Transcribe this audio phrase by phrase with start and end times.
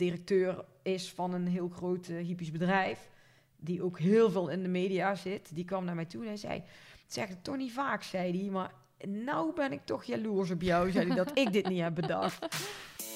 [0.00, 3.08] directeur is van een heel groot uh, hypisch bedrijf.
[3.56, 5.54] Die ook heel veel in de media zit.
[5.54, 6.62] Die kwam naar mij toe en zei...
[7.06, 8.50] Zegt het toch niet vaak, zei hij.
[8.50, 8.72] Maar
[9.08, 12.46] nou ben ik toch jaloers op jou, zei hij, dat ik dit niet heb bedacht.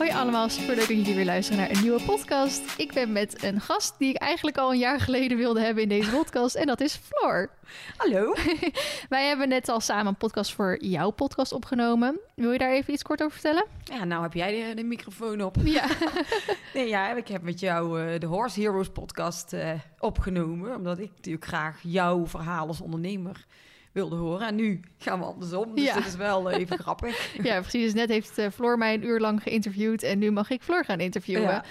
[0.00, 2.78] Hoi allemaal, super leuk dat jullie weer luisteren naar een nieuwe podcast.
[2.78, 5.88] Ik ben met een gast die ik eigenlijk al een jaar geleden wilde hebben in
[5.88, 6.54] deze podcast.
[6.54, 7.50] En dat is Floor.
[7.96, 8.34] Hallo.
[9.08, 12.20] Wij hebben net al samen een podcast voor jouw podcast opgenomen.
[12.34, 13.66] Wil je daar even iets kort over vertellen?
[13.84, 15.56] Ja, nou heb jij de, de microfoon op.
[15.64, 15.86] Ja.
[16.74, 20.76] nee, ja, ik heb met jou uh, de Horse Heroes podcast uh, opgenomen.
[20.76, 23.46] Omdat ik natuurlijk graag jouw verhaal als ondernemer
[23.92, 24.46] wilde horen.
[24.46, 25.74] En nu gaan we andersom.
[25.74, 25.94] Dus ja.
[25.94, 27.32] dat is wel even grappig.
[27.42, 27.84] Ja, precies.
[27.84, 30.02] Dus net heeft uh, Floor mij een uur lang geïnterviewd.
[30.02, 31.42] En nu mag ik Floor gaan interviewen.
[31.42, 31.64] Ja.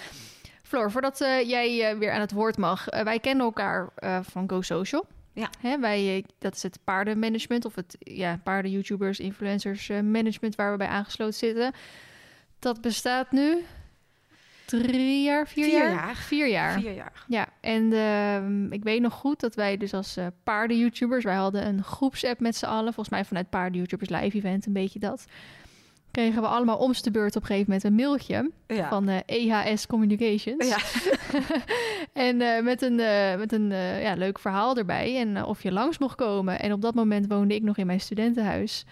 [0.63, 2.85] Floor, voordat uh, jij uh, weer aan het woord mag.
[2.85, 3.89] wij kennen elkaar
[4.21, 5.05] van Go Social.
[5.33, 5.49] Ja.
[5.59, 7.65] Hè, wij, dat is het paardenmanagement.
[7.65, 11.73] Of het ja, paarden-YouTubers, influencers management waar we bij aangesloten zitten.
[12.59, 13.65] Dat bestaat nu
[14.69, 15.91] drie jaar, vier, vier jaar?
[15.91, 16.15] jaar?
[16.15, 16.79] Vier jaar.
[16.79, 17.25] Vier jaar.
[17.27, 21.23] Ja, en uh, ik weet nog goed dat wij dus als uh, paarden-YouTubers...
[21.23, 22.93] wij hadden een groepsapp met z'n allen.
[22.93, 25.25] Volgens mij vanuit paarden-YouTubers live event, een beetje dat.
[26.11, 28.51] Kregen we allemaal om de beurt op een gegeven moment een mailtje...
[28.67, 28.89] Ja.
[28.89, 30.67] van uh, EHS Communications.
[30.67, 30.77] Ja.
[32.27, 32.95] en uh, met een,
[33.37, 33.69] met een
[34.01, 35.17] ja, leuk verhaal erbij.
[35.17, 36.59] En of je langs mocht komen.
[36.59, 38.85] En op dat moment woonde ik nog in mijn studentenhuis...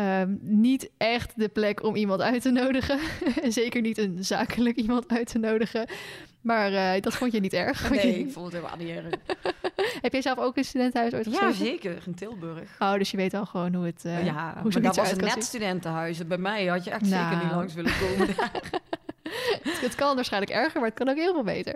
[0.00, 2.98] Um, niet echt de plek om iemand uit te nodigen.
[3.48, 5.86] Zeker niet een zakelijk iemand uit te nodigen.
[6.40, 7.90] Maar uh, dat vond je niet erg.
[7.90, 9.14] Nee, ik vond het helemaal niet erg.
[10.00, 12.02] Heb jij zelf ook een studentenhuis ooit Ja, zeker.
[12.06, 12.76] In Tilburg.
[12.78, 15.18] Oh, dus je weet al gewoon hoe het uh, Ja, hoe maar dat was een
[15.18, 16.26] net studentenhuis.
[16.26, 17.24] Bij mij had je echt nou.
[17.24, 18.34] zeker niet langs willen komen
[19.62, 21.74] het, het kan waarschijnlijk erger, maar het kan ook heel veel beter.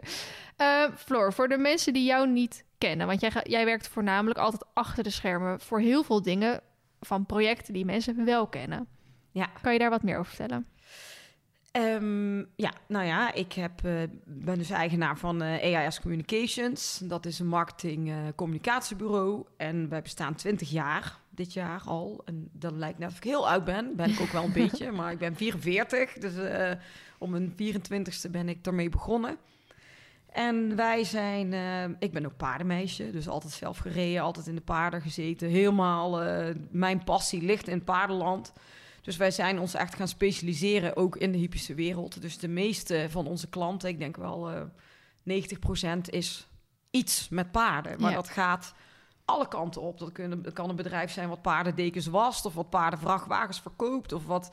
[0.61, 3.07] Uh, Floor, voor de mensen die jou niet kennen...
[3.07, 5.61] want jij, jij werkt voornamelijk altijd achter de schermen...
[5.61, 6.61] voor heel veel dingen
[7.01, 8.87] van projecten die mensen wel kennen.
[9.31, 9.51] Ja.
[9.63, 10.67] Kan je daar wat meer over vertellen?
[11.73, 17.01] Um, ja, nou ja, ik heb, uh, ben dus eigenaar van uh, EAS Communications.
[17.05, 19.39] Dat is een marketing-communicatiebureau.
[19.39, 22.23] Uh, en wij bestaan 20 jaar dit jaar al.
[22.25, 23.97] En dat lijkt net of ik heel oud ben.
[23.97, 26.13] Ben ik ook wel een beetje, maar ik ben 44.
[26.13, 26.33] Dus
[27.19, 29.37] om mijn 24ste ben ik ermee begonnen.
[30.33, 34.61] En wij zijn, uh, ik ben ook paardenmeisje, dus altijd zelf gereden, altijd in de
[34.61, 35.49] paarden gezeten.
[35.49, 38.53] Helemaal, uh, mijn passie ligt in paardenland.
[39.03, 42.21] Dus wij zijn ons echt gaan specialiseren, ook in de hypische wereld.
[42.21, 44.63] Dus de meeste van onze klanten, ik denk wel uh,
[45.97, 46.49] 90% is
[46.91, 48.01] iets met paarden.
[48.01, 48.17] Maar ja.
[48.17, 48.75] dat gaat
[49.25, 49.99] alle kanten op.
[49.99, 54.27] Dat, kunnen, dat kan een bedrijf zijn wat paardendekens wast, of wat paardenvrachtwagens verkoopt, of
[54.27, 54.51] wat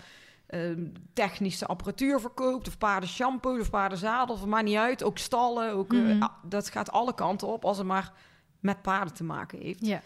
[0.49, 5.03] uh, technische apparatuur verkoopt, of paarden shampoo, of paarden zadels, maakt niet uit.
[5.03, 6.21] Ook stallen, ook, mm -hmm.
[6.21, 8.13] uh, dat gaat alle kanten op als het maar
[8.59, 9.85] met paarden te maken heeft.
[9.85, 10.01] Ja.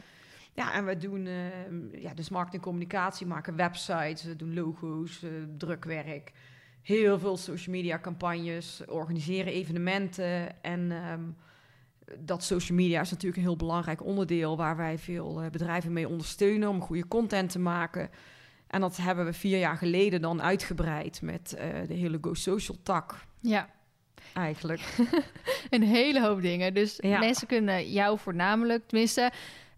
[0.54, 5.30] Ja, en we doen uh, ja, dus marketing communicatie, maken websites, we doen logo's, uh,
[5.58, 6.32] drukwerk,
[6.82, 11.36] heel veel social media campagnes, organiseren evenementen en um,
[12.20, 16.08] dat social media is natuurlijk een heel belangrijk onderdeel waar wij veel uh, bedrijven mee
[16.08, 18.10] ondersteunen om goede content te maken.
[18.70, 22.78] En dat hebben we vier jaar geleden dan uitgebreid met uh, de hele Go Social
[22.84, 23.16] tak.
[23.42, 23.70] Ja.
[24.34, 24.82] Eigenlijk.
[25.70, 26.74] een hele hoop dingen.
[26.74, 27.20] Dus ja.
[27.20, 29.32] mensen kunnen jou voornamelijk, tenminste,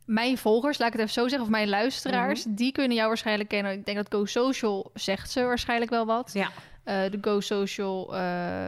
[0.05, 2.55] mijn volgers, laat ik het even zo zeggen, of mijn luisteraars, mm -hmm.
[2.55, 3.71] die kunnen jou waarschijnlijk kennen.
[3.71, 6.33] Ik denk dat Go Social zegt ze waarschijnlijk wel wat.
[6.33, 6.47] Ja.
[6.85, 8.67] Uh, de Go Social, uh,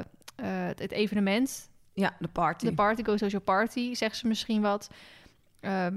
[0.75, 1.69] het evenement.
[1.94, 2.66] Ja, de party.
[2.66, 4.90] De party, Go Social Party, zegt ze misschien wat.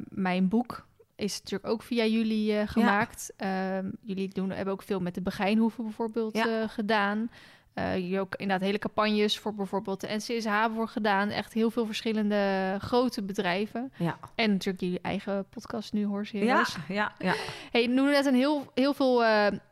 [0.08, 0.85] mijn boek,
[1.16, 3.32] is natuurlijk ook via jullie uh, gemaakt.
[3.36, 3.78] Ja.
[3.82, 6.46] Uh, jullie doen, hebben ook veel met de Begijnhoeven bijvoorbeeld ja.
[6.46, 7.30] uh, gedaan.
[7.74, 11.28] jullie ook inderdaad hele campagnes voor bijvoorbeeld de NCSH voor gedaan.
[11.28, 13.92] Echt heel veel verschillende grote bedrijven.
[13.96, 14.18] Ja.
[14.34, 17.34] En natuurlijk jullie eigen podcast nu, Horse Ja, ja, ja.
[17.70, 19.24] Hey, noem net een heel, heel veel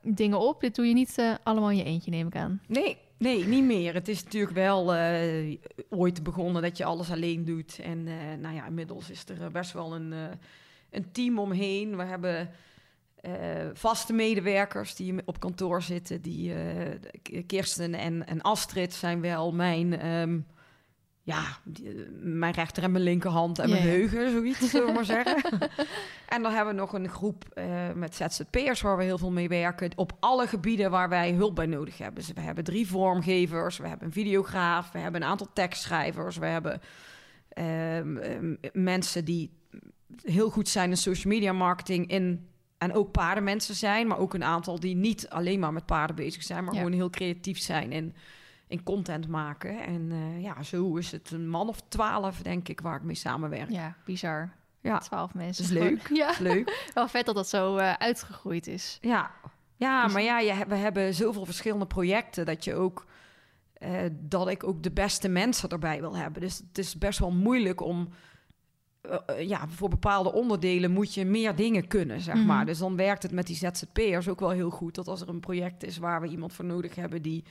[0.03, 0.61] dingen op.
[0.61, 2.61] Dit doe je niet allemaal in je eentje, neem ik aan.
[2.67, 3.95] Nee, Nee, niet meer.
[3.95, 5.57] Het is natuurlijk wel uh,
[5.91, 7.79] ooit begonnen dat je alles alleen doet.
[7.79, 10.19] En uh, nou ja, inmiddels is er best wel een, uh,
[10.95, 11.97] een team omheen.
[11.97, 12.51] We hebben
[13.73, 16.23] vaste medewerkers die op kantoor zitten.
[16.23, 16.55] Die,
[17.47, 20.47] Kirsten en, en Astrid zijn wel mijn, um,
[21.25, 25.61] ja, die, mijn rechter en mijn linkerhand en mijn heugen, zoiets, zullen we maar zeggen.
[26.35, 29.49] en dan hebben we nog een groep uh, met ZZP'ers waar we heel veel mee
[29.49, 29.91] werken.
[29.97, 32.15] Op alle gebieden waar wij hulp bij nodig hebben.
[32.15, 36.47] Dus we hebben drie vormgevers, we hebben een videograaf, we hebben een aantal tekstschrijvers, we
[36.47, 36.81] hebben
[37.59, 39.51] um, um, mensen die
[40.23, 44.45] heel goed zijn in social media marketing in en ook paardenmensen zijn, maar ook een
[44.45, 46.79] aantal die niet alleen maar met paarden bezig zijn, maar ja.
[46.79, 48.15] gewoon heel creatief zijn in,
[48.69, 49.81] in content maken.
[49.81, 53.15] En uh, ja, zo is het een man of twaalf, denk ik, waar ik mee
[53.15, 53.71] samenwerk.
[53.71, 54.53] Ja, bizar.
[54.81, 54.99] Ja.
[54.99, 55.75] Twaalf mensen.
[55.75, 56.09] Dat is leuk.
[56.17, 56.31] Ja.
[56.31, 56.91] Is leuk.
[56.95, 58.99] Wel vet dat dat zo uh, uitgegroeid is.
[59.01, 59.31] Ja.
[59.77, 63.07] Ja, Dus- maar ja, je, we hebben zoveel verschillende projecten dat je ook
[63.73, 66.41] eh, dat ik ook de beste mensen erbij wil hebben.
[66.41, 68.09] Dus het is best wel moeilijk om.
[69.11, 72.47] Eh, eh, ja, voor bepaalde onderdelen moet je meer dingen kunnen, zeg Mhm.
[72.47, 72.67] maar.
[72.67, 74.95] Dus dan werkt het met die ZZP'ers ook wel heel goed.
[74.95, 77.45] Dat als er een project is waar we iemand voor nodig hebben die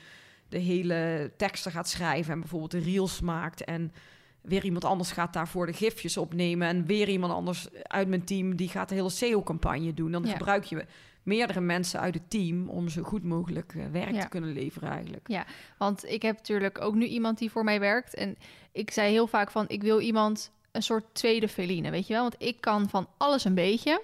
[0.48, 3.92] de hele teksten gaat schrijven en bijvoorbeeld de reels maakt en
[4.40, 8.56] weer iemand anders gaat daarvoor de gifjes opnemen en weer iemand anders uit mijn team
[8.56, 10.10] die gaat de hele SEO-campagne doen.
[10.12, 10.30] Dan Ja.
[10.32, 10.86] gebruik je
[11.22, 14.20] meerdere mensen uit het team om zo goed mogelijk eh, werk Ja.
[14.20, 15.44] te kunnen leveren eigenlijk.
[15.78, 18.14] Want ik heb natuurlijk ook nu iemand die voor mij werkt.
[18.14, 18.36] En
[18.72, 22.22] ik zei heel vaak van, ik wil iemand een soort tweede Feline, weet je wel?
[22.22, 24.02] Want ik kan van alles een beetje.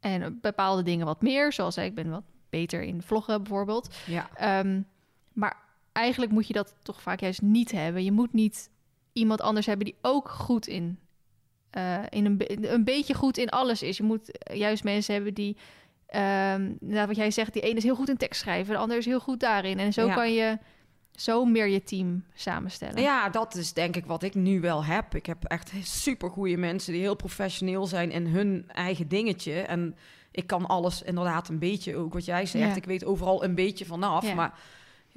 [0.00, 1.52] En bepaalde dingen wat meer.
[1.52, 3.94] Zoals ik ben wat beter in vloggen bijvoorbeeld.
[4.06, 4.30] Ja.
[4.34, 4.80] Ehm,
[5.32, 5.56] maar
[5.92, 8.04] eigenlijk moet je dat toch vaak juist niet hebben.
[8.04, 8.70] Je moet niet
[9.12, 10.98] iemand anders hebben die ook goed in,
[11.70, 13.96] eh, in een, be- een beetje goed in alles is.
[13.96, 15.56] Je moet juist mensen hebben die,
[16.80, 19.04] nou, wat jij zegt, die ene is heel goed in tekst schrijven, de ander is
[19.06, 19.78] heel goed daarin.
[19.78, 20.14] En zo Ja.
[20.14, 20.58] kan je
[21.20, 23.02] zo meer je team samenstellen.
[23.02, 25.14] Ja, dat is denk ik wat ik nu wel heb.
[25.14, 29.60] Ik heb echt super goede mensen die heel professioneel zijn in hun eigen dingetje.
[29.60, 29.96] En
[30.30, 32.68] ik kan alles inderdaad een beetje ook wat jij zegt.
[32.70, 32.74] Ja.
[32.76, 34.26] Ik weet overal een beetje vanaf.
[34.26, 34.34] Ja.
[34.34, 34.58] Maar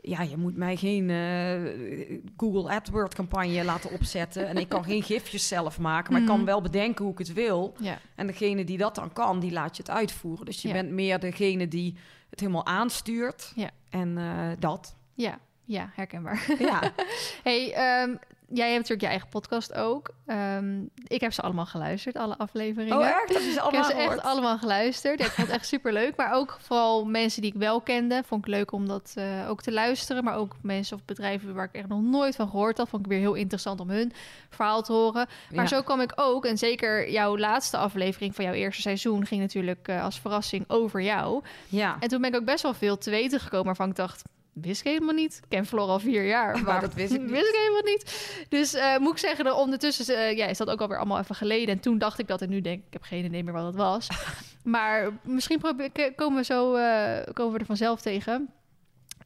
[0.02, 4.48] ja, je moet mij geen eh, Google AdWords campagne laten opzetten.
[4.48, 6.12] en ik kan geen gifjes zelf maken.
[6.14, 7.74] Maar ik kan wel bedenken hoe ik het wil.
[7.80, 10.46] Ja, En degene die dat dan kan, die laat je het uitvoeren.
[10.46, 10.74] Dus je Ja.
[10.74, 11.96] bent meer degene die
[12.30, 13.52] het helemaal aanstuurt.
[13.56, 13.70] Ja.
[13.90, 14.96] En eh, dat.
[15.14, 16.46] ja, ja herkenbaar.
[16.60, 16.82] Ja.
[17.44, 18.16] Hey, ehm,
[18.48, 20.10] jij hebt natuurlijk je eigen podcast ook.
[20.26, 22.98] Ehm, ik heb ze allemaal geluisterd, alle afleveringen.
[22.98, 23.28] Oh, echt?
[23.28, 25.20] Dat is Ik heb allemaal ze echt allemaal geluisterd.
[25.20, 26.16] Ja, ik vond het echt super leuk.
[26.16, 28.22] Maar ook vooral mensen die ik wel kende.
[28.26, 30.24] Vond ik leuk om dat eh, ook te luisteren.
[30.24, 32.90] Maar ook mensen of bedrijven waar ik echt nog nooit van gehoord had.
[32.90, 34.12] Vond ik weer heel interessant om hun
[34.50, 35.28] verhaal te horen.
[35.52, 35.68] Maar Ja.
[35.68, 36.46] zo kwam ik ook.
[36.46, 41.02] En zeker jouw laatste aflevering van jouw eerste seizoen ging natuurlijk eh, als verrassing over
[41.02, 41.44] jou.
[41.70, 41.98] Ja.
[42.00, 44.22] En toen ben ik ook best wel veel te weten gekomen waarvan ik dacht.
[44.54, 45.38] Wist ik helemaal niet.
[45.44, 46.60] Ik ken Flor al vier jaar.
[46.64, 47.30] Maar dat wist ik niet.
[47.32, 48.36] Wist ik helemaal niet.
[48.50, 51.36] Dus eh, moet ik zeggen, dat ondertussen eh, ja, is dat ook alweer allemaal even
[51.36, 51.76] geleden.
[51.76, 53.66] En toen dacht ik dat en nu denk ik, ik heb geen idee meer wat
[53.66, 54.08] het was.
[54.64, 58.50] maar misschien probeer, ik- komen we zo eh, komen we er vanzelf tegen.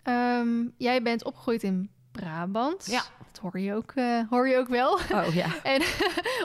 [0.04, 2.86] Ehm, jij bent opgegroeid in Brabant.
[2.90, 3.02] Ja.
[3.32, 4.94] Dat hoor je ook, eh, hoor je ook wel.
[4.94, 5.48] Oh ja.
[5.64, 5.82] En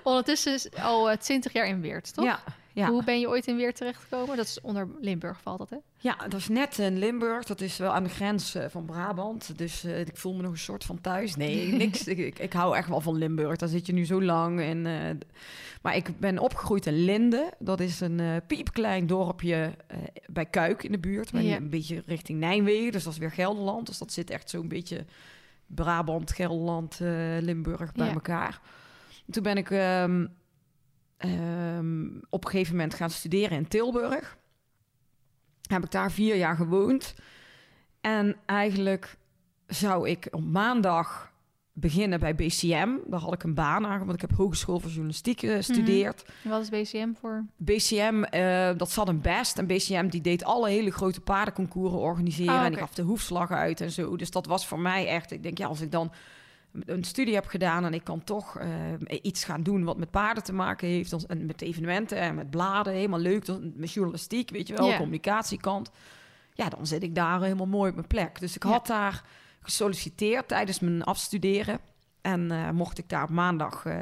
[0.02, 2.24] ondertussen is al eh, twintig jaar in Weert, toch?
[2.24, 2.40] Ja.
[2.74, 2.88] Ja.
[2.88, 4.36] Hoe ben je ooit in Weert terechtgekomen?
[4.36, 5.76] Dat is onder Limburg valt dat, hè?
[5.98, 7.44] ja, dat is net in Limburg.
[7.44, 9.58] Dat is wel aan de grens eh, van Brabant.
[9.58, 11.36] Dus eh, ik voel me nog een soort van thuis.
[11.36, 12.06] Nee, niks.
[12.06, 13.56] ik, ik, hou echt wel van Limburg.
[13.56, 14.60] Daar zit je nu zo lang.
[14.60, 15.16] En, eh,
[15.82, 17.48] maar ik ben opgegroeid in Linden.
[17.58, 21.32] Dat is een eh, piepklein dorpje eh, bij Kuik in de buurt.
[21.32, 21.56] Maar Ja.
[21.56, 22.92] Een beetje richting Nijmegen.
[22.92, 23.86] Dus dat is weer Gelderland.
[23.86, 25.04] Dus dat zit echt zo'n beetje
[25.66, 27.08] Brabant, Gelderland, eh,
[27.40, 28.12] Limburg bij Ja.
[28.12, 28.60] elkaar.
[29.30, 30.26] Toen ben ik ehm,
[31.22, 34.36] ehm, op een gegeven moment gaan studeren in Tilburg.
[35.68, 37.14] Heb ik daar vier jaar gewoond.
[38.00, 39.16] En eigenlijk
[39.66, 41.32] zou ik op maandag
[41.72, 42.88] beginnen bij BCM.
[43.06, 46.24] Daar had ik een baan aan, want ik heb Hogeschool voor Journalistiek gestudeerd.
[46.44, 47.44] Wat is BCM voor?
[47.56, 49.58] BCM, eh, dat zat een best.
[49.58, 52.54] En BCM die deed alle hele grote paardenconcours organiseren.
[52.54, 54.16] Ah, En die gaf de hoefslag uit en zo.
[54.16, 55.30] Dus dat was voor mij echt...
[55.30, 56.12] Ik denk, ja, als ik dan
[56.72, 57.84] een studie heb gedaan...
[57.84, 58.68] en ik kan toch eh,
[59.22, 61.26] iets gaan doen wat met paarden te maken heeft...
[61.26, 63.46] en met evenementen en met bladen, helemaal leuk.
[63.74, 65.90] Met journalistiek, weet je wel, communicatiekant.
[66.54, 68.40] Ja, dan zit ik daar helemaal mooi op mijn plek.
[68.40, 68.70] Dus ik Ja.
[68.70, 69.24] had daar
[69.60, 71.78] gesolliciteerd tijdens mijn afstuderen.
[72.20, 73.84] En eh, mocht ik daar op maandag...
[73.84, 73.96] eh,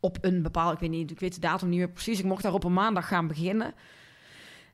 [0.00, 2.18] op een bepaald, ik weet niet, ik weet de datum niet meer precies.
[2.18, 3.74] Ik mocht daar op een maandag gaan beginnen.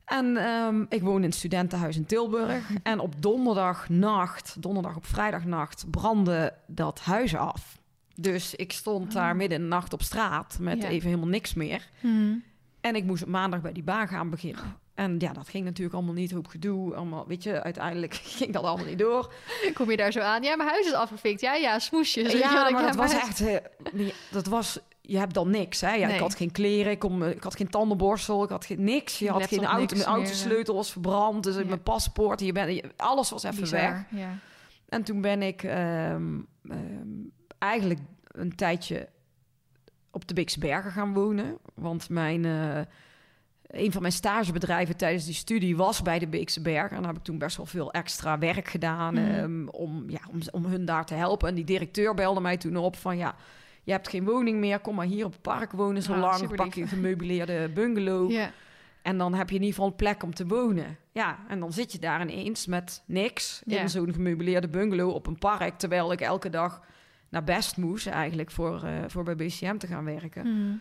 [0.05, 2.71] En ehm, ik woon in het studentenhuis in Tilburg.
[2.83, 7.79] En op donderdagnacht, donderdag op vrijdagnacht, brandde dat huis af.
[8.17, 9.37] Dus ik stond daar Oh.
[9.37, 10.89] midden in de nacht op straat met Ja.
[10.89, 11.89] even helemaal niks meer.
[12.01, 12.43] Hmm.
[12.81, 14.77] En ik moest op maandag bij die baan gaan beginnen.
[14.95, 16.95] En ja, dat ging natuurlijk allemaal niet, hoop gedoe.
[16.95, 19.33] Allemaal, weet je, uiteindelijk ging dat allemaal niet door.
[19.75, 20.43] Kom je daar zo aan?
[20.43, 21.41] Ja, mijn huis is afgefikt.
[21.41, 22.33] Ja, ja, smoesjes.
[22.33, 23.41] Ja, maar dat was echt...
[23.41, 23.57] eh,
[23.93, 24.79] nee, dat was...
[25.07, 25.93] Je hebt dan niks, hè?
[25.95, 26.15] Ja, Nee.
[26.15, 29.19] Ik had geen kleren, ik, kon, ik had geen tandenborstel, ik had geen niks.
[29.19, 31.65] Je had geen auto, mijn autosleutel was verbrand, dus Ja.
[31.65, 34.21] mijn paspoort, je bent, je- alles was even Bizar, weg.
[34.21, 34.29] Ja.
[34.89, 37.09] En toen ben ik ehm, ehm,
[37.59, 39.09] eigenlijk een tijdje
[40.11, 41.59] op de Beekse Bergen gaan wonen.
[41.75, 42.81] Want mijn, eh,
[43.67, 46.91] een van mijn stagebedrijven tijdens die studie was bij de Beekse Bergen.
[46.97, 49.25] En daar heb ik toen best wel veel extra werk gedaan Mhm.
[49.31, 51.49] ehm, om, ja, om, om hun daar te helpen.
[51.49, 53.35] En die directeur belde mij toen op van ja...
[53.85, 56.55] Je hebt geen woning meer, kom maar hier op het park wonen zo Ah, lang.
[56.57, 58.31] Pak je een gemeubileerde bungalow.
[58.31, 58.50] Ja.
[59.03, 60.97] En dan heb je in ieder geval een plek om te wonen.
[61.12, 63.81] Ja, en dan zit je daar ineens met niks Ja.
[63.81, 65.79] in zo'n gemeubileerde bungalow op een park.
[65.79, 66.81] Terwijl ik elke dag
[67.29, 70.43] naar Best moest eigenlijk voor, eh, voor bij BCM te gaan werken.
[70.43, 70.81] Hmm.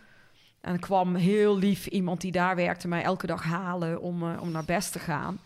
[0.61, 4.51] En kwam heel lief iemand die daar werkte mij elke dag halen om, eh, om
[4.51, 5.39] naar Best te gaan.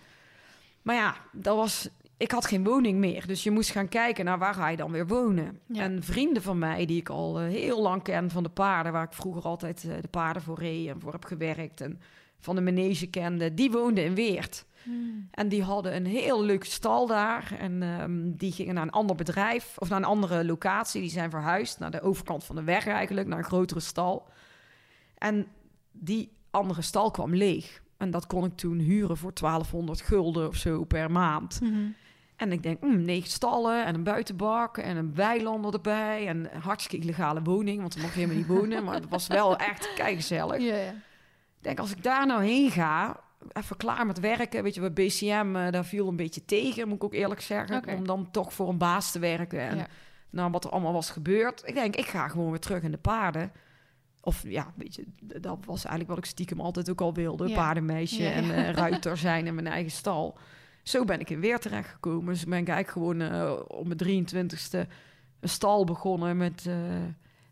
[0.81, 3.27] Maar ja, dat was, ik had geen woning meer.
[3.27, 5.59] Dus je moest gaan kijken naar waar ga je dan weer wonen.
[5.65, 5.81] Ja.
[5.81, 8.91] En vrienden van mij, die ik al eh, heel lang ken van de paarden...
[8.91, 11.81] waar ik vroeger altijd eh, de paarden voor reed en voor heb gewerkt...
[11.81, 11.99] en
[12.39, 14.65] van de manege kende, die woonden in Weert.
[14.83, 15.27] Hmm.
[15.31, 17.55] En die hadden een heel leuke stal daar.
[17.59, 21.01] En ehm, die gingen naar een ander bedrijf of naar een andere locatie.
[21.01, 24.27] Die zijn verhuisd naar de overkant van de weg eigenlijk, naar een grotere stal.
[25.17, 25.47] En
[25.91, 27.81] die andere stal kwam leeg.
[27.97, 31.61] En dat kon ik toen huren voor 1200 gulden of zo per maand.
[31.61, 31.89] Mhm.
[32.37, 36.27] En ik denk, mm, negen stallen en een buitenbak en een weilander erbij.
[36.27, 38.83] En een hartstikke illegale woning, want ze mocht helemaal niet wonen.
[38.83, 40.61] Maar het was wel echt keigezellig.
[40.61, 40.89] Ja, ja.
[40.89, 43.19] Ik denk, als ik daar nou heen ga,
[43.53, 44.63] even klaar met werken.
[44.63, 47.81] Weet je, bij BCM, eh, daar viel een beetje tegen, moet ik ook eerlijk zeggen.
[47.97, 49.59] Om dan toch voor een baas te werken.
[49.59, 49.87] En Ja.
[50.29, 51.61] nou, wat er allemaal was gebeurd.
[51.65, 53.51] Ik denk, ik ga gewoon weer terug in de paarden.
[54.21, 57.53] Of ja, weet je, dat was eigenlijk wat ik stiekem altijd ook al wilde.
[57.53, 60.37] Paardenmeisje en eh, ruiter zijn in mijn eigen stal.
[60.87, 62.33] Zo ben ik in weer terecht gekomen.
[62.33, 64.89] Dus ben ik eigenlijk gewoon eh, op mijn 23ste
[65.39, 66.65] een stal begonnen met...
[66.67, 66.75] eh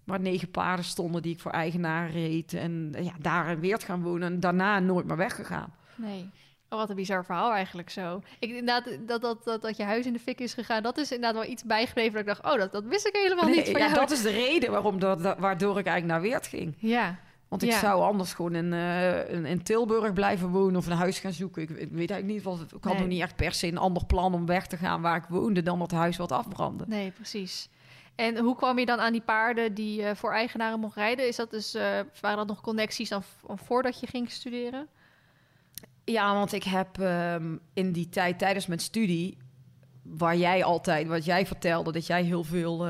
[0.04, 2.54] maar negen paarden stonden die ik voor eigenaar reed.
[2.54, 4.34] En eh, ja, daar in Weert gaan wonen.
[4.34, 5.74] En daarna nooit meer weggegaan.
[5.96, 6.30] Nee.
[6.70, 8.22] Oh, wat een bizar verhaal eigenlijk zo.
[8.40, 11.12] Ik inderdaad dat, dat, dat, dat je huis in de fik is gegaan, dat is
[11.12, 13.80] inderdaad wel iets bijgebleven dat ik dacht, oh, dat, dat wist ik helemaal niet van
[13.80, 13.94] ja, jou.
[13.94, 16.76] dat is de reden waarom dat, dat- waardoor ik eigenlijk naar Weert ging.
[16.78, 17.80] Ja, Want ik Ja.
[17.80, 21.62] zou anders gewoon in, eh, in, in Tilburg blijven wonen of een huis gaan zoeken.
[21.62, 22.98] Ik, ik weet eigenlijk niet, wat, ik had Nee.
[23.02, 25.64] nog niet echt per se een ander plan om weg te gaan waar ik woonde
[25.64, 26.84] dan dat huis wat afbrandde.
[26.88, 27.70] nee, precies.
[28.16, 31.28] En hoe kwam je dan aan die paarden die je voor eigenaren mocht rijden?
[31.28, 34.88] Is dat dus, eh, waren dat nog connecties dan voordat je ging studeren?
[36.04, 39.38] Ja, want ik heb ehm, in die tijd tijdens mijn studie,
[40.02, 42.88] waar jij altijd, wat jij vertelde, dat jij heel veel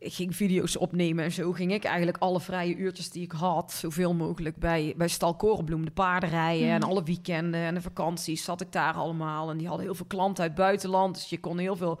[0.00, 3.72] eh, ging video's opnemen en zo, ging ik eigenlijk alle vrije uurtjes die ik had,
[3.72, 6.88] zoveel mogelijk bij, bij Stal Korenbloem, de paardenrijden en Mhm.
[6.90, 9.50] alle weekenden en de vakanties zat ik daar allemaal.
[9.50, 12.00] En die hadden heel veel klanten uit het buitenland, dus je kon heel veel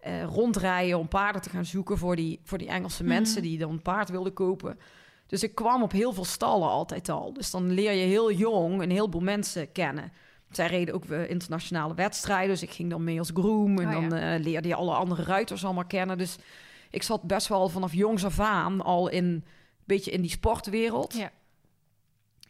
[0.00, 3.12] eh, rondrijden om paarden te gaan zoeken voor die, voor die Engelse Mhm.
[3.12, 4.78] mensen die dan een paard wilden kopen.
[5.26, 7.32] Dus ik kwam op heel veel stallen altijd al.
[7.32, 10.12] Dus dan leer je heel jong een heleboel mensen kennen.
[10.50, 13.78] Zij reden ook eh, internationale wedstrijden, dus ik ging dan mee als groom.
[13.78, 14.08] En Oh ja.
[14.08, 16.18] dan eh, leerde je alle andere ruiters allemaal kennen.
[16.18, 16.36] Dus
[16.90, 19.44] ik zat best wel vanaf jongs af aan al in een
[19.84, 21.14] beetje in die sportwereld.
[21.14, 21.30] Ja.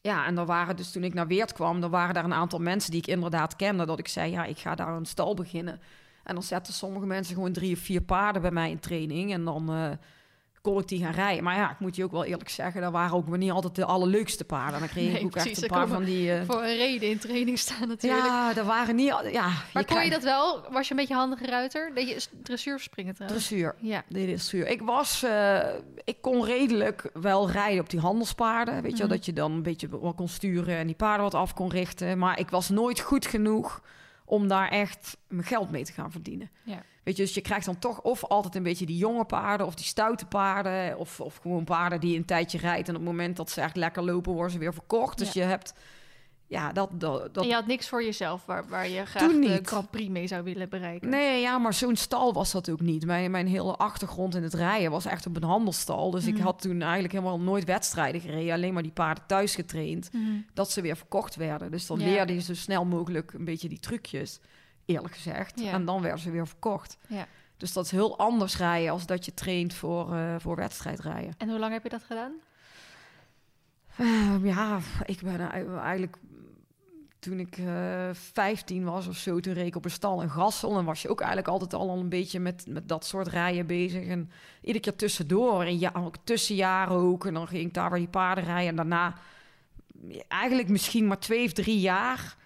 [0.03, 2.59] Ja, en er waren dus toen ik naar Weert kwam, dan waren daar een aantal
[2.59, 3.87] mensen die ik inderdaad kende.
[3.87, 5.81] Dat ik zei, ja, ik ga daar een stal beginnen.
[6.25, 9.33] En dan zetten sommige mensen gewoon drie of vier paarden bij mij in training.
[9.33, 9.91] En dan eh,
[10.61, 11.45] kon ik die gaan rijden.
[11.45, 13.85] Maar ja, ik moet je ook wel eerlijk zeggen, dat waren ook niet altijd de
[13.85, 14.75] allerleukste paarden.
[14.75, 16.33] En dan kreeg Nee, ik ook precies, echt een paar van die...
[16.33, 18.25] eh, Voor een reden in training staan natuurlijk.
[18.25, 19.13] ja, dat waren niet...
[19.13, 20.67] al- Ja, maar kon je dat wel?
[20.71, 21.91] Was je een beetje handige ruiter?
[21.95, 23.47] Deed je dressuur of springen trouwens?
[23.47, 23.75] Dressuur.
[23.79, 24.03] Ja.
[24.09, 24.67] Dressuur.
[24.69, 25.23] Ik was...
[25.23, 25.59] eh,
[26.05, 28.83] ik kon redelijk wel rijden op die handelspaarden.
[28.83, 29.17] Weet je wel, Mhm.
[29.17, 30.77] dat je dan een beetje wat kon sturen...
[30.77, 32.19] en die paarden wat af kon richten.
[32.19, 33.83] Maar ik was nooit goed genoeg
[34.31, 36.51] om daar echt mijn geld mee te gaan verdienen.
[36.65, 36.83] Ja.
[37.03, 39.67] Weet je, dus je krijgt dan toch of altijd een beetje die jonge paarden...
[39.67, 40.99] of die stoute paarden...
[40.99, 42.89] of, of gewoon paarden die een tijdje rijdt...
[42.89, 44.33] en op het moment dat ze echt lekker lopen...
[44.33, 45.19] worden ze weer verkocht.
[45.19, 45.75] Dus je hebt...
[46.51, 46.89] Ja, dat...
[46.93, 49.61] dat, dat En je had niks voor jezelf waar, waar je graag Toen de.
[49.63, 51.09] Grand Prix mee zou willen bereiken.
[51.09, 53.05] Nee, ja, maar zo'n stal was dat ook niet.
[53.07, 56.11] Mijn, mijn hele achtergrond in het rijden was echt op een handelstal.
[56.11, 56.43] Dus ik Mhm.
[56.43, 58.55] had toen eigenlijk helemaal nooit wedstrijden gereden.
[58.55, 60.13] Alleen maar die paarden thuis getraind.
[60.13, 60.23] Mhm.
[60.55, 61.71] Dat ze weer verkocht werden.
[61.71, 62.05] Dus dan Ja.
[62.05, 64.41] leerde je zo snel mogelijk een beetje die trucjes.
[64.85, 65.61] Eerlijk gezegd.
[65.61, 65.73] Ja.
[65.73, 66.97] En dan werden ze weer verkocht.
[67.09, 67.27] Ja.
[67.57, 71.35] Dus dat is heel anders rijden als dat je traint voor, eh voor wedstrijdrijden.
[71.39, 72.33] En hoe lang heb je dat gedaan?
[73.97, 76.17] Ehm, ja, ik ben ei- eigenlijk
[77.21, 80.79] toen ik eh 15 was of zo, toen reed ik op een stal in Gassel.
[80.79, 84.07] En was je ook eigenlijk altijd al een beetje met, met dat soort rijden bezig.
[84.07, 87.27] En iedere keer tussendoor, en ja, ook tussenjaren ook.
[87.27, 88.69] En dan ging ik daar weer die paarden rijden.
[88.69, 89.15] En daarna
[90.29, 92.37] eigenlijk misschien maar twee of drie jaar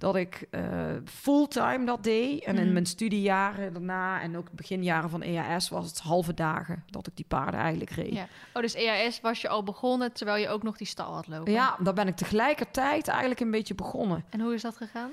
[0.00, 0.62] dat ik eh,
[1.04, 2.44] fulltime dat deed.
[2.44, 2.72] En in Mhm.
[2.72, 7.24] mijn studiejaren daarna en ook beginjaren van EAS was het halve dagen dat ik die
[7.28, 8.12] paarden eigenlijk reed.
[8.12, 8.26] Ja.
[8.54, 11.52] Oh, dus EAS was je al begonnen terwijl je ook nog die stal had lopen.
[11.52, 14.24] Ja, daar ben ik tegelijkertijd eigenlijk een beetje begonnen.
[14.30, 15.10] En hoe is dat gegaan?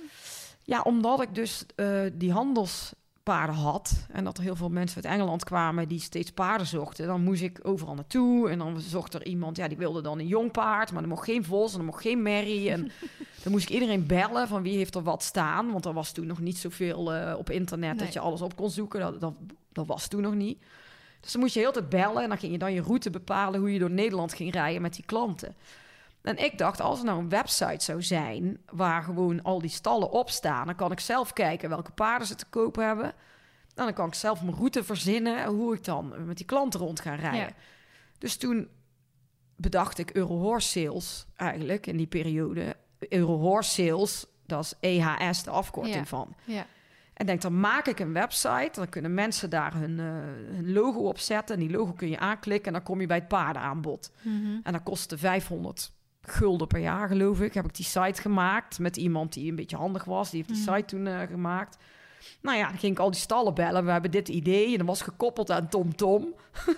[0.64, 2.32] Ja, omdat ik dus eh, die
[3.28, 7.08] handelspaarden had en dat er heel veel mensen uit Engeland kwamen die steeds paarden zochten,
[7.08, 10.28] dan moest ik overal naartoe en dan zocht er iemand, ja, die wilde dan een
[10.28, 12.92] jong paard, maar er mocht geen vos en er mocht geen merrie en
[13.44, 16.28] dan moest ik iedereen bellen van wie heeft er wat staan, want er was toen
[16.28, 18.06] nog niet zoveel eh, op internet Nee.
[18.06, 19.34] dat je alles op kon zoeken, dat, dat,
[19.72, 20.60] dat was toen nog niet.
[21.20, 23.10] Dus dan moest je heel de tijd bellen en dan ging je dan je route
[23.10, 25.56] bepalen hoe je door Nederland ging rijden met die klanten.
[26.22, 30.12] En ik dacht, als er nou een website zou zijn waar gewoon al die stallen
[30.12, 33.06] op staan, dan kan ik zelf kijken welke paarden ze te koop hebben.
[33.76, 37.00] En dan kan ik zelf mijn route verzinnen hoe ik dan met die klanten rond
[37.00, 37.40] ga rijden.
[37.40, 37.50] Ja.
[38.18, 38.68] Dus toen
[39.56, 42.76] bedacht ik Euro Horse Sales eigenlijk in die periode.
[43.00, 46.06] Euro Horse Sales, Dat is EHS, de afkorting Ja.
[46.06, 46.36] van.
[46.46, 46.66] Ja.
[47.14, 48.70] En denk, dan maak ik een website.
[48.74, 50.06] Dan kunnen mensen daar hun, eh,
[50.56, 51.56] hun logo op zetten.
[51.56, 52.68] En die logo kun je aanklikken.
[52.68, 54.12] En dan kom je bij het paardenaanbod.
[54.22, 54.60] Mhm.
[54.64, 55.92] En dat kostte 500
[56.30, 57.54] gulden per jaar, geloof ik.
[57.54, 60.30] Heb ik die site gemaakt met iemand die een beetje handig was.
[60.30, 60.76] Die heeft die Mhm.
[60.76, 61.78] site toen eh, gemaakt.
[62.42, 63.86] Nou ja, dan ging ik al die stallen bellen.
[63.86, 64.72] We hebben dit idee.
[64.72, 66.34] En dat was gekoppeld aan TomTom.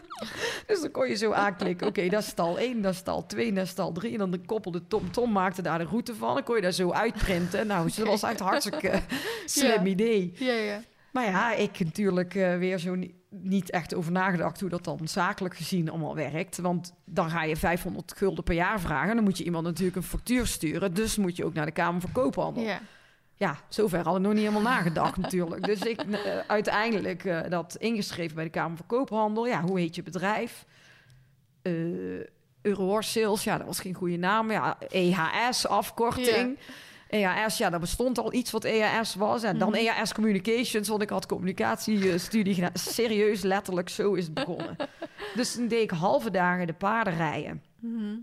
[0.68, 1.88] dus dan kon je zo aanklikken.
[1.88, 4.12] Oké, dat is stal 1, dat is stal 2, dat is stal 3.
[4.12, 6.34] En dan de koppelde TomTom maakte daar de route van.
[6.34, 7.68] Dan kon je daar zo uitprinten.
[7.68, 9.02] Nou, dat was echt hartstikke
[9.46, 9.92] slim Ja.
[9.92, 10.34] idee.
[10.36, 10.82] Ja, ja.
[11.12, 15.00] Maar ja, ik natuurlijk eh, weer zo ni- niet echt over nagedacht hoe dat dan
[15.04, 16.58] zakelijk gezien allemaal werkt.
[16.58, 19.16] Want dan ga je 500 gulden per jaar vragen.
[19.16, 20.94] Dan moet je iemand natuurlijk een factuur sturen.
[20.94, 22.64] Dus moet je ook naar de Kamer van Koophandel.
[22.64, 22.80] Ja,
[23.36, 23.58] ja.
[23.70, 25.66] zover had ik nog niet helemaal nagedacht natuurlijk.
[25.66, 29.48] Dus ik eh, uiteindelijk eh, dat ingeschreven bij de Kamer van Koophandel.
[29.48, 30.66] Ja, hoe heet je bedrijf?
[31.62, 31.72] Eh
[32.62, 34.52] Eurohorse Sales, ja, dat was geen goede naam.
[34.52, 36.58] Ja, EHS, afkorting.
[37.10, 39.44] EHS, ja, daar bestond al iets wat EHS was.
[39.44, 39.78] En dan Mhm.
[39.78, 42.70] EHS Communications, want ik had communicatiestudie gedaan.
[42.74, 44.76] Serieus, letterlijk, zo is het begonnen.
[45.36, 48.16] dus toen deed ik halve dagen de paarden rijden Mhm.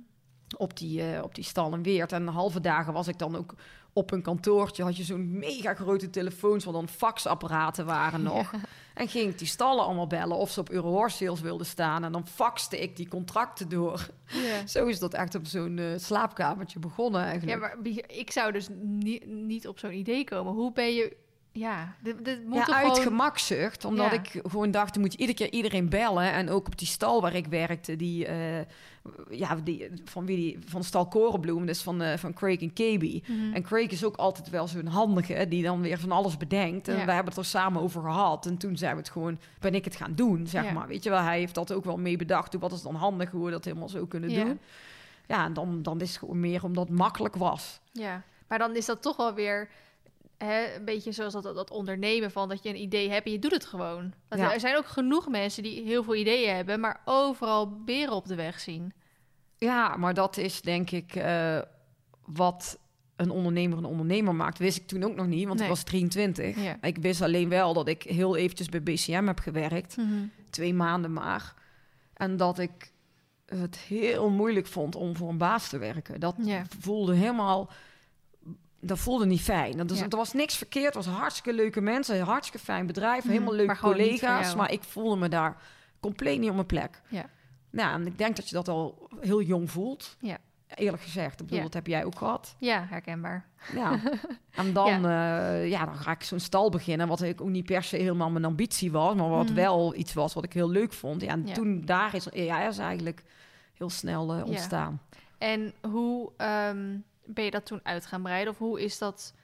[0.56, 2.12] op die, eh, op die stal en weert.
[2.12, 3.54] En halve dagen was ik dan ook
[3.96, 4.82] op een kantoortje.
[4.82, 8.50] Had je zo'n mega grote telefoons, waar dan faxapparaten waren nog.
[8.94, 12.04] En ging ik die stallen allemaal bellen of ze op Eurohorse Sales wilden staan.
[12.04, 14.08] En dan faxte ik die contracten door.
[14.26, 14.66] Ja.
[14.76, 17.60] Zo is dat echt op zo'n eh, slaapkamertje begonnen eigenlijk.
[17.60, 17.76] Ja, maar
[18.06, 18.68] ik zou dus
[19.24, 20.52] niet op zo'n idee komen.
[20.52, 21.16] Hoe ben je...
[21.58, 23.02] Ja, dit, dit moet ja, toch uit gewoon...
[23.02, 23.84] gemakzucht.
[23.84, 24.12] Omdat Ja.
[24.12, 26.32] ik gewoon dacht, dan moet je iedere keer iedereen bellen.
[26.32, 28.64] En ook op die stal waar ik werkte, die, eh,
[29.30, 33.28] ja, die, van wie die, van stal Korenbloem, dus van, eh, van Craig en KB.
[33.28, 33.52] Mhm.
[33.54, 36.88] En Craig is ook altijd wel zo'n handige, die dan weer van alles bedenkt.
[36.88, 37.04] En Ja.
[37.04, 38.46] wij hebben het er samen over gehad.
[38.46, 40.88] En toen zijn we het gewoon, ben ik het gaan doen, zeg maar.
[40.88, 42.52] Weet je wel, hij heeft dat ook wel mee bedacht.
[42.52, 44.58] Hoe, wat is dan handig, hoe we dat helemaal zo kunnen doen.
[45.26, 47.80] Ja, en dan, dan is het gewoon meer omdat het makkelijk was.
[47.92, 49.68] Ja, maar dan is dat toch wel weer
[50.38, 53.38] hè, een beetje zoals dat, dat ondernemen van dat je een idee hebt en je
[53.38, 54.12] doet het gewoon.
[54.28, 54.52] Want Ja.
[54.52, 58.34] Er zijn ook genoeg mensen die heel veel ideeën hebben, maar overal beren op de
[58.34, 58.92] weg zien.
[59.56, 61.58] Ja, maar dat is denk ik eh,
[62.24, 62.78] wat
[63.16, 64.58] een ondernemer een ondernemer maakt.
[64.58, 65.68] Wist ik toen ook nog niet, want Nee.
[65.68, 66.62] ik was 23.
[66.62, 66.76] Ja.
[66.82, 69.96] Ik wist alleen wel dat ik heel eventjes bij BCM heb gewerkt.
[70.50, 71.54] Twee maanden maar.
[72.14, 72.92] En dat ik
[73.46, 76.20] het heel moeilijk vond om voor een baas te werken.
[76.20, 76.62] Dat Ja.
[76.78, 77.70] voelde helemaal...
[78.86, 79.76] Dat voelde niet fijn.
[79.76, 80.04] Dat, is, Ja.
[80.08, 80.94] Er was niks verkeerd.
[80.94, 82.20] Het was hartstikke leuke mensen.
[82.20, 83.22] Hartstikke fijn bedrijf.
[83.22, 84.54] Mhm, Helemaal leuke maar collega's.
[84.54, 85.56] Maar ik voelde me daar
[86.00, 87.00] compleet niet op mijn plek.
[87.08, 87.24] Ja.
[87.70, 90.16] Nou, en ik denk dat je dat al heel jong voelt.
[90.20, 90.38] Ja.
[90.74, 91.32] Eerlijk gezegd.
[91.32, 91.62] Ik bedoel, Ja.
[91.64, 92.56] dat heb jij ook gehad.
[92.58, 93.46] Ja, herkenbaar.
[93.74, 93.98] Ja.
[94.50, 95.50] En dan, ja.
[95.52, 97.08] ja, dan ga ik zo'n stal beginnen.
[97.08, 99.14] Wat ik ook niet per se helemaal mijn ambitie was.
[99.14, 99.54] Maar wat Mhm.
[99.54, 101.22] wel iets was wat ik heel leuk vond.
[101.22, 103.22] Ja, en toen daar is EAS eigenlijk
[103.74, 105.00] heel snel eh, ontstaan.
[105.38, 108.52] En hoe ehm, ben je dat toen uit gaan breiden?
[108.52, 109.34] Of hoe is dat...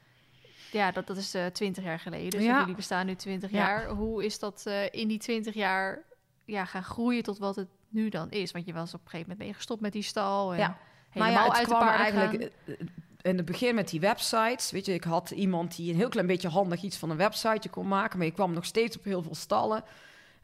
[0.70, 2.30] Ja, dat, dat is eh 20 jaar geleden.
[2.30, 2.58] Dus Ja.
[2.58, 3.56] jullie bestaan nu 20 Ja.
[3.58, 3.88] jaar.
[3.88, 6.02] Hoe is dat eh, in die 20 jaar
[6.44, 8.50] ja, gaan groeien tot wat het nu dan is?
[8.52, 10.52] Want je was op een gegeven moment mee gestopt met die stal.
[10.52, 10.78] En Ja.
[11.10, 12.74] helemaal maar ja, het uit kwam eigenlijk gaan.
[12.76, 12.86] eh,
[13.22, 14.70] in het begin met die websites.
[14.70, 17.68] Weet je, ik had iemand die een heel klein beetje handig iets van een websiteje
[17.70, 18.18] kon maken.
[18.18, 19.84] Maar je kwam nog steeds op heel veel stallen.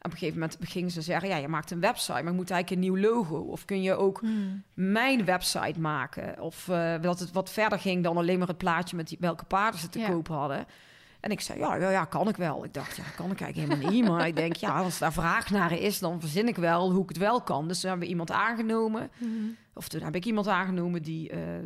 [0.01, 1.29] Op een gegeven moment gingen ze zeggen...
[1.29, 3.35] ja, je maakt een website, maar je moet eigenlijk een nieuw logo.
[3.37, 4.63] Of kun je ook Hmm.
[4.73, 6.39] mijn website maken.
[6.41, 9.43] Of eh, dat het wat verder ging dan alleen maar het plaatje met die, welke
[9.45, 10.09] paarden ze te Ja.
[10.09, 10.65] koop hadden.
[11.19, 12.63] En ik zei, ja, ja, ja, kan ik wel.
[12.63, 14.07] Ik dacht, ja, kan ik eigenlijk helemaal niet.
[14.07, 17.09] Maar ik denk, ja, als daar vraag naar is, dan verzin ik wel hoe ik
[17.09, 17.67] het wel kan.
[17.67, 19.09] Dus toen hebben we iemand aangenomen.
[19.17, 19.31] Mhm.
[19.73, 21.63] Of toen heb ik iemand aangenomen die, eh, eh,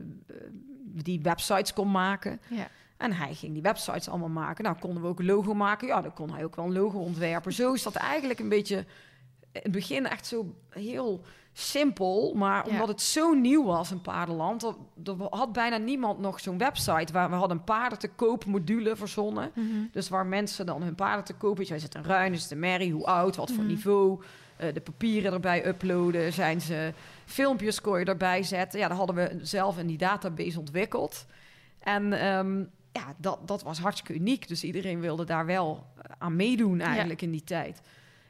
[0.84, 2.39] die websites kon maken.
[2.50, 2.67] Ja.
[2.97, 4.63] En hij ging die websites allemaal maken.
[4.63, 5.88] Nou, konden we ook een logo maken.
[5.88, 7.53] Ja, dan kon hij ook wel een logo ontwerpen.
[7.53, 8.77] Zo is dat eigenlijk een beetje...
[9.51, 11.21] In het begin echt zo heel
[11.53, 12.34] simpel.
[12.36, 12.71] Maar Ja.
[12.71, 14.63] omdat het zo nieuw was in paardenland...
[14.63, 14.75] Er,
[15.06, 17.13] er had bijna niemand nog zo'n website...
[17.13, 19.51] waar we hadden een paarden te koop module verzonnen.
[19.56, 19.65] Mhm.
[19.91, 21.58] Dus waar mensen dan hun paarden te kopen...
[21.58, 23.67] Weet je, is het een ruin, is het een merrie, hoe oud, wat voor Mhm.
[23.73, 24.21] niveau...
[24.58, 26.93] eh, de papieren erbij uploaden, zijn ze
[27.25, 28.79] filmpjes kon je erbij zetten.
[28.79, 31.25] Ja, dat hadden we zelf in die database ontwikkeld.
[31.79, 34.47] En ehm, ja, dat, dat was hartstikke uniek.
[34.47, 37.82] Dus iedereen wilde daar wel eh, aan meedoen eigenlijk in die tijd.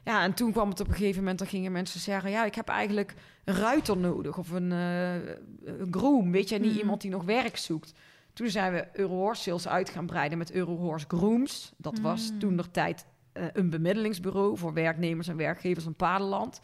[0.04, 2.30] Ja, en toen kwam het op een gegeven moment, dan gingen mensen zeggen...
[2.30, 6.32] ja, ik heb eigenlijk een ruiter nodig of een, een groom.
[6.32, 6.78] Weet je, niet Mhm.
[6.80, 7.92] iemand die nog werk zoekt.
[8.32, 11.72] Toen zijn we Eurohorse Sales uit gaan breiden met Eurohorse Grooms.
[11.76, 12.38] Dat was Mm.
[12.38, 14.58] toen nog tijd eh, een bemiddelingsbureau...
[14.58, 16.60] voor werknemers en werkgevers in paardenland.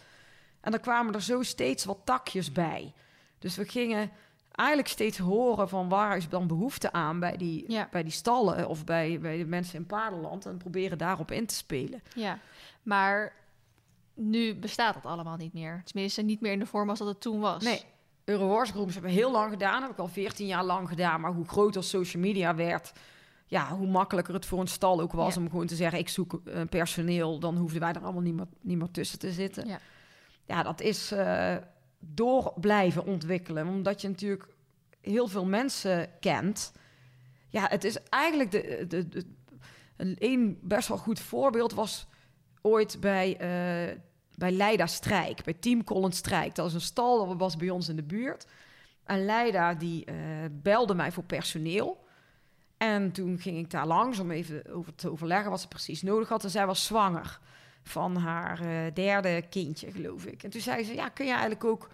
[0.61, 2.93] En dan kwamen er zo steeds wat takjes bij.
[3.39, 4.11] Dus we gingen
[4.61, 7.89] eigenlijk steeds horen van waar is dan behoefte aan bij die, Ja.
[7.91, 11.55] bij die stallen of bij, bij de mensen in paardenland en proberen daarop in te
[11.55, 12.03] spelen.
[12.15, 12.39] Ja,
[12.83, 13.33] maar
[14.15, 15.83] nu bestaat dat allemaal niet meer.
[15.85, 17.63] Tenminste, niet meer in de vorm als dat het toen was.
[17.65, 17.83] Nee,
[18.39, 19.83] Groups hebben we heel lang gedaan.
[19.83, 21.21] heb ik al 14 jaar lang gedaan.
[21.21, 22.93] Maar hoe groter social media werd,
[23.47, 26.41] ja, hoe makkelijker het voor een stal ook was om gewoon te zeggen: ik zoek
[26.45, 27.39] uh, personeel.
[27.39, 29.67] Dan hoefden wij er allemaal niet meer, niet meer tussen te zitten.
[29.69, 29.79] Ja,
[30.45, 31.57] ja dat is uh,
[32.01, 33.67] door blijven ontwikkelen.
[33.67, 34.49] Omdat je natuurlijk
[35.01, 36.73] heel veel mensen kent.
[37.49, 39.27] Ja, het is eigenlijk de, de,
[39.97, 42.07] een best wel goed voorbeeld was
[42.63, 43.97] ooit bij, uh,
[44.35, 46.55] bij Leida Strijk, bij Team Collins Strijk.
[46.55, 48.47] Dat was een stal, dat was bij ons in de buurt.
[49.05, 50.15] En Leida die uh,
[50.51, 52.09] belde mij voor personeel.
[52.77, 56.29] En toen ging ik daar langs om even over te overleggen wat ze precies nodig
[56.29, 56.45] had.
[56.45, 57.41] En zij was zwanger
[57.83, 60.43] van haar uh, derde kindje, geloof ik.
[60.43, 61.89] En toen zei ze, ja, kun je eigenlijk ook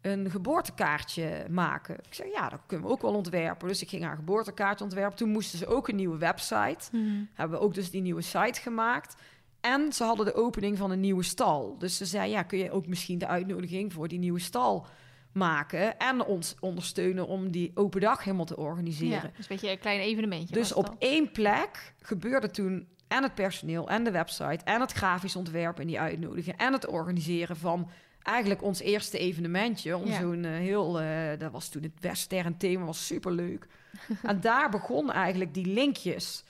[0.00, 1.94] een geboortekaartje maken.
[1.94, 3.68] Ik zei, ja, dat kunnen we ook wel ontwerpen.
[3.68, 5.16] Dus ik ging haar geboortekaartje ontwerpen.
[5.16, 6.88] Toen moesten ze ook een nieuwe website.
[6.90, 7.28] Hmm.
[7.34, 9.16] Hebben we ook dus die nieuwe site gemaakt.
[9.60, 11.78] En ze hadden de opening van een nieuwe stal.
[11.78, 14.86] Dus ze zei, ja, kun je ook misschien de uitnodiging voor die nieuwe stal
[15.32, 19.14] maken en ons ondersteunen om die open dag helemaal te organiseren.
[19.14, 20.54] Ja, dus een beetje een klein evenementje.
[20.54, 25.36] Dus op één plek gebeurde toen en het personeel en de website en het grafisch
[25.36, 27.90] ontwerpen en die uitnodigen en het organiseren van
[28.22, 29.96] eigenlijk ons eerste evenementje.
[29.96, 33.66] Om zo'n uh, heel, uh, dat was toen het western thema, was super leuk.
[34.22, 36.44] en daar begon eigenlijk die linkjes.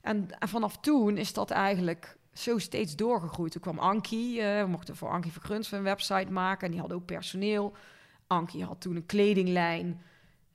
[0.00, 3.52] En, en, vanaf toen is dat eigenlijk zo steeds doorgegroeid.
[3.52, 6.66] Toen kwam Ankie, uh, we mochten voor Ankie Vergruns een website maken.
[6.66, 7.72] En die had ook personeel.
[8.26, 10.02] Ankie had toen een kledinglijn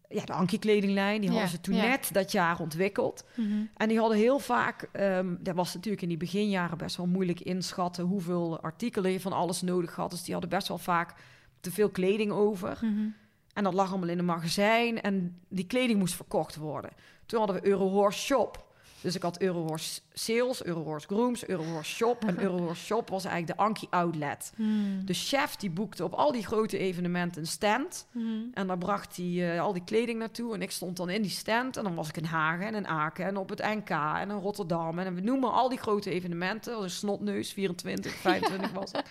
[0.10, 1.22] ja, de Ankie kledinglijn.
[1.22, 3.26] Die hadden ze toen net dat jaar ontwikkeld.
[3.36, 3.66] Mhm.
[3.76, 7.40] En die hadden heel vaak, um, dat was natuurlijk in die beginjaren best wel moeilijk
[7.40, 10.10] inschatten hoeveel artikelen je van alles nodig had.
[10.10, 11.14] Dus die hadden best wel vaak
[11.60, 12.80] te veel kleding over.
[12.82, 13.08] Mhm.
[13.54, 16.92] En dat lag allemaal in een magazijn en die kleding moest verkocht worden.
[17.26, 18.66] Toen hadden we Eurohorse Shop.
[19.02, 22.26] Dus ik had Eurohorse Sales, Eurohorse Grooms, Eurohorse Shop.
[22.26, 24.52] En Eurohorse Shop was eigenlijk de Anki Outlet.
[24.56, 25.06] Hmm.
[25.06, 28.08] De chef die boekte op al die grote evenementen een stand.
[28.12, 28.50] Hmm.
[28.54, 30.54] En daar bracht hij uh, al die kleding naartoe.
[30.54, 31.78] En ik stond dan in die stand.
[31.78, 34.38] En dan was ik in Hagen en in Aken en op het NK en in
[34.38, 35.00] Rotterdam.
[35.00, 36.74] En we noemen al die grote evenementen.
[36.74, 39.10] Dat een snotneus, 24, 25 was het.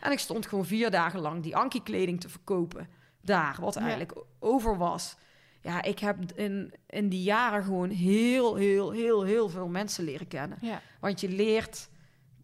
[0.00, 2.88] En ik stond gewoon vier dagen lang die Anki kleding te verkopen.
[3.20, 5.16] Daar, wat eigenlijk over was
[5.64, 10.28] ja, ik heb in, in die jaren gewoon heel, heel, heel, heel veel mensen leren
[10.28, 10.58] kennen.
[10.60, 10.80] Ja.
[11.00, 11.88] Want je leert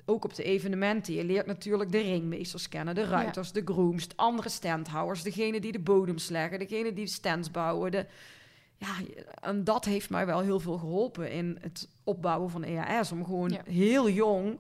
[0.05, 4.17] ook op de evenementen, je leert natuurlijk de ringmeesters kennen, de ruiters, de grooms, de
[4.17, 7.91] andere standhouders, degene die de bodems leggen, degene die de stands bouwen.
[7.91, 8.07] De,
[8.77, 8.95] ja,
[9.41, 13.13] en dat heeft mij wel heel veel geholpen in het opbouwen van EAS.
[13.13, 14.59] Om gewoon heel jong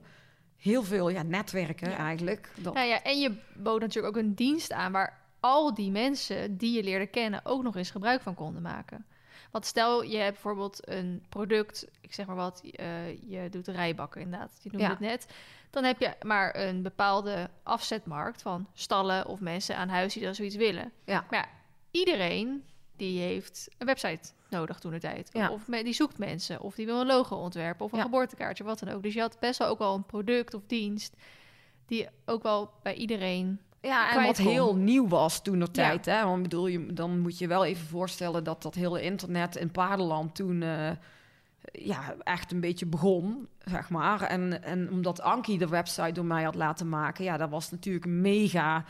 [0.61, 2.53] heel veel ja, netwerken eigenlijk.
[2.57, 2.75] Dat...
[2.75, 6.77] Nou ja, en je bood natuurlijk ook een dienst aan waar al die mensen die
[6.77, 9.07] je leerde kennen ook nog eens gebruik van konden maken.
[9.51, 14.21] Want stel je hebt bijvoorbeeld een product, ik zeg maar wat, uh, je doet rijbakken
[14.21, 15.27] inderdaad, je noemde het net.
[15.71, 20.35] Dan heb je maar een bepaalde afzetmarkt van stallen of mensen aan huis die dan
[20.35, 20.93] zoiets willen.
[21.05, 21.25] Ja.
[21.31, 21.49] Maar ja,
[21.91, 22.65] iedereen
[22.97, 25.31] die heeft een website nodig toen de tijd.
[25.33, 25.51] Ja.
[25.51, 28.89] Of die zoekt mensen, of die wil een logo ontwerpen of een geboortekaartje, wat dan
[28.89, 29.03] ook.
[29.03, 31.17] Dus je had best wel ook wel een product of dienst
[31.87, 36.07] die ook wel bij iedereen ja, en wat heel nieuw was toen nog tijd.
[36.07, 36.25] Hè?
[36.25, 40.35] Want bedoel, je, dan moet je wel even voorstellen dat dat hele internet in paardenland
[40.35, 40.91] toen uh,
[41.73, 44.23] ja, echt een beetje begon, zeg maar.
[44.23, 48.05] En, en omdat Ankie de website door mij had laten maken, ja, dat was natuurlijk
[48.05, 48.85] een mega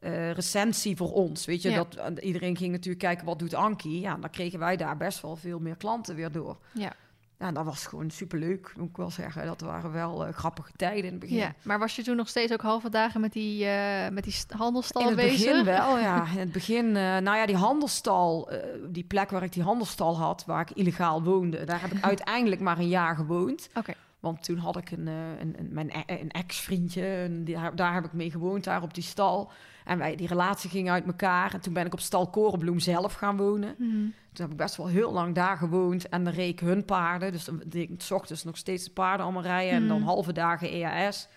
[0.00, 1.44] uh, recensie voor ons.
[1.44, 4.00] Weet je, dat iedereen ging natuurlijk kijken wat doet Ankie.
[4.00, 6.58] Ja, dan kregen wij daar best wel veel meer klanten weer door.
[6.72, 6.92] Ja.
[7.38, 9.46] Ja, dat was gewoon superleuk, moet ik wel zeggen.
[9.46, 11.36] Dat waren wel uh, grappige tijden in het begin.
[11.36, 14.34] Ja, maar was je toen nog steeds ook halve dagen met die, uh, met die
[14.56, 15.48] handelstal bezig?
[15.50, 16.26] In het begin wel, ja.
[16.32, 18.50] In het begin, uh, nou ja, die handelstal,
[18.88, 22.60] die plek waar ik die handelstal had, waar ik illegaal woonde, daar heb ik uiteindelijk
[22.60, 23.68] maar een jaar gewoond.
[23.74, 23.92] Oké.
[24.20, 28.12] Want toen had ik een, een, een, mijn, e-, een ex-vriendje, daar, daar heb ik
[28.12, 29.50] mee gewoond, daar op die stal.
[29.88, 31.54] En wij, die relatie ging uit elkaar.
[31.54, 33.74] En toen ben ik op stal Korenbloem zelf gaan wonen.
[33.78, 33.90] Mhm.
[34.32, 36.08] Toen heb ik best wel heel lang daar gewoond.
[36.08, 37.32] En dan reek hun paarden.
[37.32, 39.74] Dus dan deed ik s ochtends nog steeds de paarden allemaal rijden.
[39.74, 40.06] En dan mhm.
[40.06, 41.28] halve dagen EAS.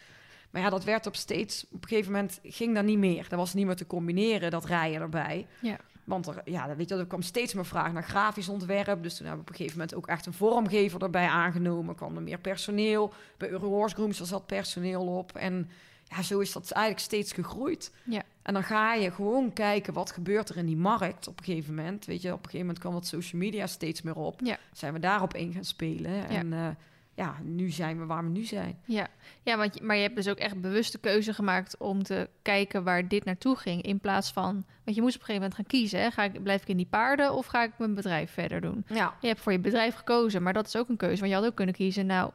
[0.49, 1.65] Maar ja, dat werd op steeds...
[1.71, 3.25] Op een gegeven moment ging dat niet meer.
[3.29, 5.47] Dat was niet meer te combineren, dat rijden erbij.
[5.59, 5.77] Ja.
[6.03, 9.03] Want er, ja, weet je, er kwam steeds meer vraag naar grafisch ontwerp.
[9.03, 11.95] Dus toen hebben we op een gegeven moment ook echt een vormgever erbij aangenomen.
[11.95, 13.13] Kwam er meer personeel.
[13.37, 15.35] Bij Eurohorse Grooms zat personeel op.
[15.35, 15.69] En
[16.03, 17.91] ja, zo is dat eigenlijk steeds gegroeid.
[18.03, 18.23] Ja.
[18.41, 21.75] En dan ga je gewoon kijken wat gebeurt er in die markt op een gegeven
[21.75, 22.05] moment.
[22.05, 24.39] Weet je, op een gegeven moment kwam wat social media steeds meer op.
[24.43, 24.57] Ja.
[24.73, 26.11] Zijn we daarop in gaan spelen.
[26.11, 26.27] Ja.
[26.27, 26.67] En uh,
[27.13, 28.79] ja, nu zijn we waar we nu zijn.
[28.85, 29.07] Ja,
[29.43, 33.07] ja want, maar je hebt dus ook echt bewuste keuze gemaakt om te kijken waar
[33.07, 33.81] dit naartoe ging.
[33.81, 36.01] In plaats van, want je moest op een gegeven moment gaan kiezen.
[36.01, 36.11] Hè?
[36.11, 38.85] Ga ik, blijf ik in die paarden of ga ik mijn bedrijf verder doen?
[38.87, 39.13] Ja.
[39.21, 41.19] Je hebt voor je bedrijf gekozen, maar dat is ook een keuze.
[41.19, 42.31] Want je had ook kunnen kiezen, nou,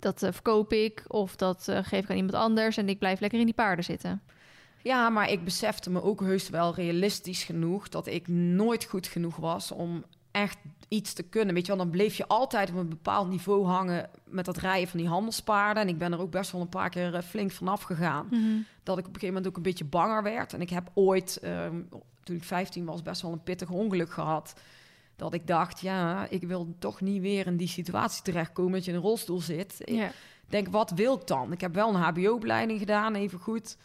[0.00, 3.20] dat uh, verkoop ik of dat uh, geef ik aan iemand anders en ik blijf
[3.20, 4.22] lekker in die paarden zitten.
[4.82, 9.36] Ja, maar ik besefte me ook heus wel realistisch genoeg dat ik nooit goed genoeg
[9.36, 11.54] was om echt iets te kunnen.
[11.54, 14.88] Weet je wel, dan bleef je altijd op een bepaald niveau hangen met dat rijden
[14.88, 15.82] van die handelspaarden.
[15.82, 18.26] En ik ben er ook best wel een paar keer eh, flink vanaf gegaan.
[18.30, 18.42] Mhm.
[18.82, 20.52] Dat ik op een gegeven moment ook een beetje banger werd.
[20.52, 21.80] En ik heb ooit, ehm,
[22.22, 24.54] toen ik 15 was, best wel een pittig ongeluk gehad.
[25.16, 28.90] Dat ik dacht, ja, ik wil toch niet weer in die situatie terechtkomen dat je
[28.90, 29.80] in een rolstoel zit.
[29.80, 30.10] Ik
[30.48, 31.52] denk, wat wil ik dan?
[31.52, 33.76] Ik heb wel een HBO-opleiding gedaan, even goed.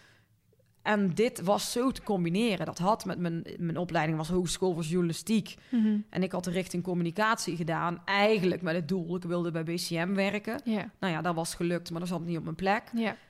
[0.83, 2.65] En dit was zo te combineren.
[2.65, 5.55] Dat had met mijn, mijn opleiding was Hogeschool voor Journalistiek.
[5.69, 5.97] Mhm.
[6.09, 8.01] En ik had de richting communicatie gedaan.
[8.05, 10.61] Eigenlijk met het doel, ik wilde bij BCM werken.
[10.63, 10.89] Ja.
[10.99, 12.83] Nou ja, dat was gelukt, maar dat zat niet op mijn plek.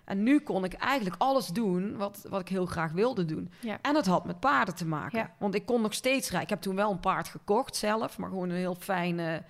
[0.06, 3.52] En nu kon ik eigenlijk alles doen wat, wat ik heel graag wilde doen.
[3.82, 5.30] En het had met paarden te maken.
[5.40, 6.42] Want ik kon nog steeds rijden.
[6.44, 9.44] Ik heb toen wel een paard gekocht zelf, maar gewoon een heel fijne,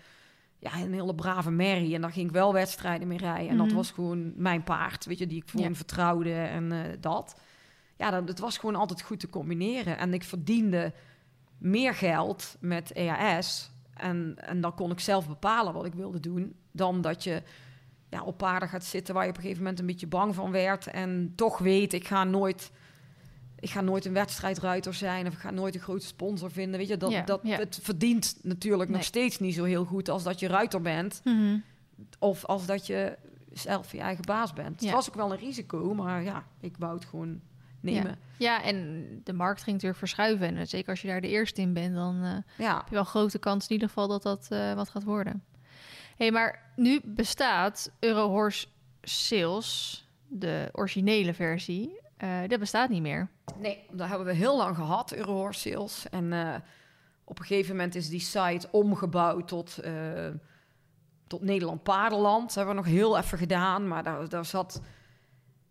[0.59, 1.95] ja, een hele brave merrie.
[1.95, 3.49] En daar ging ik wel wedstrijden mee rijden.
[3.49, 3.75] En dat Mhm.
[3.75, 7.39] was gewoon mijn paard, weet je, die ik gewoon vertrouwde en eh, dat.
[7.97, 9.97] Ja, dat, het was gewoon altijd goed te combineren.
[9.97, 10.93] En ik verdiende
[11.57, 13.71] meer geld met EAS.
[13.93, 16.55] En, en dan kon ik zelf bepalen wat ik wilde doen.
[16.71, 17.41] Dan dat je
[18.09, 20.51] ja, op paarden gaat zitten waar je op een gegeven moment een beetje bang van
[20.51, 20.87] werd.
[20.87, 22.71] En toch weet, ik ga nooit,
[23.59, 25.27] ik ga nooit een wedstrijdruiter zijn.
[25.27, 26.79] Of ik ga nooit een grote sponsor vinden.
[26.79, 27.57] Weet je, dat, Ja, dat, ja.
[27.57, 31.21] het verdient natuurlijk nog steeds niet zo heel goed als dat je ruiter bent.
[31.23, 31.57] Mhm.
[32.19, 33.17] Of als dat je
[33.51, 34.79] zelf je eigen baas bent.
[34.81, 34.85] Ja.
[34.85, 37.41] Het was ook wel een risico, maar ja, ik wou het gewoon
[37.83, 38.19] nemen.
[38.37, 40.57] Ja, en de markt ging natuurlijk verschuiven.
[40.57, 43.03] En zeker als je daar de eerste in bent, dan eh, Ja, heb je wel
[43.03, 45.43] grote kans in ieder geval dat dat eh, wat gaat worden.
[46.17, 48.67] hey, maar nu bestaat Eurohorse
[49.01, 53.29] Sales, de originele versie, eh, dat bestaat niet meer.
[53.59, 56.09] nee, dat hebben we heel lang gehad, Eurohorse Sales.
[56.09, 56.33] En
[57.23, 59.79] op een gegeven moment is die site omgebouwd tot,
[61.27, 62.45] tot Nederland Paardenland.
[62.47, 64.81] Dat hebben we nog heel even gedaan, maar daar, daar zat...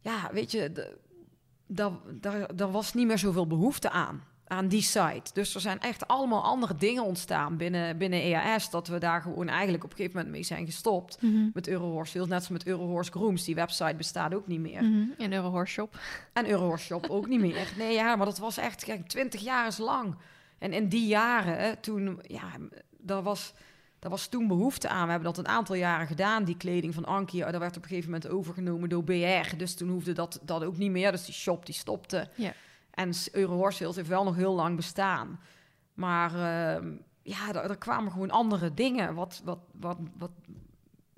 [0.01, 0.98] Ja, weet je, de-
[1.74, 5.30] daar, daar, daar was niet meer zoveel behoefte aan, aan die site.
[5.32, 8.70] Dus er zijn echt allemaal andere dingen ontstaan binnen, binnen EAS...
[8.70, 11.18] dat we daar gewoon eigenlijk op een gegeven moment mee zijn gestopt...
[11.52, 13.44] met Eurohorse net als met Eurohorse Grooms.
[13.44, 14.82] Die website bestaat ook niet meer.
[14.82, 15.02] Mhm.
[15.18, 15.98] En Eurohorse Shop.
[16.32, 17.72] En Eurohorse Shop ook niet meer.
[17.78, 20.14] Nee, ja, maar dat was echt, kijk, 20 jaar is lang.
[20.58, 22.50] En in die jaren, hè, toen, ja,
[22.98, 23.54] daar was,
[24.02, 25.04] daar was toen behoefte aan.
[25.04, 27.44] We hebben dat een aantal jaren gedaan, die kleding van Ankie.
[27.44, 29.56] Dat werd op een gegeven moment overgenomen door BR.
[29.56, 31.10] Dus toen hoefde dat, dat ook niet meer.
[31.12, 32.28] Dus die shop, die stopte.
[32.34, 32.52] Ja.
[32.90, 35.40] En Eurohorse Sales heeft wel nog heel lang bestaan.
[35.94, 39.14] Maar ehm, ja, er, er kwamen gewoon andere dingen.
[39.14, 40.30] Wat, wat, wat, wat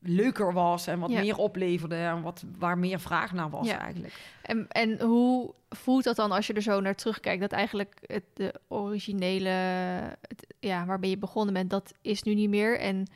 [0.07, 1.21] leuker was en wat Ja.
[1.21, 1.95] meer opleverde.
[1.95, 3.79] En wat, waar meer vraag naar was Ja.
[3.79, 4.15] eigenlijk.
[4.43, 7.41] En, en hoe voelt dat dan als je er zo naar terugkijkt?
[7.41, 9.49] Dat eigenlijk het, de originele,
[10.29, 12.79] het, ja, waarmee je begonnen bent, dat is nu niet meer.
[12.79, 13.07] En,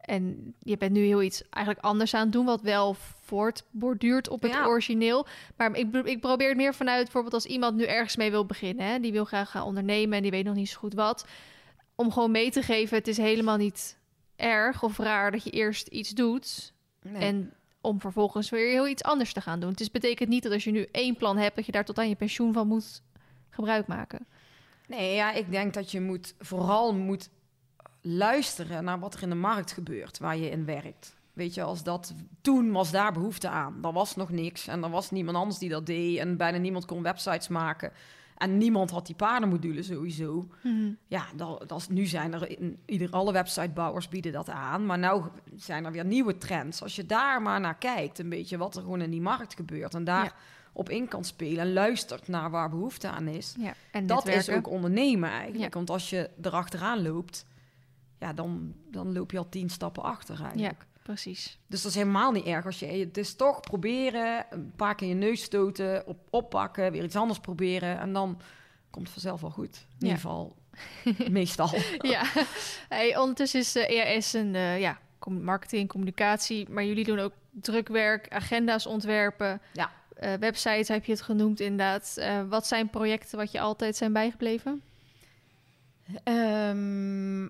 [0.00, 4.42] en je bent nu heel iets eigenlijk anders aan het doen, wat wel voortborduurt op
[4.42, 4.66] het Ja.
[4.66, 5.26] origineel.
[5.56, 8.86] Maar ik, ik probeer het meer vanuit, bijvoorbeeld als iemand nu ergens mee wil beginnen,
[8.86, 11.26] hè, die wil graag gaan ondernemen en die weet nog niet zo goed wat,
[11.94, 13.96] om gewoon mee te geven, het is helemaal niet
[14.36, 17.22] erg of raar dat je eerst iets doet Nee.
[17.22, 19.70] en om vervolgens weer heel iets anders te gaan doen.
[19.70, 21.98] Het is, betekent niet dat als je nu één plan hebt, dat je daar tot
[21.98, 23.02] aan je pensioen van moet
[23.50, 24.26] gebruik maken.
[24.86, 27.28] Nee, ja, ik denk dat je moet vooral moet
[28.00, 31.16] luisteren naar wat er in de markt gebeurt waar je in werkt.
[31.32, 33.78] Weet je, als dat toen was daar behoefte aan.
[33.82, 36.84] Er was nog niks en er was niemand anders die dat deed en bijna niemand
[36.84, 37.92] kon websites maken.
[38.44, 40.48] En niemand had die paardenmodules sowieso.
[41.06, 44.98] Ja, dat, dat is, nu zijn er in ieder alle websitebouwers bieden dat aan, maar
[44.98, 45.24] nou
[45.56, 46.82] zijn er weer nieuwe trends.
[46.82, 49.94] Als je daar maar naar kijkt, een beetje wat er gewoon in die markt gebeurt
[49.94, 50.32] en daar Ja.
[50.72, 53.54] op in kan spelen en luistert naar waar behoefte aan is.
[53.58, 55.72] Ja, en Dat is ook ondernemen eigenlijk.
[55.72, 55.78] Ja.
[55.78, 57.46] Want als je erachteraan loopt,
[58.18, 60.86] ja, dan, dan loop je al tien stappen achter eigenlijk.
[61.04, 61.58] Precies.
[61.66, 62.86] Dus dat is helemaal niet erg als je...
[62.86, 67.38] Het is toch proberen, een paar keer je neus stoten, op, oppakken, weer iets anders
[67.38, 67.98] proberen.
[67.98, 68.40] En dan
[68.90, 69.86] komt het vanzelf wel goed.
[69.98, 70.56] In ieder geval,
[71.30, 71.70] meestal.
[71.98, 72.22] ja,
[72.88, 78.32] hey, ondertussen is eh, EAS een eh, ja, marketing, communicatie, maar jullie doen ook drukwerk,
[78.32, 79.60] agenda's ontwerpen.
[79.72, 79.90] Ja.
[80.16, 82.20] Eh, websites heb je het genoemd inderdaad.
[82.48, 84.82] Wat zijn projecten wat je altijd zijn bijgebleven?
[86.22, 87.42] Ehm,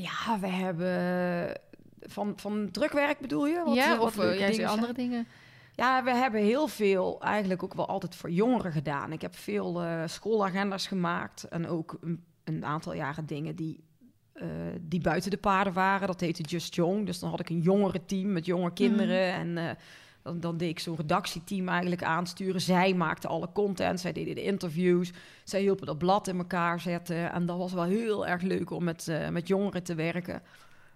[0.00, 1.66] ja, we hebben...
[2.08, 3.62] Van, van drukwerk bedoel je?
[3.64, 5.26] Wat, ja, wat of eh, dingen andere dingen.
[5.74, 9.12] Ja, we hebben heel veel eigenlijk ook wel altijd voor jongeren gedaan.
[9.12, 13.84] Ik heb veel eh, schoolagendas gemaakt en ook een, een aantal jaren dingen die,
[14.32, 14.46] eh,
[14.80, 16.06] die buiten de paden waren.
[16.06, 17.06] Dat heette Just Young.
[17.06, 19.76] Dus dan had ik een jongerenteam met jonge kinderen en
[20.22, 22.60] dan, dan deed ik zo'n redactieteam eigenlijk aansturen.
[22.60, 25.12] Zij maakten alle content, zij deden de interviews,
[25.44, 27.32] zij hielpen dat blad in elkaar zetten.
[27.32, 30.42] En dat was wel heel erg leuk om met, met jongeren te werken.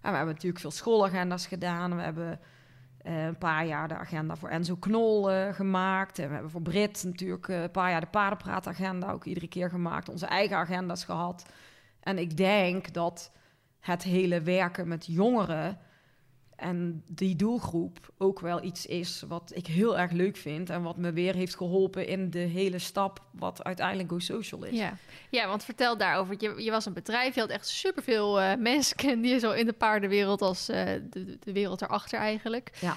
[0.03, 1.97] En we hebben natuurlijk veel schoolagendas gedaan.
[1.97, 2.41] We hebben
[3.07, 6.19] Uh, een paar jaar de agenda voor Enzo Knol uh, gemaakt.
[6.19, 9.71] En we hebben voor Brit natuurlijk uh, een paar jaar de paardenpraatagenda ook iedere keer
[9.71, 10.09] gemaakt.
[10.09, 11.47] Onze eigen agenda's gehad.
[12.01, 13.33] En ik denk dat
[13.81, 15.79] het hele werken met jongeren
[16.63, 20.97] en die doelgroep ook wel iets is wat ik heel erg leuk vind en wat
[20.97, 24.79] me weer heeft geholpen in de hele stap wat uiteindelijk Go Social is.
[24.79, 24.97] Ja,
[25.31, 26.35] ja want vertel daarover.
[26.39, 29.67] Je, je was een bedrijf, je had echt superveel uh, mensen kende je zo in
[29.67, 30.77] de paardenwereld als uh,
[31.11, 32.71] de, de wereld erachter eigenlijk.
[32.81, 32.97] Ja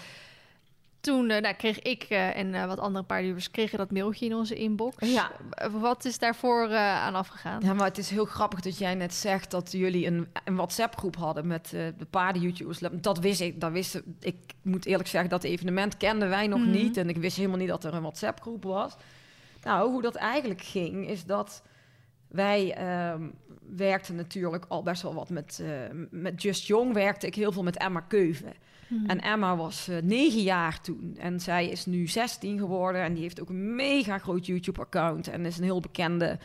[1.06, 4.36] toen uh, nou, kreeg ik uh, en uh, wat andere paardenhuurders kregen dat mailtje in
[4.36, 4.96] onze inbox.
[5.00, 5.32] Ja.
[5.72, 7.62] Wat is daarvoor aan afgegaan?
[7.64, 11.16] Ja, maar het is heel grappig dat jij net zegt dat jullie een, een WhatsApp-groep
[11.16, 12.80] hadden met de paarden-YouTubers.
[12.92, 13.62] Dat wist ik.
[13.62, 16.72] Dat wist, ik moet eerlijk zeggen, dat evenement kenden wij nog mm.
[16.72, 16.98] niet.
[16.98, 18.96] En ik wist helemaal niet dat er een WhatsApp-groep was.
[19.64, 21.64] Nou, hoe dat eigenlijk ging, is dat
[22.28, 23.28] wij uh,
[23.76, 25.64] werkten natuurlijk al best wel wat met,
[26.10, 26.94] met Just Young.
[26.94, 28.54] Werkte ik heel veel met Emma Keuven.
[28.88, 29.06] Mhm.
[29.06, 31.16] En Emma was uh, negen jaar toen.
[31.20, 33.02] En zij is nu 16 geworden.
[33.02, 35.28] En die heeft ook een mega groot YouTube-account.
[35.28, 36.40] En is een heel bekende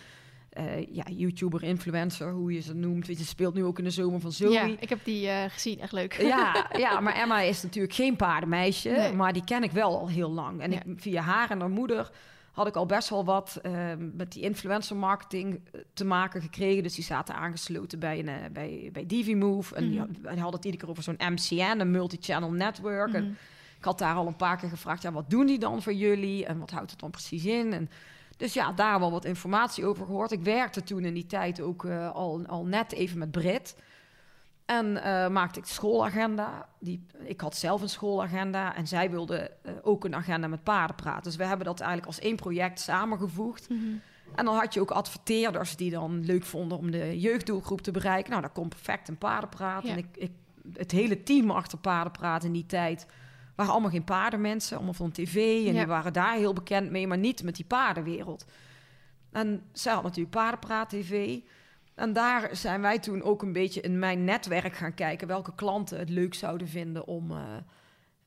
[0.59, 3.07] uh, ja, YouTuber, influencer, hoe je ze noemt.
[3.07, 4.53] Weet je, speelt nu ook in de zomer van Zoe.
[4.53, 6.23] Ja, ik heb die uh, gezien, echt leuk.
[6.23, 8.91] Ja, ja, maar Emma is natuurlijk geen paardenmeisje.
[8.91, 9.13] Nee.
[9.13, 10.61] Maar die ken ik wel al heel lang.
[10.61, 10.79] En ja.
[10.79, 12.11] ik, via haar en haar moeder
[12.53, 13.73] had ik al best wel wat uh,
[14.13, 16.83] met die influencer marketing eh, te maken gekregen.
[16.83, 19.75] Dus die zaten aangesloten bij, een, uh, bij, bij DiviMove.
[19.75, 20.13] En mm -hmm.
[20.13, 23.07] die, hadden het iedere keer over zo'n MCN, een multi-channel network.
[23.07, 23.23] Mm -hmm.
[23.23, 23.33] En mhm.
[23.79, 26.47] ik had daar al een paar keer gevraagd, ja, wat doen die dan voor jullie?
[26.47, 27.73] En wat houdt het dan precies in?
[27.73, 27.91] En
[28.37, 30.33] dus ja, daar wel wat informatie over gehoord.
[30.33, 33.77] Ik werkte toen in die tijd ook uh, al, al net even met Brit.
[34.71, 36.69] En uh, maakte ik de schoolagenda.
[36.79, 40.97] Die, ik had zelf een schoolagenda en zij wilde uh, ook een agenda met paarden
[40.97, 41.23] praten.
[41.23, 43.69] Dus we hebben dat eigenlijk als één project samengevoegd.
[43.69, 44.01] Mm -hmm.
[44.35, 48.31] En dan had je ook adverteerders die dan leuk vonden om de jeugddoelgroep te bereiken.
[48.31, 49.83] Nou, daar komt perfect een paardenpraat.
[49.83, 49.91] Ja.
[49.91, 50.31] En ik, ik,
[50.73, 53.07] het hele team achter paardenpraat in die tijd
[53.55, 55.67] waren allemaal geen paardenmensen, allemaal van tv.
[55.67, 55.79] En ja.
[55.79, 58.45] die waren daar heel bekend mee, maar niet met die paardenwereld.
[59.33, 61.39] En zij had natuurlijk paardenpraat tv.
[62.01, 65.99] En daar zijn wij toen ook een beetje in mijn netwerk gaan kijken welke klanten
[65.99, 67.39] het leuk zouden vinden om, uh,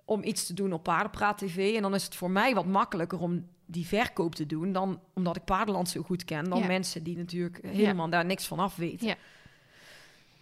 [0.06, 1.76] om iets te doen op Paardenpraat TV.
[1.76, 5.36] En dan is het voor mij wat makkelijker om die verkoop te doen dan omdat
[5.36, 6.68] ik Paardenland zo goed ken, dan ja.
[6.68, 8.12] mensen die natuurlijk helemaal ja.
[8.12, 9.08] daar niks van af weten.
[9.08, 9.16] Ja.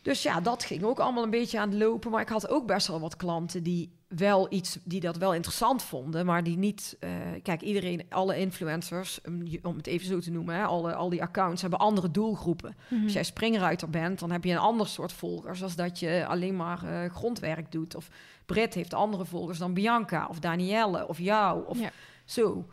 [0.01, 2.11] Dus ja, dat ging ook allemaal een beetje aan het lopen.
[2.11, 5.83] Maar ik had ook best wel wat klanten die wel iets, die dat wel interessant
[5.83, 6.97] vonden, maar die niet.
[6.99, 7.09] Uh,
[7.43, 9.19] kijk, iedereen, alle influencers,
[9.61, 12.75] om het even zo te noemen, hè, alle, al die accounts hebben andere doelgroepen.
[12.87, 13.03] Mm-hmm.
[13.03, 16.55] Als jij springruiter bent, dan heb je een ander soort volgers als dat je alleen
[16.55, 17.95] maar uh, grondwerk doet.
[17.95, 18.09] Of
[18.45, 21.91] Brit heeft andere volgers dan Bianca of Danielle of jou of ja.
[22.25, 22.65] zo.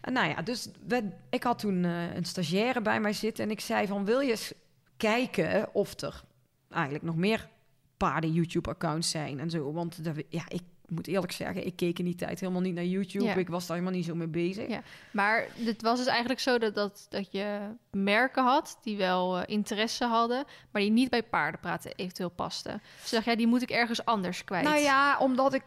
[0.00, 3.50] En nou ja, dus we, ik had toen uh, een stagiaire bij mij zitten en
[3.50, 4.52] ik zei van wil je eens
[4.96, 6.24] kijken of er
[6.74, 7.48] eigenlijk nog meer
[7.96, 9.72] paarden YouTube-accounts zijn en zo.
[9.72, 10.62] Want ja, ik
[10.94, 13.24] moet eerlijk zeggen, ik keek in die tijd helemaal niet naar YouTube.
[13.24, 13.34] Ja.
[13.34, 14.68] Ik was daar helemaal niet zo mee bezig.
[14.68, 14.82] Ja.
[15.10, 17.58] Maar het was dus eigenlijk zo dat, dat, dat je
[17.90, 22.82] merken had die wel uh, interesse hadden, maar die niet bij paardenpraten eventueel pasten.
[23.00, 24.64] Dus dacht, ja, die moet ik ergens anders kwijt.
[24.64, 25.62] Nou ja, omdat ik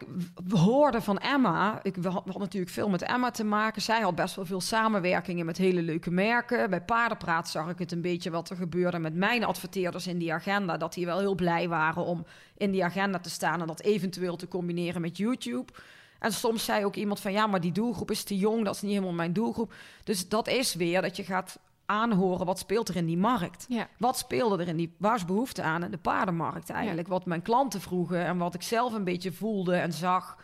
[0.50, 1.80] hoorde van Emma.
[1.82, 3.82] Ik had, had natuurlijk veel met Emma te maken.
[3.82, 6.70] Zij had best wel veel samenwerkingen met hele leuke merken.
[6.70, 10.32] Bij paardenpraat zag ik het een beetje wat er gebeurde met mijn adverteerders in die
[10.32, 10.76] agenda.
[10.76, 14.36] Dat die wel heel blij waren om in die agenda te staan en dat eventueel
[14.36, 15.72] te combineren met YouTube.
[16.18, 18.82] En soms zei ook iemand van ja, maar die doelgroep is te jong, dat is
[18.82, 19.74] niet helemaal mijn doelgroep.
[20.04, 23.66] Dus dat is weer dat je gaat aanhoren wat speelt er in die markt.
[23.68, 23.88] Ja.
[23.98, 27.06] Wat speelde er in die, waar is behoefte aan in de paardenmarkt eigenlijk?
[27.06, 27.12] Ja.
[27.12, 30.38] Wat mijn klanten vroegen en wat ik zelf een beetje voelde en zag.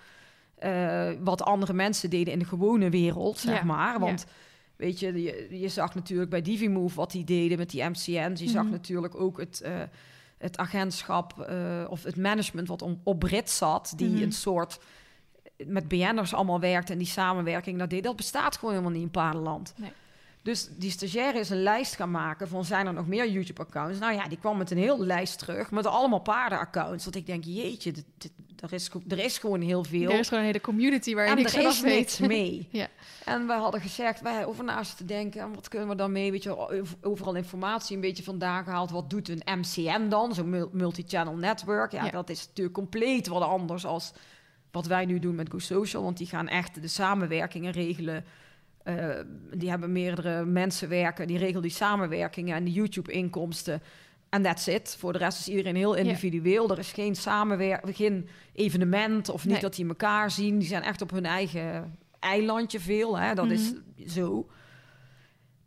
[0.65, 3.65] Uh, wat andere mensen deden in de gewone wereld, zeg ja.
[3.65, 3.99] maar.
[3.99, 4.27] Want
[4.77, 8.07] weet je, je, je, zag natuurlijk bij DiviMove wat die deden met die MCN's.
[8.07, 8.49] Je mm -hmm.
[8.49, 9.63] zag natuurlijk ook het...
[9.65, 9.83] Uh,
[10.45, 14.23] het agentschap uh, of het management wat om, op Brit zat, die mm -hmm.
[14.23, 14.79] een soort
[15.67, 19.11] met BN'ers allemaal werkte en die samenwerking dat deed, dat bestaat gewoon helemaal niet in
[19.11, 19.75] paardenland.
[19.77, 19.93] Nee.
[20.45, 23.99] Dus die stagiaire is een lijst gaan maken van zijn er nog meer YouTube-accounts?
[23.99, 27.05] Nou ja, die kwam met een hele lijst terug met allemaal paardenaccounts.
[27.05, 30.11] Dat ik denk, jeetje, dit, dit, er, is, er is gewoon heel veel.
[30.11, 31.95] Er is gewoon een hele community waar je en niks er is weet.
[31.95, 32.69] niks mee.
[32.81, 32.89] ja.
[33.25, 36.31] En we hadden gezegd, wij over naast te denken, en wat kunnen we dan mee?
[36.31, 38.91] Weet je, overal informatie een beetje vandaan gehaald.
[38.91, 40.35] Wat doet een MCN dan?
[40.35, 41.93] Zo'n multi-channel network.
[41.93, 44.13] Ja, ja, dat is natuurlijk compleet wat anders als
[44.71, 46.03] wat wij nu doen met Go Social.
[46.03, 48.25] Want die gaan echt de samenwerkingen regelen.
[48.85, 49.15] Uh,
[49.55, 53.83] die hebben meerdere mensen werken, die regelen die samenwerkingen en de YouTube-inkomsten.
[54.29, 54.97] En that's it.
[54.99, 56.63] Voor de rest is iedereen heel individueel.
[56.63, 56.71] Yeah.
[56.71, 59.63] Er is geen samenwerking, geen evenement of niet nee.
[59.63, 60.59] dat die elkaar zien.
[60.59, 63.19] Die zijn echt op hun eigen eilandje veel.
[63.19, 63.35] Hè?
[63.35, 63.83] Dat mm -hmm.
[63.97, 64.47] is zo.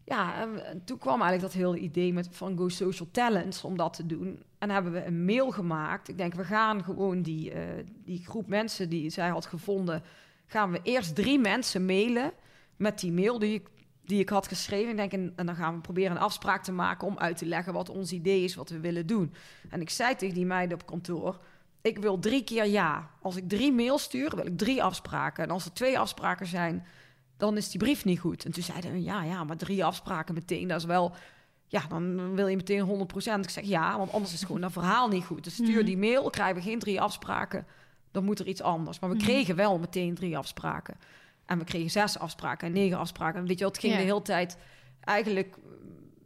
[0.03, 3.93] Ja, en toen kwam eigenlijk dat hele idee met van Go Social Talents om dat
[3.93, 4.43] te doen.
[4.57, 6.07] en hebben we een mail gemaakt.
[6.07, 7.59] Ik denk, we gaan gewoon die, uh,
[8.05, 10.03] die groep mensen die zij had gevonden,
[10.45, 12.32] gaan we eerst drie mensen mailen
[12.78, 13.67] met die mail die ik,
[14.05, 14.89] die ik had geschreven.
[14.89, 17.45] Ik denk, en, en dan gaan we proberen een afspraak te maken om uit te
[17.45, 19.34] leggen wat ons idee is, wat we willen doen.
[19.69, 21.39] En ik zei tegen die meiden op kantoor,
[21.82, 23.09] ik wil drie keer ja.
[23.21, 25.43] Als ik drie mails stuur, wil ik drie afspraken.
[25.43, 26.86] En als er twee afspraken zijn,
[27.38, 28.45] dan is die brief niet goed.
[28.45, 31.15] En toen zeiden ja, ja, maar drie afspraken meteen, dat is wel...
[31.69, 33.39] Ja, dan wil je meteen 100%.
[33.41, 35.43] Ik zeg ja, want anders is gewoon een verhaal niet goed.
[35.43, 35.86] Dus stuur mhm.
[35.86, 37.65] die mail, krijgen we geen drie afspraken.
[38.11, 38.99] Dan moet er iets anders.
[38.99, 39.25] Maar we mhm.
[39.25, 40.97] kregen wel meteen drie afspraken.
[41.47, 43.39] En we kregen zes afspraken en negen afspraken.
[43.39, 44.57] En weet je het ging de hele tijd...
[45.03, 45.57] Eigenlijk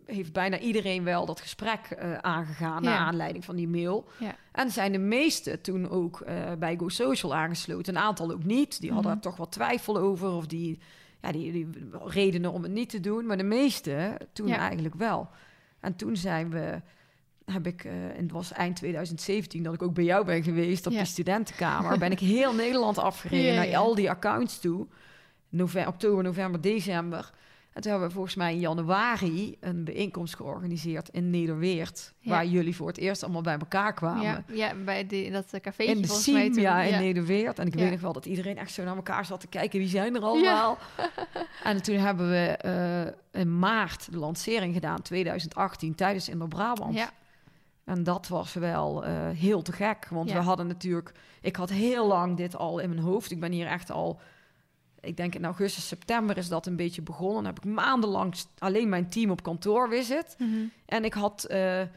[0.05, 2.83] heeft bijna iedereen wel dat gesprek uh, aangegaan...
[2.83, 4.07] naar aanleiding van die mail.
[4.19, 4.35] Ja.
[4.51, 7.95] En zijn de meeste toen ook uh, bij Go Social aangesloten.
[7.95, 8.81] Een aantal ook niet.
[8.81, 9.19] Die hadden mhm.
[9.19, 10.79] er toch wat twijfel over of die
[11.21, 11.67] ja, die, die
[12.05, 13.25] redenen om het niet te doen.
[13.25, 15.29] Maar de meeste toen eigenlijk wel.
[15.79, 16.81] En toen zijn we,
[17.45, 20.85] heb ik, uh, en het was eind 2017 dat ik ook bij jou ben geweest
[20.85, 21.97] op die studentenkamer.
[21.99, 24.87] ben ik heel Nederland afgereden naar al die accounts toe.
[25.51, 27.31] November, oktober, november, december.
[27.73, 32.13] En toen hebben we volgens mij in januari een bijeenkomst georganiseerd in Nederweert.
[32.23, 34.23] Waar jullie voor het eerst allemaal bij elkaar kwamen.
[34.23, 35.83] Ja, ja bij die, dat café.
[35.83, 37.59] In de Siem, ja, in Nederweert.
[37.59, 39.79] En ik weet nog wel dat iedereen echt zo naar elkaar zat te kijken.
[39.79, 40.77] Wie zijn er allemaal?
[41.63, 42.59] en toen hebben we
[43.33, 46.95] uh, in maart de lancering gedaan, 2018, tijdens in Brabant.
[46.95, 47.09] Ja.
[47.83, 50.07] En dat was wel uh, heel te gek.
[50.09, 51.11] Want we hadden natuurlijk...
[51.41, 53.31] Ik had heel lang dit al in mijn hoofd.
[53.31, 54.19] Ik ben hier echt al
[55.01, 57.43] ik denk in augustus, september is dat een beetje begonnen.
[57.43, 60.35] Dan heb ik maandenlang alleen mijn team op kantoor visit.
[60.37, 61.87] Mm En ik had uh, uh,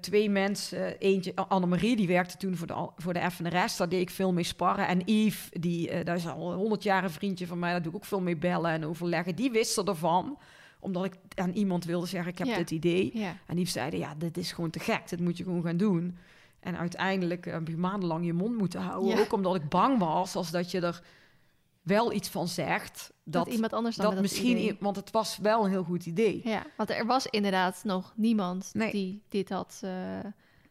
[0.00, 0.98] twee mensen.
[0.98, 3.76] Eentje, Annemarie, die werkte toen voor de, voor de FNRS.
[3.76, 4.86] Daar deed ik veel mee sparren.
[4.86, 7.70] En Yves, die, uh, daar is al honderd jaar een vriendje van mij.
[7.70, 9.36] Daar doe ik ook veel mee bellen en overleggen.
[9.36, 10.38] Die wisten ervan
[10.80, 13.10] omdat ik aan iemand wilde zeggen, ik heb dit idee.
[13.14, 13.30] Yeah.
[13.46, 15.08] En die zeiden, ja, dit is gewoon te gek.
[15.08, 16.16] Dit moet je gewoon gaan doen.
[16.60, 19.18] En uiteindelijk heb je maandenlang je mond moeten houden.
[19.18, 21.02] Ook omdat ik bang was als dat je er
[21.80, 23.12] wel iets van zegt.
[23.24, 26.40] Dat, iemand anders dan dat misschien, want het was wel een heel goed idee.
[26.44, 29.92] Ja, want er was inderdaad nog niemand die dit had uh,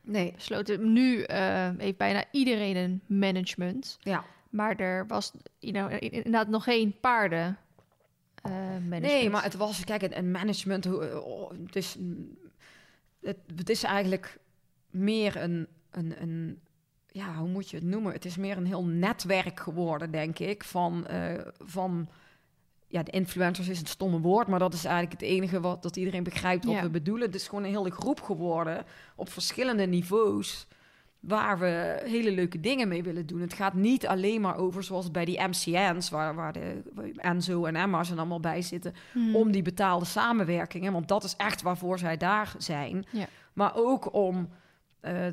[0.01, 0.31] nee.
[0.31, 0.93] besloten.
[0.93, 3.97] Nu uh, heeft bijna iedereen een management.
[3.99, 4.25] Ja.
[4.49, 7.57] Maar er was you know, inderdaad nog geen paarden.
[8.47, 8.99] Uh.
[8.99, 11.97] Nee, maar het was, kijk, een management, oh, het is,
[13.21, 14.39] het, het is eigenlijk
[14.89, 16.59] meer een, een, een
[17.11, 18.13] ja, hoe moet je het noemen?
[18.13, 22.09] Het is meer een heel netwerk geworden, denk ik, van, uh, van
[22.87, 25.95] ja, de influencers is een stomme woord, maar dat is eigenlijk het enige wat dat
[25.95, 27.25] iedereen begrijpt wat we bedoelen.
[27.25, 28.85] Het is gewoon een hele groep geworden
[29.15, 30.67] op verschillende niveaus
[31.19, 33.41] waar we hele leuke dingen mee willen doen.
[33.41, 36.81] Het gaat niet alleen maar over zoals bij die MCN's, waar, waar de
[37.15, 39.35] Enzo en Emma zijn allemaal bij zitten, hmm.
[39.35, 43.05] om die betaalde samenwerkingen, want dat is echt waarvoor zij daar zijn.
[43.11, 43.25] Ja.
[43.53, 44.49] Maar ook om
[45.01, 45.27] uh,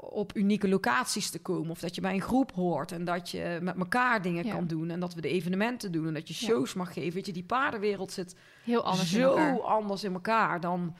[0.00, 1.70] op unieke locaties te komen.
[1.70, 4.90] Of dat je bij een groep hoort en dat je met elkaar dingen kan doen.
[4.90, 7.12] En dat we de evenementen doen en dat je shows mag geven.
[7.12, 10.96] Weet je, die paardenwereld zit heel anders zo in anders in elkaar dan,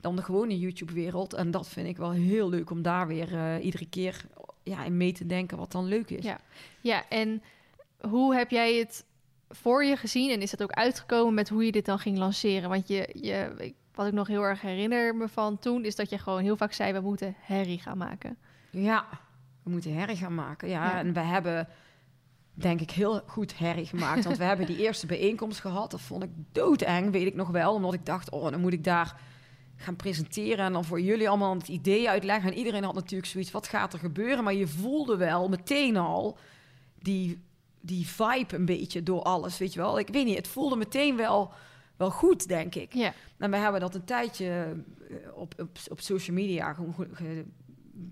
[0.00, 1.34] dan de gewone YouTube-wereld.
[1.34, 4.24] En dat vind ik wel heel leuk om daar weer uh, iedere keer
[4.62, 6.24] ja, in mee te denken wat dan leuk is.
[6.24, 6.38] Ja.
[6.80, 7.42] ja, en
[8.00, 9.04] hoe heb jij het
[9.48, 10.30] voor je gezien?
[10.30, 12.68] En is dat ook uitgekomen met hoe je dit dan ging lanceren?
[12.68, 16.18] Want je, je wat ik nog heel erg herinner me van toen, is dat je
[16.18, 18.36] gewoon heel vaak zei: we moeten herrie gaan maken.
[18.70, 19.06] Ja,
[19.62, 20.68] we moeten herrie gaan maken.
[20.68, 21.68] Ja, en we hebben
[22.54, 24.24] denk ik heel goed herrie gemaakt.
[24.24, 25.90] Want we hebben die eerste bijeenkomst gehad.
[25.90, 27.74] Dat vond ik doodeng, weet ik nog wel.
[27.74, 29.20] Omdat ik dacht, oh, dan moet ik daar
[29.76, 32.50] gaan presenteren en dan voor jullie allemaal het idee uitleggen.
[32.50, 34.44] En iedereen had natuurlijk zoiets, wat gaat er gebeuren?
[34.44, 36.38] Maar je voelde wel meteen al
[36.98, 37.42] die,
[37.80, 39.98] die vibe een beetje door alles, weet je wel.
[39.98, 41.52] Ik weet niet, het voelde meteen wel
[42.02, 42.94] wel goed, denk ik.
[42.94, 43.12] Ja.
[43.38, 44.76] En wij hebben dat een tijdje
[45.10, 46.94] eh, op, op, op social media gewoon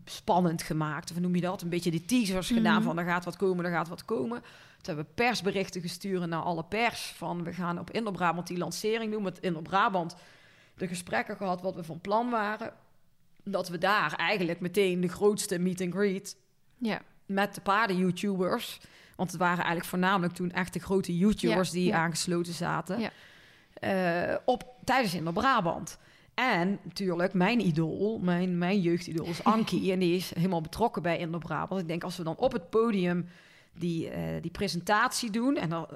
[0.04, 1.10] spannend gemaakt.
[1.10, 1.62] Of noem je dat?
[1.62, 2.82] Een beetje de teasers gedaan mhm.
[2.82, 4.40] van er gaat wat komen, er gaat wat komen.
[4.40, 9.12] Toen hebben we persberichten gestuurd naar alle pers van we gaan op Indo-Brabant die lancering
[9.12, 9.22] doen.
[9.22, 10.16] Met Indo-Brabant
[10.76, 12.72] de gesprekken gehad wat we van plan waren.
[13.44, 16.36] Dat we daar eigenlijk meteen de grootste meet and greet
[16.78, 17.00] ja.
[17.26, 18.80] met de paarden-YouTubers.
[19.16, 23.10] Want het waren eigenlijk voornamelijk toen echt de grote YouTubers die aangesloten zaten.
[23.80, 25.98] Uh, op, tijdens in de Brabant.
[26.34, 29.90] En natuurlijk, mijn idool, mijn, mijn jeugdidool is Ankie.
[29.92, 31.80] en die is helemaal betrokken bij Indo Brabant.
[31.80, 33.28] Ik denk, als we dan op het podium
[33.72, 35.56] die, uh, die presentatie doen...
[35.56, 35.86] en dan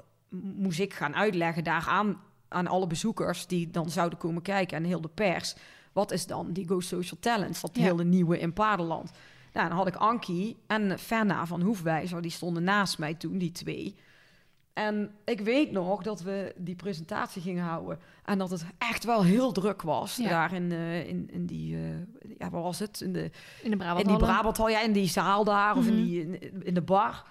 [0.55, 3.47] moest ik gaan uitleggen daar aan, aan alle bezoekers...
[3.47, 5.55] die dan zouden komen kijken en heel de pers...
[5.93, 7.81] wat is dan die Go Social Talents, dat ja.
[7.81, 9.11] hele nieuwe in Paardenland.
[9.53, 13.51] Nou, dan had ik Ankie en Fenna van Hoefwijzer, die stonden naast mij toen, die
[13.51, 13.95] twee...
[14.75, 17.99] En ik weet nog dat we die presentatie gingen houden.
[18.25, 20.15] En dat het echt wel heel druk was.
[20.15, 20.29] Ja.
[20.29, 21.81] Daar in, eh, in, in die, eh,
[22.37, 23.01] ja, waar was het?
[23.01, 23.31] In, de,
[23.63, 24.01] In de Brabant.
[24.05, 25.77] in die Brabanthal, ja, in die zaal daar.
[25.77, 26.03] Of in, Mhm.
[26.03, 27.23] die, in, in de bar.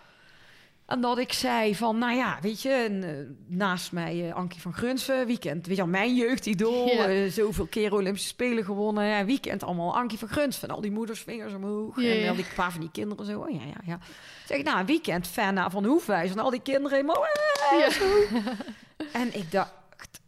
[0.86, 3.14] En dat ik zei van, nou ja, weet je, en, eh,
[3.56, 7.08] naast mij eh, Ankie van Grunsven, weekend, weet je al, mijn jeugdidool, Ja.
[7.08, 11.20] eh, zoveel keren Olympische Spelen gewonnen, ja, weekend allemaal Ankie van Grunsven, al die moeders
[11.20, 13.98] vingers omhoog, Ja, en al die paar van die kinderen zo, oh ja, ja, ja.
[14.46, 17.26] Zeg ik, nou, een weekend fan van Hoefwijs, en al die kinderen helemaal.
[19.12, 19.72] En ik dacht,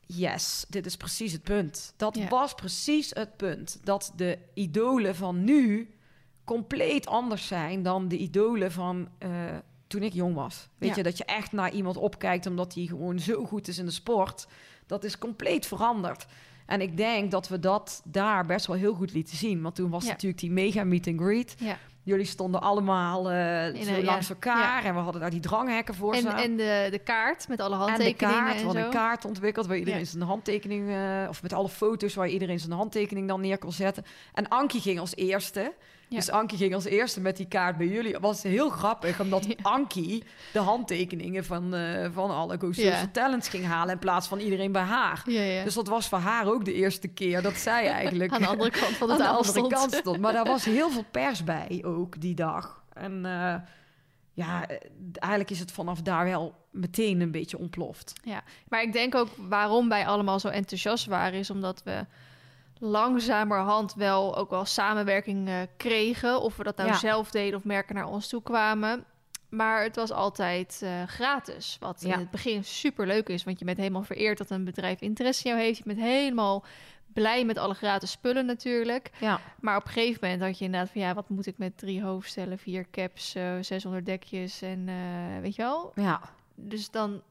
[0.06, 1.92] yes, dit is precies het punt.
[1.96, 5.90] Dat was precies het punt, dat de idolen van nu
[6.44, 9.08] compleet anders zijn dan de idolen van
[9.86, 10.68] toen ik jong was.
[10.78, 10.96] Weet Ja.
[10.96, 13.90] je, dat je echt naar iemand opkijkt omdat hij gewoon zo goed is in de
[13.90, 14.46] sport.
[14.86, 16.26] Dat is compleet veranderd.
[16.66, 19.62] En ik denk dat we dat daar best wel heel goed lieten zien.
[19.62, 20.10] Want toen was Ja.
[20.10, 21.54] natuurlijk die mega meet and greet.
[21.58, 21.78] Ja.
[22.02, 24.84] Jullie stonden allemaal eh, In zo langs elkaar.
[24.84, 27.80] En we hadden daar die dranghekken voor En, en de, de kaart met alle En
[27.80, 31.42] de handtekeningen kaart, en, we hadden een kaart ontwikkeld waar iedereen zijn handtekening, eh, of
[31.42, 34.04] met alle foto's waar iedereen zijn handtekening dan neer kon zetten.
[34.34, 35.72] En Ankie ging als eerste.
[36.08, 36.16] Ja.
[36.16, 38.12] Dus Ankie ging als eerste met die kaart bij jullie.
[38.12, 39.54] Het was heel grappig, omdat Ja.
[39.62, 43.06] Ankie de handtekeningen van, eh, van alle Go Ja.
[43.12, 45.22] Talents ging halen in plaats van iedereen bij haar.
[45.26, 45.64] Ja, ja.
[45.64, 48.70] Dus dat was voor haar ook de eerste keer dat zij eigenlijk Aan de andere
[48.70, 49.72] kant van de aan de andere stond.
[49.72, 50.20] kant stond.
[50.20, 52.84] Maar daar was heel veel pers bij ook die dag.
[52.92, 53.54] En eh,
[54.32, 54.66] ja,
[55.12, 58.12] eigenlijk is het vanaf daar wel meteen een beetje ontploft.
[58.68, 62.06] Maar ik denk ook waarom wij allemaal zo enthousiast waren, is omdat we
[62.78, 66.40] langzamerhand wel ook wel samenwerking eh, kregen.
[66.40, 66.96] Of we dat nou Ja.
[66.96, 69.04] zelf deden of merken naar ons toe kwamen.
[69.48, 71.76] Maar het was altijd eh, gratis.
[71.80, 72.12] Wat Ja.
[72.12, 73.44] in het begin super leuk is.
[73.44, 75.78] Want je bent helemaal vereerd dat een bedrijf interesse in jou heeft.
[75.78, 76.64] Je bent helemaal
[77.12, 79.10] blij met alle gratis spullen natuurlijk.
[79.20, 81.78] Ja, Maar op een gegeven moment had je inderdaad van ja, wat moet ik met
[81.78, 84.88] drie hoofdstellen, vier caps, eh 600 dekjes en
[85.42, 85.92] weet je wel.
[85.94, 86.20] ja,
[86.54, 87.22] Dus dan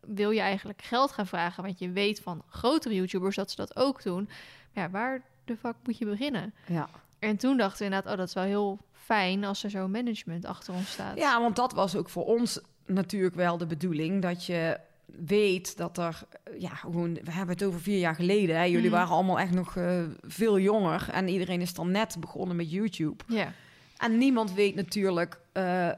[0.00, 3.76] wil je eigenlijk geld gaan vragen, want je weet van grotere YouTubers dat ze dat
[3.76, 4.28] ook doen.
[4.72, 6.54] Ja, waar de fuck moet je beginnen?
[6.66, 6.88] ja.
[7.18, 10.44] En toen dachten we inderdaad, oh, dat is wel heel fijn als er zo'n management
[10.44, 11.16] achter ons staat.
[11.18, 14.22] Ja, want dat was ook voor ons natuurlijk wel de bedoeling.
[14.22, 16.22] Dat je weet dat er,
[16.58, 18.56] ja, gewoon, we hebben het over vier jaar geleden.
[18.56, 18.62] Hè.
[18.62, 18.94] Jullie Mhm.
[18.96, 21.08] waren allemaal echt nog eh, veel jonger.
[21.12, 23.24] En iedereen is dan net begonnen met YouTube.
[23.26, 23.52] Ja,
[23.96, 25.88] En niemand weet natuurlijk eh,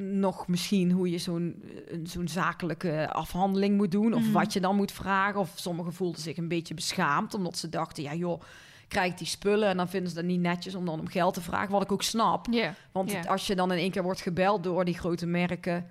[0.00, 4.14] nog misschien hoe je zo'n eh, zo'n zakelijke afhandeling moet doen.
[4.14, 4.32] Of Mhm.
[4.32, 5.40] wat je dan moet vragen.
[5.40, 7.34] Of sommigen voelden zich een beetje beschaamd.
[7.34, 8.40] Omdat ze dachten, ja joh,
[8.88, 9.68] krijg ik die spullen.
[9.68, 11.72] En dan vinden ze dat niet netjes om dan om geld te vragen.
[11.72, 12.46] Wat ik ook snap.
[12.92, 15.86] Want als je dan in één keer wordt gebeld door die grote merken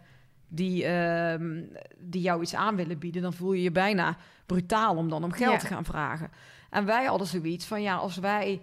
[0.48, 1.64] die, ehm,
[2.00, 5.32] die jou iets aan willen bieden, dan voel je je bijna brutaal om dan om
[5.32, 6.30] geld te gaan vragen.
[6.70, 8.62] En wij hadden zoiets van ja, als wij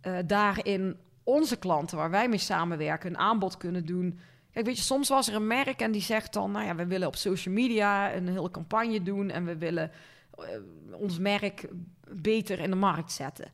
[0.00, 4.18] eh, daarin onze klanten waar wij mee samenwerken een aanbod kunnen doen.
[4.56, 6.86] Kijk, weet je, soms was er een merk en die zegt dan, nou ja, we
[6.86, 9.90] willen op social media een hele campagne doen en we willen
[10.38, 10.44] eh,
[10.92, 11.68] ons merk
[12.08, 13.50] beter in de markt zetten.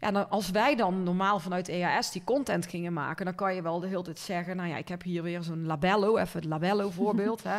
[0.00, 3.62] Ja, nou, als wij dan normaal vanuit EAS die content gingen maken, dan kan je
[3.62, 6.48] wel de hele tijd zeggen, nou ja, ik heb hier weer zo'n labello, even het
[6.48, 7.58] labello voorbeeld, hè.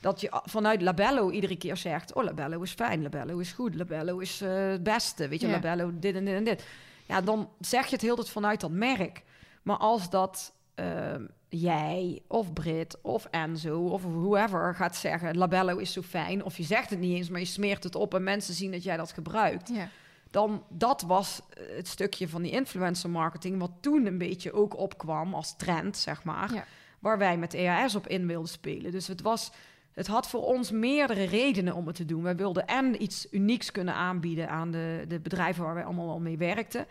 [0.00, 4.18] Dat je vanuit Labello iedere keer zegt, oh, Labello is fijn, Labello is goed, Labello
[4.18, 5.48] is eh, het beste, weet je.
[5.48, 6.66] Labello dit en dit en dit.
[7.06, 9.22] Ja, dan zeg je het heel tijd vanuit dat merk.
[9.62, 15.92] Maar als dat ehm, jij of Brit of Enzo of whoever gaat zeggen, Labello is
[15.92, 18.54] zo fijn, of je zegt het niet eens, maar je smeert het op en mensen
[18.54, 19.88] zien dat jij dat gebruikt ja.
[20.30, 24.78] dan dat was eh, het stukje van die influencer marketing wat toen een beetje ook
[24.78, 26.64] opkwam als trend, zeg maar, Ja.
[26.98, 28.90] waar wij met EAS op in wilden spelen.
[28.90, 29.50] Dus het was
[29.92, 32.22] het had voor ons meerdere redenen om het te doen.
[32.22, 36.20] Wij wilden en iets unieks kunnen aanbieden aan de, de bedrijven waar wij allemaal al
[36.20, 36.86] mee werkten.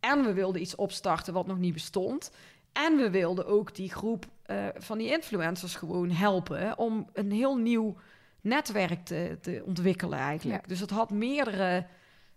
[0.00, 2.30] En we wilden iets opstarten wat nog niet bestond.
[2.72, 7.56] En we wilden ook die groep eh, van die influencers gewoon helpen om een heel
[7.56, 7.96] nieuw
[8.40, 10.60] netwerk te, te ontwikkelen eigenlijk.
[10.62, 10.68] Ja.
[10.68, 11.86] Dus het had meerdere,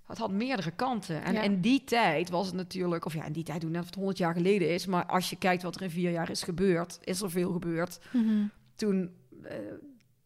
[0.08, 1.24] het had meerdere kanten.
[1.24, 1.42] En Ja.
[1.42, 3.96] in die tijd was het natuurlijk, of ja, in die tijd doen net of het
[3.96, 7.00] 100 jaar geleden is, maar als je kijkt wat er in vier jaar is gebeurd,
[7.04, 8.00] is er veel gebeurd.
[8.12, 8.46] Mhm.
[8.76, 9.12] Toen
[9.44, 9.56] eh,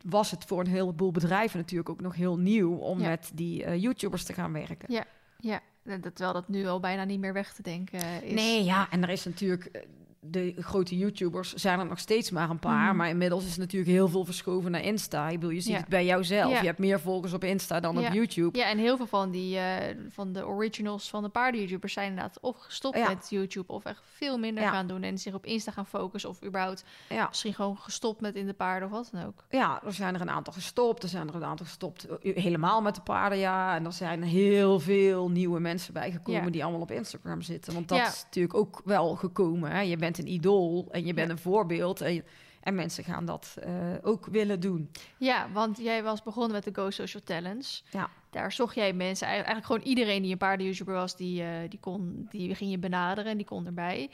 [0.05, 3.09] was het voor een heleboel bedrijven natuurlijk ook nog heel nieuw om Ja.
[3.09, 4.93] met die eh, YouTubers te gaan werken.
[4.93, 5.05] Ja.
[5.41, 8.33] Ja, terwijl dat nu al bijna niet meer weg te denken is.
[8.33, 9.81] Nee, ja, en er is natuurlijk eh,
[10.21, 12.95] de grote YouTubers zijn er nog steeds maar een paar, Mhm.
[12.95, 15.27] maar inmiddels is natuurlijk heel veel verschoven naar Insta.
[15.29, 15.77] Ik bedoel, je ziet Ja.
[15.77, 16.51] het bij jouzelf.
[16.51, 16.59] Ja.
[16.59, 18.07] Je hebt meer volgers op Insta dan Ja.
[18.07, 18.57] op YouTube.
[18.57, 22.39] Ja, en heel veel van die eh, van de originals van de paarden-YouTubers zijn inderdaad
[22.41, 25.85] of gestopt met YouTube of echt veel minder gaan doen en zich op Insta gaan
[25.85, 27.27] focussen of überhaupt Ja.
[27.27, 29.43] misschien gewoon gestopt met in de paarden of wat dan ook.
[29.49, 31.03] Ja, er zijn er een aantal gestopt.
[31.03, 33.75] Er zijn er een aantal gestopt eh, helemaal met de paarden, ja.
[33.75, 37.73] En er zijn heel veel nieuwe mensen bijgekomen die allemaal op Instagram zitten.
[37.73, 39.71] Want dat is natuurlijk ook wel gekomen.
[39.71, 39.79] Hè?
[39.81, 41.33] Je bent een idool en je bent Ja.
[41.33, 42.01] een voorbeeld.
[42.01, 42.23] En
[42.59, 44.91] En mensen gaan dat uh, ook willen doen.
[45.17, 47.83] Ja, want jij was begonnen met de Go Social Talents.
[47.91, 48.09] Ja.
[48.29, 52.27] Daar zocht jij mensen, eigenlijk gewoon iedereen die een paarden-YouTuber was, die, uh, die, kon,
[52.29, 54.09] die ging je benaderen en die kon erbij.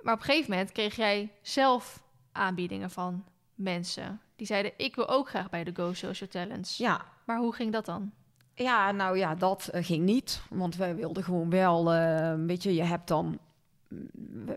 [0.00, 2.02] Maar op een gegeven moment kreeg jij zelf
[2.32, 4.20] aanbiedingen van mensen.
[4.36, 6.76] Die zeiden, ik wil ook graag bij de Go Social Talents.
[6.76, 7.04] Ja.
[7.24, 8.12] Maar hoe ging dat dan?
[8.54, 10.42] Ja, nou ja, dat uh, ging niet.
[10.50, 13.38] Want wij wilden gewoon wel, uh, weet je, je hebt dan...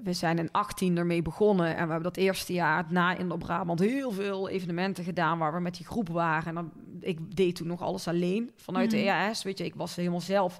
[0.03, 3.79] We zijn in 18 ermee begonnen en we hebben dat eerste jaar na in Brabant
[3.79, 6.47] heel veel evenementen gedaan waar we met die groep waren.
[6.47, 8.97] En dan, ik deed toen nog alles alleen vanuit mm.
[8.97, 9.43] de EAS.
[9.43, 10.59] Weet je, ik was helemaal zelf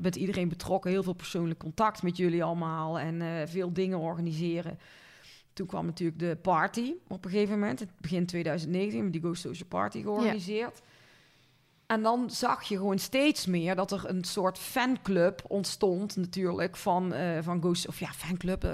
[0.00, 4.78] met iedereen betrokken, heel veel persoonlijk contact met jullie allemaal en uh, veel dingen organiseren.
[5.52, 9.34] Toen kwam natuurlijk de party op een gegeven moment, het begin 2019, met die Go
[9.34, 10.82] Social Party georganiseerd.
[10.84, 10.90] Ja.
[11.92, 17.14] En dan zag je gewoon steeds meer dat er een soort fanclub ontstond, natuurlijk, van,
[17.14, 18.64] uh, van Ghost, of ja, fanclub.
[18.64, 18.70] Uh,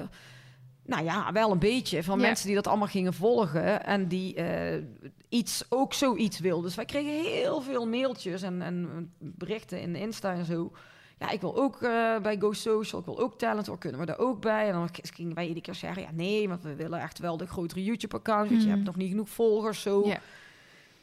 [0.84, 2.02] nou ja, wel een beetje.
[2.02, 2.26] Van ja.
[2.26, 4.84] mensen die dat allemaal gingen volgen en die uh,
[5.28, 6.64] iets, ook zoiets wilden.
[6.64, 10.72] Dus wij kregen heel veel mailtjes en, en berichten in Insta en zo.
[11.18, 11.80] Ja, ik wil ook
[12.22, 14.66] bij Go Social, ik wil ook talent, of kunnen we daar ook bij?
[14.66, 17.46] En dan gingen wij iedere keer zeggen, ja nee, want we willen echt wel de
[17.46, 18.50] grotere YouTube-account.
[18.50, 18.58] Mm.
[18.58, 20.06] Je hebt nog niet genoeg volgers, zo.
[20.06, 20.20] Ja.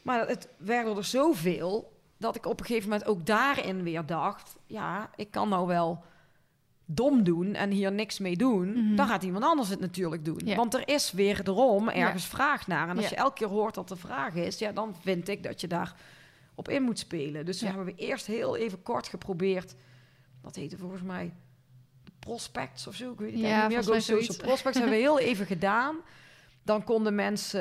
[0.02, 4.56] Maar het werden er zoveel dat ik op een gegeven moment ook daarin weer dacht:
[4.66, 6.04] ja, ik kan nou wel
[6.84, 8.68] dom doen en hier niks mee doen.
[8.68, 8.96] Mm -hmm.
[8.96, 10.40] Dan gaat iemand anders het natuurlijk doen.
[10.44, 10.56] Ja.
[10.56, 12.36] Want er is weer erom ergens ja.
[12.36, 12.88] vraag naar.
[12.88, 13.10] En als ja.
[13.10, 15.94] je elke keer hoort dat er vraag is, ja, dan vind ik dat je daar
[16.54, 17.44] op in moet spelen.
[17.44, 19.74] Dus we hebben we eerst heel even kort geprobeerd.
[20.42, 21.32] Dat heette volgens mij
[22.18, 23.12] prospects of zo.
[23.12, 24.00] Ik weet het ja, niet meer.
[24.02, 25.96] Social prospects hebben we heel even gedaan.
[26.62, 27.60] Dan konden mensen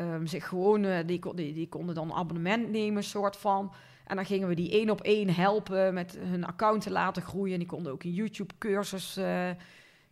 [0.00, 3.72] uh, zich gewoon, uh, die, die, die konden dan een abonnement nemen, soort van.
[4.06, 7.52] En dan gingen we die één op één helpen met hun account te laten groeien.
[7.52, 9.50] En die konden ook een YouTube-cursus uh,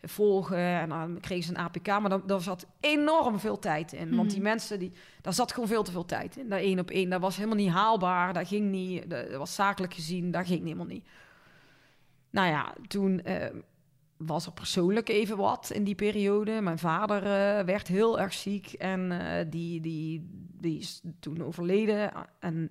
[0.03, 0.59] volgen.
[0.59, 1.86] En dan kregen ze een APK.
[1.86, 4.09] Maar dan, daar zat enorm veel tijd in.
[4.09, 4.16] Mm.
[4.16, 6.49] Want die mensen, die, daar zat gewoon veel te veel tijd in.
[6.49, 8.32] Dat één op één, dat was helemaal niet haalbaar.
[8.32, 11.07] Dat ging niet, dat was zakelijk gezien, dat ging helemaal niet.
[12.30, 13.45] Nou ja, toen uh,
[14.16, 16.61] was er persoonlijk even wat in die periode.
[16.61, 19.12] Mijn vader uh, werd heel erg ziek en
[19.51, 20.28] die, die,
[20.61, 22.12] die is toen overleden.
[22.38, 22.70] En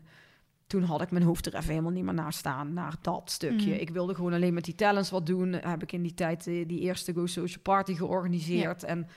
[0.74, 3.74] toen had ik mijn hoofd er even helemaal niet meer naar staan, naar dat stukje.
[3.74, 3.80] Mm.
[3.80, 5.54] Ik wilde gewoon alleen met die talents wat doen.
[5.54, 8.82] Heb ik in die tijd die, die eerste Go Social Party georganiseerd.
[8.82, 8.88] Ja.
[8.88, 9.08] En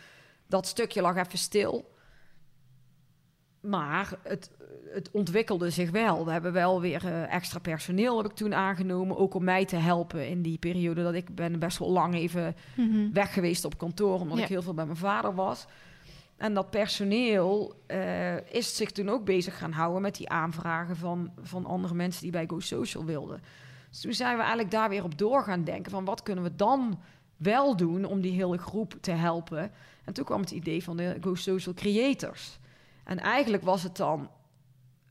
[0.47, 1.95] dat stukje lag even stil.
[3.61, 4.51] Maar het,
[4.93, 6.25] het ontwikkelde zich wel.
[6.25, 9.17] We hebben wel weer uh, extra personeel heb ik toen aangenomen.
[9.17, 12.57] Ook om mij te helpen in die periode dat ik ben best wel lang even
[12.77, 13.13] mm -hmm.
[13.13, 14.21] weg geweest op kantoor.
[14.21, 14.43] Omdat ja.
[14.43, 15.67] ik heel veel bij mijn vader was.
[16.37, 21.33] En dat personeel uh, is zich toen ook bezig gaan houden met die aanvragen van,
[21.41, 23.41] van andere mensen die bij Go Social wilden.
[23.91, 26.55] Dus toen zijn we eigenlijk daar weer op door gaan denken van wat kunnen we
[26.55, 27.01] dan
[27.37, 29.73] wel doen om die hele groep te helpen.
[30.05, 32.59] En toen kwam het idee van de Go Social Creators.
[33.05, 34.31] En eigenlijk was het dan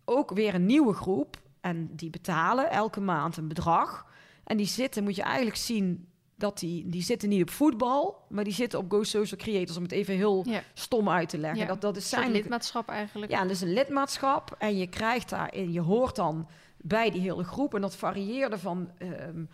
[0.06, 4.06] ook weer een nieuwe groep en die betalen elke maand een bedrag.
[4.44, 8.44] En die zitten, moet je eigenlijk zien, dat die, die zitten niet op voetbal, maar
[8.44, 10.62] die zitten op Go Social Creators, om het even heel ja.
[10.74, 11.60] stom uit te leggen.
[11.60, 11.66] Ja.
[11.66, 13.32] Dat, dat is zijn lidmaatschap eigenlijk.
[13.32, 17.44] Ja, dat is een lidmaatschap en je krijgt daarin, je hoort dan bij die hele
[17.44, 19.50] groep en dat varieerde van um,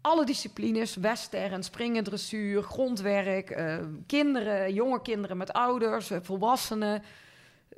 [0.00, 7.02] alle disciplines, western, springen, dressuur, grondwerk, uh, kinderen, jonge kinderen met ouders, uh, volwassenen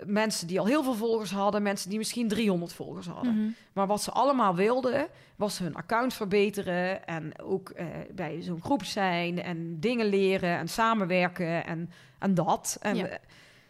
[0.06, 3.32] mensen die al heel veel volgers hadden, mensen die misschien 300 volgers hadden.
[3.32, 3.54] Mm -hmm.
[3.72, 8.84] Maar wat ze allemaal wilden, was hun account verbeteren en ook uh, bij zo'n groep
[8.84, 12.76] zijn en dingen leren en samenwerken en, en dat.
[12.80, 13.02] En ja.
[13.02, 13.20] we,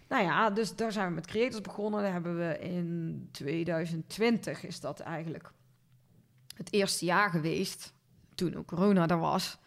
[0.08, 2.02] nou ja, dus daar zijn we met creators begonnen.
[2.02, 5.50] Daar hebben we in 2020 is dat eigenlijk
[6.56, 7.92] het eerste jaar geweest,
[8.34, 9.58] toen ook corona er was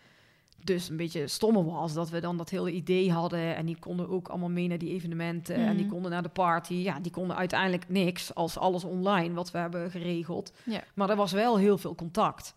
[0.63, 4.09] dus een beetje stomme was dat we dan dat hele idee hadden en die konden
[4.09, 5.65] ook allemaal mee naar die evenementen mm.
[5.65, 5.93] en die Mhm.
[5.93, 6.73] konden naar de party.
[6.73, 10.53] Ja, die konden uiteindelijk niks als alles online wat we hebben geregeld.
[10.93, 12.55] Maar er was wel heel veel contact.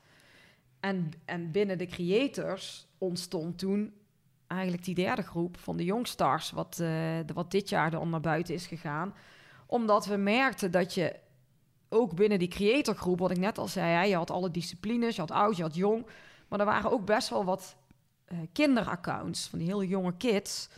[0.80, 3.92] En, en binnen de creators ontstond toen
[4.46, 6.86] eigenlijk die derde groep van de Youngstars, wat, uh,
[7.26, 9.14] de, wat dit jaar dan naar buiten is gegaan.
[9.66, 11.16] Omdat we merkten dat je
[11.88, 15.20] ook binnen die creatorgroep, wat ik net al zei, hè, je had alle disciplines, je
[15.20, 16.06] had oud, je had jong.
[16.48, 17.76] Maar er waren ook best wel wat
[18.32, 20.68] uh, kinderaccounts van die hele jonge kids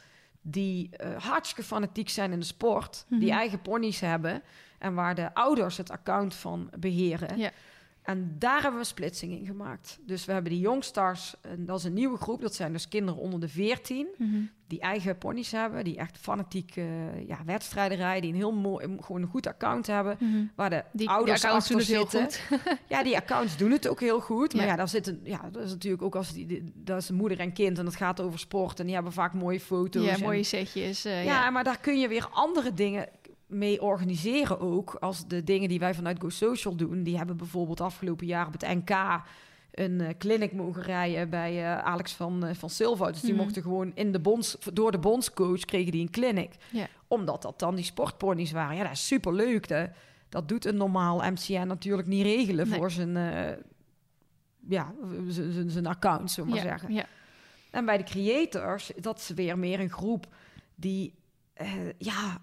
[0.43, 3.21] die uh, hartstikke fanatiek zijn in de sport, Mhm.
[3.21, 4.43] die eigen ponies hebben
[4.79, 7.39] en waar de ouders het account van beheren.
[7.39, 7.51] Ja.
[8.03, 9.99] En daar hebben we een splitsing in gemaakt.
[10.07, 12.41] Dus we hebben die Youngstars, en dat is een nieuwe groep.
[12.41, 14.41] Dat zijn dus kinderen onder de 14, Mhm.
[14.67, 18.97] die eigen ponies hebben, die echt fanatiek eh, ja, wedstrijden rijden, die een heel mooi,
[19.01, 20.45] gewoon een goed account hebben, Mhm.
[20.55, 22.41] waar de Die, ouders die accounts doen het heel zitten.
[22.49, 22.77] goed.
[22.89, 24.55] Ja, die accounts doen het ook heel goed.
[24.55, 24.71] Maar Ja.
[24.71, 27.53] ja, daar zitten, ja, dat is natuurlijk ook als die, die- dat is moeder en
[27.53, 30.05] kind en dat gaat over sport en die hebben vaak mooie foto's.
[30.05, 31.05] Ja, en- mooie setjes.
[31.05, 31.51] eh, ja, ja.
[31.51, 33.09] maar daar kun je weer andere dingen
[33.53, 34.95] mee organiseren ook.
[35.01, 37.03] Als de dingen die wij vanuit Go Social doen.
[37.03, 38.91] Die hebben bijvoorbeeld afgelopen jaar op het NK
[39.73, 43.11] een eh, clinic mogen rijden bij eh, Alex van, eh, van Silva.
[43.11, 43.43] Dus die Mhm.
[43.43, 46.55] mochten gewoon in de bonds, door de bondscoach kregen die een clinic.
[47.09, 48.77] Omdat dat dan die sportponies waren.
[48.77, 49.69] Ja, dat is superleuk.
[49.69, 49.87] Hè?
[50.29, 52.79] Dat doet een normaal MCN natuurlijk niet regelen Nee.
[52.79, 53.13] voor zijn,
[54.69, 54.95] ja,
[55.29, 56.93] z- z- zijn account, zullen we maar zeggen.
[56.95, 57.05] ja.
[57.71, 60.27] En bij de creators, dat is weer meer een groep
[60.75, 61.15] die,
[61.99, 62.41] ja,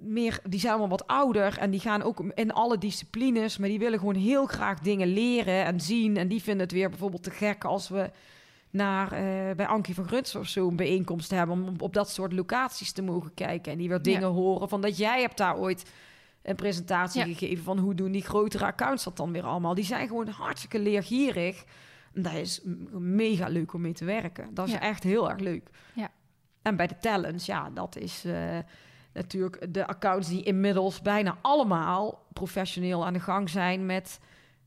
[0.00, 3.78] meer, die zijn allemaal wat ouder en die gaan ook in alle disciplines, maar die
[3.78, 6.16] willen gewoon heel graag dingen leren en zien.
[6.16, 8.10] En die vinden het weer bijvoorbeeld te gek als we
[8.70, 12.32] naar eh, bij Ankie van Gruns of zo een bijeenkomst hebben om op dat soort
[12.32, 14.26] locaties te mogen kijken en die weer dingen Ja.
[14.26, 15.90] horen van dat jij hebt daar ooit
[16.42, 17.26] een presentatie Ja.
[17.34, 19.74] gegeven van hoe doen die grotere accounts dat dan weer allemaal.
[19.74, 21.64] Die zijn gewoon hartstikke leergierig.
[22.12, 22.60] En dat is
[22.90, 24.54] mega leuk om mee te werken.
[24.54, 24.80] Dat is Ja.
[24.80, 25.70] echt heel erg leuk.
[25.94, 26.10] Ja.
[26.62, 28.58] En bij de talents, ja, dat is eh,
[29.18, 34.20] natuurlijk de accounts die inmiddels bijna allemaal professioneel aan de gang zijn met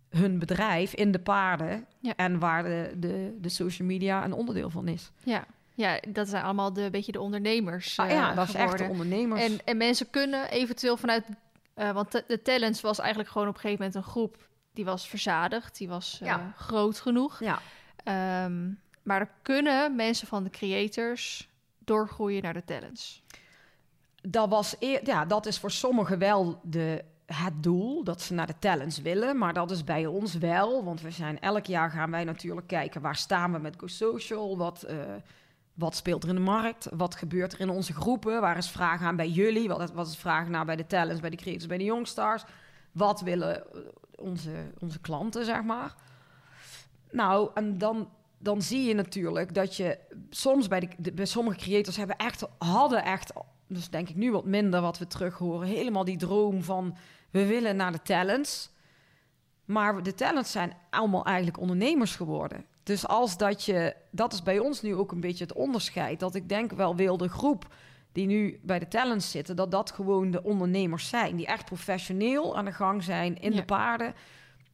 [0.09, 1.85] hun bedrijf in de paarden.
[1.99, 2.13] Ja.
[2.15, 5.11] En waar de, de, de social media een onderdeel van is.
[5.23, 5.45] Ja.
[5.73, 8.83] ja, dat zijn allemaal de beetje de ondernemers Ah, ja, eh, dat is echt de
[8.83, 9.41] ondernemers.
[9.41, 11.25] En, en mensen kunnen eventueel vanuit...
[11.73, 14.47] eh, want de, de Talents was eigenlijk gewoon op een gegeven moment een groep...
[14.73, 16.53] die was verzadigd, die was eh, Ja.
[16.57, 17.39] groot genoeg.
[17.39, 17.59] ja.
[18.03, 18.69] Ehm,
[19.03, 21.49] maar er kunnen mensen van de creators
[21.79, 23.23] doorgroeien naar de Talents.
[24.21, 28.59] Dat, was ja, dat is voor sommigen wel de, het doel, dat ze naar de
[28.59, 29.37] talents willen.
[29.37, 33.01] Maar dat is bij ons wel, want we zijn elk jaar gaan wij natuurlijk kijken...
[33.01, 34.97] waar staan we met Go Social, wat, eh,
[35.73, 36.87] wat speelt er in de markt...
[36.91, 39.67] wat gebeurt er in onze groepen, waar is vraag aan bij jullie...
[39.67, 42.43] wat, wat is vraag naar bij de talents, bij de creators, bij de youngstars...
[42.91, 43.79] wat willen eh,
[44.15, 45.95] onze, onze klanten, zeg maar...
[47.11, 49.97] Nou, en dan, dan zie je natuurlijk dat je
[50.29, 53.33] soms bij, de- bij sommige creators hebben echt, hadden echt,
[53.73, 56.97] dus denk ik nu wat minder wat we terug horen, helemaal die droom van
[57.29, 58.69] we willen naar de talents.
[59.65, 62.65] Maar de talents zijn allemaal eigenlijk ondernemers geworden.
[62.83, 66.19] Dus als dat je, dat is bij ons nu ook een beetje het onderscheid.
[66.19, 67.73] Dat ik denk wel wil de groep
[68.11, 71.35] die nu bij de talents zitten, dat dat gewoon de ondernemers zijn.
[71.35, 73.57] Die echt professioneel aan de gang zijn in Ja.
[73.57, 74.13] de paarden.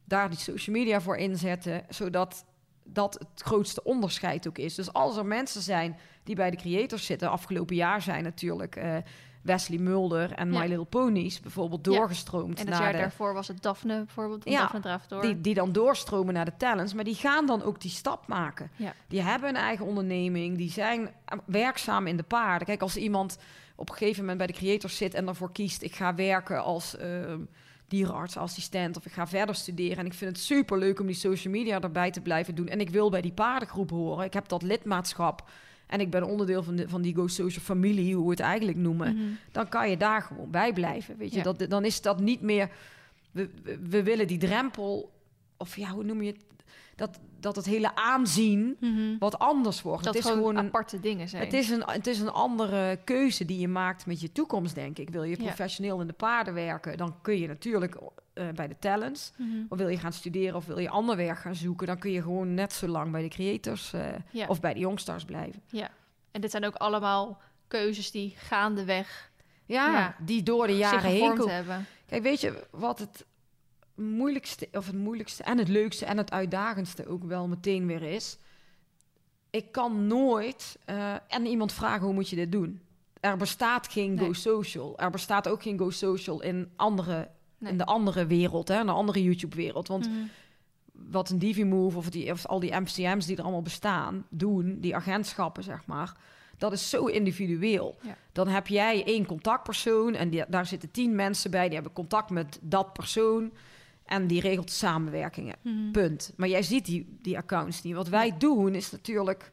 [0.04, 2.44] Daar die social media voor inzetten, zodat
[2.84, 4.74] dat het grootste onderscheid ook is.
[4.74, 5.96] Dus als er mensen zijn
[6.28, 8.96] die bij de creators zitten, afgelopen jaar zijn natuurlijk eh,
[9.42, 10.58] Wesley Mulder en Ja.
[10.58, 11.92] My Little Ponies bijvoorbeeld Ja.
[11.92, 14.44] doorgestroomd En het naar jaar de daarvoor was het Daphne bijvoorbeeld.
[14.44, 15.22] Ja, Daphne Draaft door.
[15.22, 18.70] die, die dan doorstromen naar de talents, maar die gaan dan ook die stap maken.
[18.76, 18.92] Ja.
[19.08, 21.10] Die hebben een eigen onderneming, die zijn
[21.44, 22.66] werkzaam in de paarden.
[22.66, 23.38] Kijk, als iemand
[23.76, 26.96] op een gegeven moment bij de creators zit en ervoor kiest, ik ga werken als
[26.96, 27.40] ehm
[27.88, 31.52] dierenartsassistent of ik ga verder studeren en ik vind het super leuk om die social
[31.52, 34.24] media erbij te blijven doen en ik wil bij die paardengroep horen.
[34.24, 35.48] Ik heb dat lidmaatschap
[35.88, 38.78] en ik ben onderdeel van, de, van die Go Social familie, hoe we het eigenlijk
[38.78, 39.24] noemen Mhm.
[39.52, 41.16] dan kan je daar gewoon bij blijven.
[41.16, 41.42] Weet je, Ja.
[41.42, 42.70] dat, dan is dat niet meer.
[43.30, 45.12] We, we, we willen die drempel,
[45.56, 46.44] of ja, hoe noem je het?
[46.96, 49.18] Dat, dat het hele aanzien Mhm.
[49.18, 50.04] wat anders wordt.
[50.04, 50.66] Dat het is gewoon, een.
[50.66, 51.44] aparte dingen zijn.
[51.44, 54.98] Het is, een, het is een andere keuze die je maakt met je toekomst, denk
[54.98, 55.10] ik.
[55.10, 55.44] Wil je Ja.
[55.44, 57.96] professioneel in de paarden werken, dan kun je natuurlijk
[58.34, 59.32] eh, bij de talents.
[59.36, 59.48] Mhm.
[59.68, 62.22] Of wil je gaan studeren of wil je ander werk gaan zoeken, dan kun je
[62.22, 64.46] gewoon net zo lang bij de creators eh, Ja.
[64.46, 65.62] of bij de youngstars blijven.
[66.30, 69.30] En dit zijn ook allemaal keuzes die gaandeweg
[69.66, 70.14] Ja, Ja.
[70.18, 71.54] die door de jaren heen komen.
[71.54, 71.86] hebben.
[72.06, 73.24] Kijk, weet je wat het
[73.98, 78.38] moeilijkste, of het moeilijkste en het leukste en het uitdagendste ook wel meteen weer is?
[79.50, 82.80] Ik kan nooit uh, en iemand vragen hoe moet je dit doen.
[83.20, 84.24] Er bestaat geen Nee.
[84.26, 84.98] Go Social.
[84.98, 87.28] Er bestaat ook geen Go Social in, andere,
[87.58, 87.72] Nee.
[87.72, 89.88] in de andere wereld, hè, in de andere YouTube-wereld.
[89.88, 90.16] Want Mhm.
[90.92, 94.96] wat een Divimove of, die, of al die MCM's die er allemaal bestaan, doen, die
[94.96, 96.16] agentschappen, zeg maar.
[96.58, 97.96] Dat is zo individueel.
[98.02, 98.16] Ja.
[98.32, 102.30] Dan heb jij één contactpersoon en die, daar zitten tien mensen bij, die hebben contact
[102.30, 103.52] met dat persoon
[104.08, 105.54] en die regelt samenwerkingen.
[105.62, 105.90] Mhm.
[105.90, 106.32] Punt.
[106.36, 107.94] Maar jij ziet die, die accounts niet.
[107.94, 109.50] Wat wij doen is natuurlijk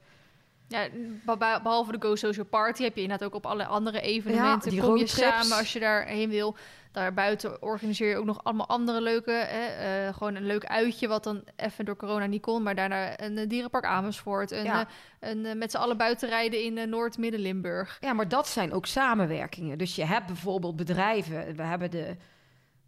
[0.68, 0.88] Ja,
[1.26, 4.72] be- be- behalve de Go Social Party heb je inderdaad ook op alle andere evenementen.
[4.72, 6.56] die kom je samen als je daarheen wil.
[6.92, 9.32] Daarbuiten organiseer je ook nog allemaal andere leuke...
[9.32, 9.66] Hè,
[10.08, 12.64] eh, gewoon een leuk uitje wat dan even door corona niet kon.
[12.64, 14.52] Maar daarna een eh, dierenpark Amersfoort.
[14.52, 14.88] Een, Ja.
[15.20, 17.98] eh, een, met z'n allen buiten rijden in Noord-Midden-Limburg.
[18.00, 19.78] Ja, maar dat zijn ook samenwerkingen.
[19.78, 21.56] Dus je hebt bijvoorbeeld bedrijven.
[21.56, 22.16] We hebben de,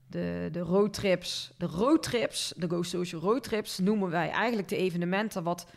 [0.07, 5.67] de, de roadtrips, de roadtrips, de Go Social roadtrips, noemen wij eigenlijk de evenementen wat,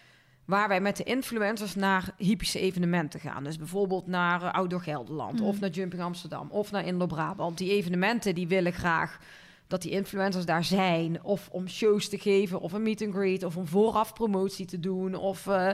[0.44, 3.44] waar wij met de influencers naar hypische evenementen gaan.
[3.44, 7.58] Dus bijvoorbeeld naar uh, Outdoor Gelderland of naar Jumping Amsterdam of naar Indo Brabant.
[7.58, 9.18] Die evenementen die willen graag
[9.66, 13.44] dat die influencers daar zijn of om shows te geven of een meet and greet
[13.44, 15.70] of om vooraf promotie te doen of eh,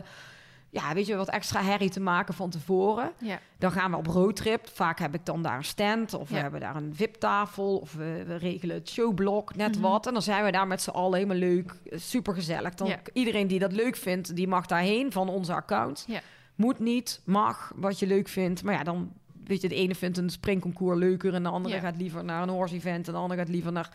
[0.80, 3.12] ja, weet je, wat extra herrie te maken van tevoren.
[3.18, 3.38] Ja.
[3.58, 4.68] Dan gaan we op roadtrip.
[4.68, 6.40] Vaak heb ik dan daar een stand of we Ja.
[6.40, 9.80] hebben daar een VIP-tafel of we, we regelen het showblok, net Mhm.
[9.80, 10.06] wat.
[10.06, 12.74] En dan zijn we daar met z'n allen helemaal leuk, super gezellig.
[12.74, 12.98] Dan Ja.
[13.12, 16.04] iedereen die dat leuk vindt, die mag daarheen van onze account.
[16.08, 16.20] Ja.
[16.54, 18.62] Moet niet, mag, wat je leuk vindt.
[18.62, 19.12] Maar ja, dan
[19.44, 22.48] weet je, de ene vindt een springconcours leuker en de andere gaat liever naar een
[22.48, 23.90] horse event en de andere gaat liever naar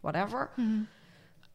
[0.00, 0.50] whatever.
[0.56, 0.68] Mhm.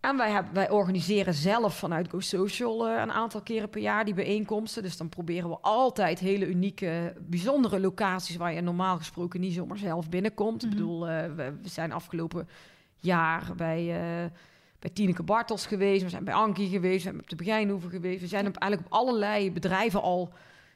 [0.05, 4.05] En wij, hebben, wij organiseren zelf vanuit Go Social eh, een aantal keren per jaar
[4.05, 4.83] die bijeenkomsten.
[4.83, 9.77] Dus dan proberen we altijd hele unieke, bijzondere locaties waar je normaal gesproken niet zomaar
[9.77, 10.61] zelf binnenkomt.
[10.61, 10.71] Mhm.
[10.71, 12.47] Ik bedoel, eh, we, we zijn afgelopen
[12.95, 14.31] jaar bij, eh,
[14.79, 16.03] bij Tineke Bartels geweest.
[16.03, 17.03] We zijn bij Ankie geweest.
[17.03, 18.21] We zijn op de Begijnhoeven geweest.
[18.21, 20.33] We zijn op, eigenlijk op allerlei bedrijven al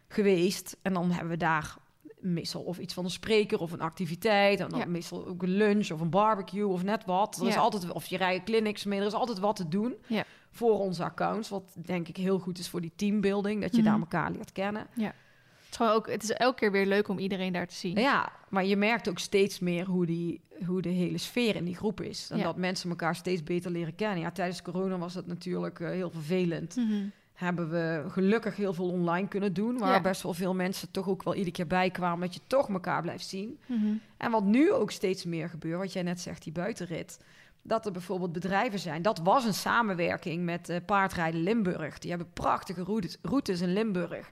[0.08, 0.78] geweest.
[0.82, 1.76] En dan hebben we daar
[2.20, 4.60] meestal of iets van een spreker of een activiteit.
[4.60, 4.86] En dan Ja.
[4.86, 7.40] meestal ook een lunch of een barbecue of net wat.
[7.42, 7.60] Er is Ja.
[7.60, 9.00] altijd, of je rijdt clinics mee.
[9.00, 10.24] Er is altijd wat te doen Ja.
[10.52, 11.50] voor onze accounts.
[11.50, 13.62] Wat denk ik heel goed is voor die teambuilding.
[13.62, 13.90] Dat je Mhm.
[13.90, 14.88] daar elkaar leert kennen.
[14.94, 18.00] Het, is ook, het is elke keer weer leuk om iedereen daar te zien.
[18.00, 21.76] Ja, maar je merkt ook steeds meer hoe, die, hoe de hele sfeer in die
[21.76, 22.30] groep is.
[22.32, 22.44] En Ja.
[22.44, 24.20] dat mensen elkaar steeds beter leren kennen.
[24.20, 26.76] Ja, tijdens corona was dat natuurlijk eh, heel vervelend.
[26.76, 26.94] Mhm.
[27.40, 29.78] Hebben we gelukkig heel veel online kunnen doen.
[29.78, 30.02] Waar Ja.
[30.02, 32.20] best wel veel mensen toch ook wel iedere keer bij kwamen.
[32.20, 33.60] Dat je toch elkaar blijft zien.
[33.66, 33.94] Mhm.
[34.18, 37.20] En wat nu ook steeds meer gebeurt, wat jij net zegt, die buitenrit.
[37.62, 39.02] Dat er bijvoorbeeld bedrijven zijn.
[39.02, 42.00] Dat was een samenwerking met eh, Paardrijden Limburg.
[42.00, 44.32] Die hebben prachtige routes, routes in Limburg.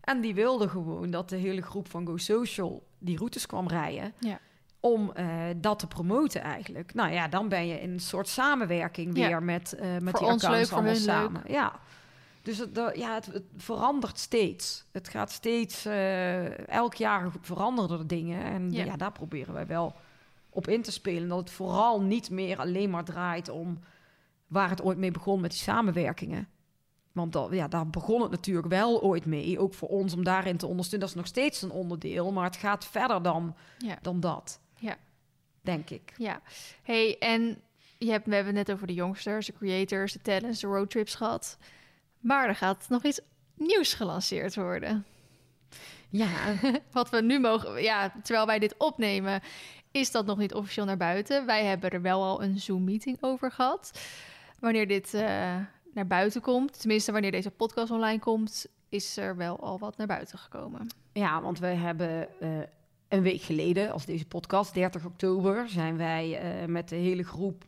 [0.00, 4.12] En die wilden gewoon dat de hele groep van Go Social die routes kwam rijden.
[4.18, 4.38] Ja.
[4.80, 5.26] Om eh,
[5.56, 6.94] dat te promoten eigenlijk.
[6.94, 9.26] Nou ja, dan ben je in een soort samenwerking Ja.
[9.28, 11.42] weer met, eh met Voor die ons accounts leuk, voor allemaal hun samen.
[11.46, 11.72] Ja.
[12.48, 14.84] Dus het, ja, het, het verandert steeds.
[14.92, 18.42] Het gaat steeds, eh, elk jaar veranderen er dingen.
[18.42, 18.84] En Ja.
[18.84, 18.96] ja.
[18.96, 19.94] daar proberen wij wel
[20.50, 21.28] op in te spelen.
[21.28, 23.78] Dat het vooral niet meer alleen maar draait om
[24.46, 26.48] waar het ooit mee begon met die samenwerkingen.
[27.12, 29.58] Want dat, ja, daar begon het natuurlijk wel ooit mee.
[29.58, 31.08] Ook voor ons om daarin te ondersteunen.
[31.08, 32.32] Dat is nog steeds een onderdeel.
[32.32, 33.98] Maar het gaat verder dan, Ja.
[34.02, 34.60] dan dat.
[34.76, 34.96] Ja.
[35.60, 36.12] Denk ik.
[36.16, 36.40] Ja,
[36.82, 37.60] hey, en
[37.98, 41.14] je hebt, we hebben het net over de jongsters, de creators, de talents, de roadtrips
[41.14, 41.58] gehad.
[42.28, 43.20] Maar er gaat nog iets
[43.54, 45.04] nieuws gelanceerd worden.
[46.10, 46.28] Ja,
[46.92, 49.40] Wat we nu mogen, ja, terwijl wij dit opnemen,
[49.90, 51.46] is dat nog niet officieel naar buiten.
[51.46, 54.00] Wij hebben er wel al een Zoom-meeting over gehad.
[54.60, 55.22] Wanneer dit eh,
[55.94, 60.06] naar buiten komt, tenminste wanneer deze podcast online komt, is er wel al wat naar
[60.06, 60.86] buiten gekomen.
[61.12, 62.48] Ja, want wij hebben eh,
[63.08, 67.64] een week geleden, als deze podcast, 30 oktober, zijn wij eh, met de hele groep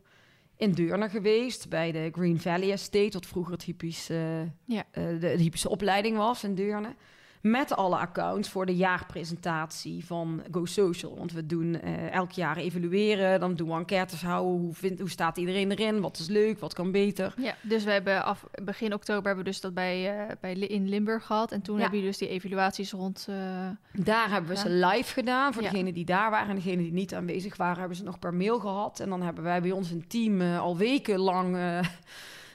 [0.61, 4.85] in Deurne geweest bij de Green Valley Estate, wat vroeger het hypisch, Ja.
[4.91, 6.95] eh, de, de hypische opleiding was in Deurne.
[7.41, 11.17] Met alle accounts voor de jaarpresentatie van Go Social.
[11.17, 14.59] Want we doen eh, elk jaar evalueren, dan doen we enquêtes houden.
[14.61, 16.01] Hoe, vindt, hoe staat iedereen erin?
[16.01, 16.59] Wat is leuk?
[16.59, 17.33] Wat kan beter?
[17.37, 20.89] Ja, dus we hebben af, begin oktober hebben we dus dat bij, eh, bij in
[20.89, 21.51] Limburg gehad.
[21.51, 21.81] En toen Ja.
[21.81, 23.25] hebben jullie dus die evaluaties rond.
[23.29, 23.35] eh,
[23.93, 25.53] Daar hebben we ze live gedaan.
[25.53, 25.69] Voor Ja.
[25.69, 28.59] degenen die daar waren en degenen die niet aanwezig waren, hebben ze nog per mail
[28.59, 28.99] gehad.
[28.99, 31.57] En dan hebben wij bij ons een team al wekenlang,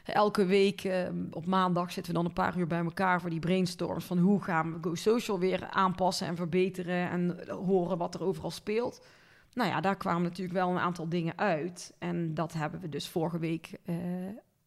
[0.07, 3.38] elke week eh, op maandag zitten we dan een paar uur bij elkaar voor die
[3.38, 8.22] brainstorms van hoe gaan we Go Social weer aanpassen en verbeteren en horen wat er
[8.22, 9.04] overal speelt.
[9.52, 11.94] Nou ja, daar kwamen natuurlijk wel een aantal dingen uit.
[11.98, 13.94] En dat hebben we dus vorige week eh,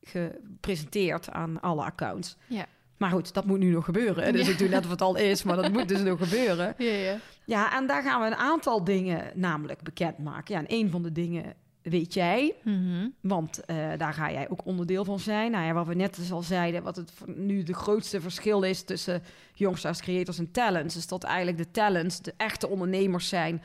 [0.02, 2.38] gepresenteerd aan alle accounts.
[2.48, 2.66] Ja.
[2.98, 4.34] Maar goed, dat moet nu nog gebeuren.
[4.34, 4.52] Dus Ja.
[4.52, 6.74] ik doe net of het al is, maar dat moet dus nog gebeuren.
[6.78, 7.18] Ja, ja.
[7.46, 10.54] Ja, en daar gaan we een aantal dingen namelijk bekendmaken.
[10.54, 11.54] Ja, en een van de dingen
[11.90, 13.08] weet jij, Mhm.
[13.22, 15.52] want eh, daar ga jij ook onderdeel van zijn.
[15.52, 18.84] Nou ja, wat we net dus al zeiden, wat het nu de grootste verschil is
[18.84, 19.22] tussen
[19.54, 23.62] youngsters, creators en talents, is dat eigenlijk de talents de echte ondernemers zijn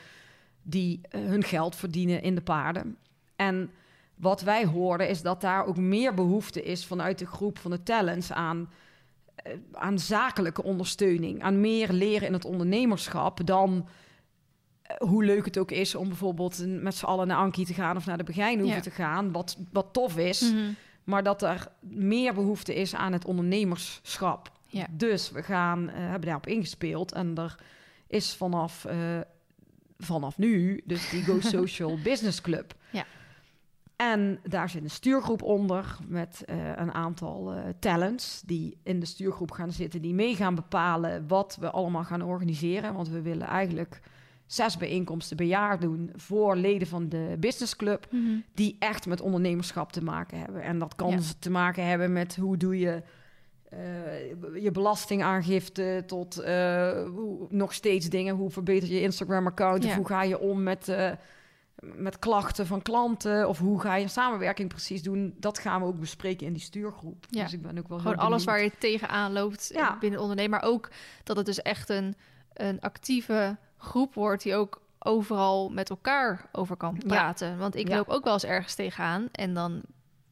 [0.63, 2.97] die eh, hun geld verdienen in de paarden.
[3.37, 3.71] En
[4.15, 7.83] wat wij hoorden is dat daar ook meer behoefte is vanuit de groep van de
[7.83, 8.71] talents aan,
[9.35, 13.89] eh, aan zakelijke ondersteuning, aan meer leren in het ondernemerschap dan
[14.99, 18.07] hoe leuk het ook is om bijvoorbeeld met z'n allen naar Ankie te gaan of
[18.07, 18.83] naar de Begijnhoeven Ja.
[18.83, 20.63] te gaan, wat, wat tof is, Mhm.
[21.05, 24.53] maar dat er meer behoefte is aan het ondernemerschap.
[24.67, 24.87] Ja.
[24.91, 27.55] Dus we gaan, eh, hebben daarop ingespeeld en er
[28.07, 28.97] is vanaf, eh,
[29.99, 32.75] vanaf nu dus die Go Social Business Club.
[32.91, 33.05] Ja.
[33.97, 39.07] En daar zit een stuurgroep onder met eh, een aantal eh, talents die in de
[39.07, 42.95] stuurgroep gaan zitten, die mee gaan bepalen wat we allemaal gaan organiseren.
[42.95, 44.01] Want we willen eigenlijk
[44.47, 48.37] zes bijeenkomsten per jaar doen voor leden van de businessclub, Mhm.
[48.55, 50.63] die echt met ondernemerschap te maken hebben.
[50.63, 51.17] En dat kan Ja.
[51.17, 53.03] dus te maken hebben met hoe doe je
[53.71, 58.35] eh, je belastingaangifte tot eh, hoe, nog steeds dingen.
[58.37, 59.85] Hoe verbeter je Instagram-account?
[59.85, 59.97] Ja.
[59.97, 61.11] hoe ga je om met, eh,
[61.77, 63.49] met klachten van klanten?
[63.49, 65.35] Of hoe ga je samenwerking precies doen?
[65.39, 67.27] Dat gaan we ook bespreken in die stuurgroep.
[67.31, 67.43] Ja.
[67.43, 69.97] Dus ik ben ook wel Gewoon alles waar je tegenaan loopt Ja.
[70.01, 70.51] binnen ondernemen.
[70.61, 70.91] Maar ook
[71.25, 72.15] dat het dus echt een,
[72.53, 77.07] een actieve groep wordt die ook overal met elkaar over kan Ja.
[77.07, 77.59] praten.
[77.59, 77.97] Want ik Ja.
[77.97, 79.81] loop ook wel eens ergens tegenaan en dan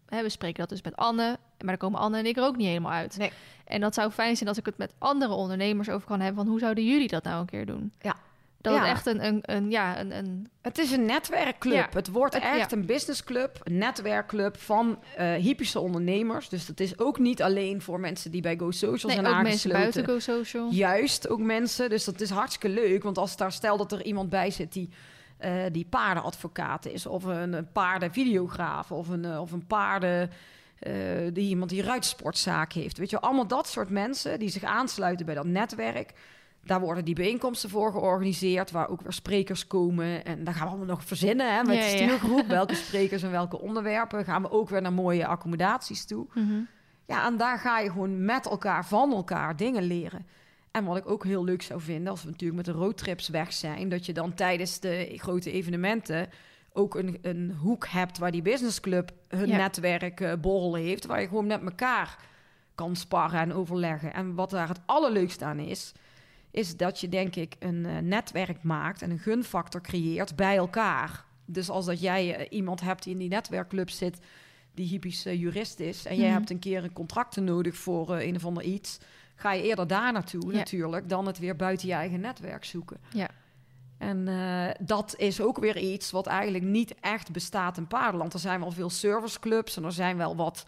[0.06, 1.24] hè, we spreken dat dus met Anne,
[1.58, 3.16] maar dan komen Anne en ik er ook niet helemaal uit.
[3.16, 3.32] Nee.
[3.64, 6.42] En dat zou fijn zijn als ik het met andere ondernemers over kan hebben.
[6.42, 7.92] Van hoe zouden jullie dat nou een keer doen?
[8.00, 8.16] Ja.
[8.62, 8.80] Dat Ja.
[8.80, 11.74] het echt een, een, een ja, een, een Het is een netwerkclub.
[11.74, 11.88] Ja.
[11.92, 12.76] Het wordt Het- echt ja.
[12.76, 16.48] een businessclub, een netwerkclub van eh hypische ondernemers.
[16.48, 19.42] Dus dat is ook niet alleen voor mensen die bij Go Social nee, zijn ook
[19.42, 20.70] mensen buiten Go Social.
[20.70, 21.90] Juist, ook mensen.
[21.90, 23.02] Dus dat is hartstikke leuk.
[23.02, 24.88] Want als daar stel dat er iemand bij zit die,
[25.38, 27.06] eh, die paardenadvocaat is...
[27.06, 30.30] of een, een paardenvideograaf of een, eh, of een paarden...
[31.32, 32.98] die iemand die ruitsportzaak heeft.
[32.98, 36.12] Weet je, allemaal dat soort mensen die zich aansluiten bij dat netwerk.
[36.64, 40.24] Daar worden die bijeenkomsten voor georganiseerd, waar ook weer sprekers komen.
[40.24, 41.96] En daar gaan we allemaal nog verzinnen hè, met Ja, de ja.
[41.96, 42.46] stuurgroep.
[42.58, 44.24] Welke sprekers en welke onderwerpen.
[44.24, 46.26] Gaan we ook weer naar mooie accommodaties toe.
[46.34, 46.60] Mhm.
[47.06, 50.26] Ja, en daar ga je gewoon met elkaar, van elkaar dingen leren.
[50.70, 53.52] En wat ik ook heel leuk zou vinden, als we natuurlijk met de roadtrips weg
[53.52, 56.28] zijn, dat je dan tijdens de grote evenementen
[56.72, 59.56] ook een, een hoek hebt waar die businessclub hun Ja.
[59.56, 62.16] netwerk eh, borrel heeft, waar je gewoon met elkaar
[62.74, 64.14] kan sparren en overleggen.
[64.14, 65.92] En wat daar het allerleukste aan is,
[66.52, 71.24] is dat je denk ik een eh, netwerk maakt en een gunfactor creëert bij elkaar.
[71.44, 74.18] Dus als dat jij eh, iemand hebt die in die netwerkclub zit,
[74.74, 76.34] die hypisch eh, jurist is, en jij Mhm.
[76.36, 78.98] hebt een keer een contracten nodig voor een of ander iets,
[79.34, 80.58] ga je eerder daar naartoe Ja.
[80.58, 83.00] natuurlijk, dan het weer buiten je eigen netwerk zoeken.
[83.12, 83.28] Ja.
[83.98, 84.28] En
[84.80, 88.32] dat is ook weer iets wat eigenlijk niet echt bestaat in paardenland.
[88.32, 90.66] Er zijn wel veel serviceclubs en er zijn wel wat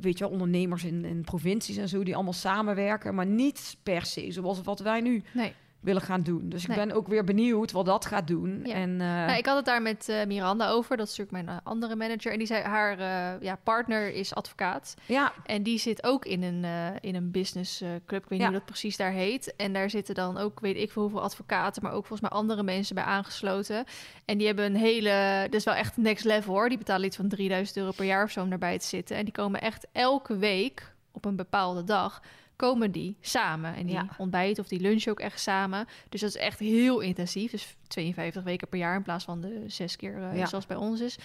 [0.00, 4.04] weet je, wel, ondernemers in, in provincies en zo die allemaal samenwerken, maar niet per
[4.04, 5.52] se zoals wat wij nu Nee.
[5.80, 6.48] Willen gaan doen.
[6.48, 8.60] Dus ik ben ook weer benieuwd wat dat gaat doen.
[8.64, 8.74] Ja.
[8.74, 10.96] En, eh, Nou, ik had het daar met eh, Miranda over.
[10.96, 12.32] Dat is natuurlijk mijn eh, andere manager.
[12.32, 12.98] En die zei, haar
[13.42, 14.94] ja, partner is advocaat.
[15.06, 16.64] ja, En die zit ook in een,
[17.00, 18.22] in een business eh, club.
[18.22, 18.46] Ik weet niet Ja.
[18.46, 19.56] hoe dat precies daar heet.
[19.56, 21.82] En daar zitten dan ook, weet ik veel hoeveel advocaten...
[21.82, 23.84] maar ook volgens mij andere mensen bij aangesloten.
[24.24, 25.42] En die hebben een hele...
[25.44, 26.68] Dat is wel echt next level hoor.
[26.68, 29.16] Die betalen iets van 3000 euro per jaar of zo om daarbij te zitten.
[29.16, 32.22] En die komen echt elke week op een bepaalde dag...
[32.60, 33.74] komen die samen.
[33.74, 34.06] En die Ja.
[34.18, 35.86] ontbijten of die lunchen ook echt samen.
[36.08, 37.50] Dus dat is echt heel intensief.
[37.50, 40.46] Dus 52 weken per jaar in plaats van de zes keer eh, Ja.
[40.46, 41.18] zoals bij ons is.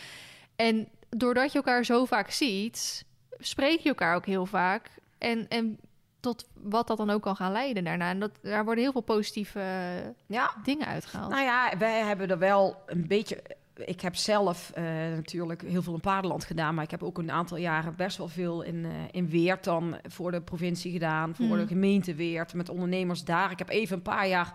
[0.56, 3.06] En doordat je elkaar zo vaak ziet,
[3.40, 4.90] spreek je elkaar ook heel vaak.
[5.18, 5.80] En, en
[6.20, 8.10] tot wat dat dan ook kan gaan leiden daarna.
[8.10, 9.60] En dat, daar worden heel veel positieve
[10.28, 11.32] ja, dingen uitgehaald.
[11.32, 13.44] Nou ja, wij hebben er wel een beetje.
[13.76, 14.84] Ik heb zelf eh,
[15.16, 18.28] natuurlijk heel veel in paardenland gedaan, maar ik heb ook een aantal jaren best wel
[18.28, 21.58] veel in, eh, in Weert dan voor de provincie gedaan, voor Mhm.
[21.58, 23.52] de gemeente Weert, met ondernemers daar.
[23.52, 24.54] Ik heb even een paar jaar,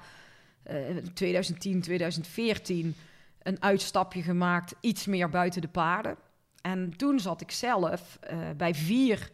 [0.65, 2.95] in 2010, 2014,
[3.43, 6.17] een uitstapje gemaakt, iets meer buiten de paarden.
[6.63, 9.31] En toen zat ik zelf eh, bij vier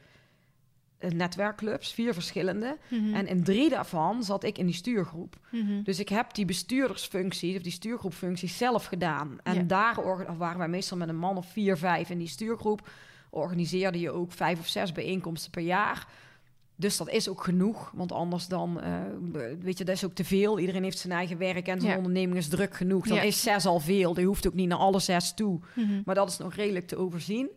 [1.01, 2.77] netwerkclubs, vier verschillende.
[2.89, 3.15] Mhm.
[3.15, 5.37] En in drie daarvan zat ik in die stuurgroep.
[5.51, 5.83] Mhm.
[5.83, 9.39] Dus ik heb die bestuurdersfunctie, of die stuurgroepfunctie zelf gedaan.
[9.43, 9.63] En Ja.
[9.63, 9.97] daar
[10.39, 12.89] waren wij meestal met een man of vier, vijf in die stuurgroep.
[13.31, 16.07] Organiseerde je ook vijf of zes bijeenkomsten per jaar.
[16.79, 18.93] Dus dat is ook genoeg, want anders dan, eh,
[19.61, 20.59] weet je, dat is ook te veel.
[20.59, 21.99] Iedereen heeft zijn eigen werk en zijn Ja.
[21.99, 23.07] onderneming is druk genoeg.
[23.07, 23.23] Dan Ja.
[23.23, 24.15] is zes al veel.
[24.15, 25.61] Die hoeft ook niet naar alle zes toe.
[25.75, 26.01] Mhm.
[26.05, 27.49] Maar dat is nog redelijk te overzien.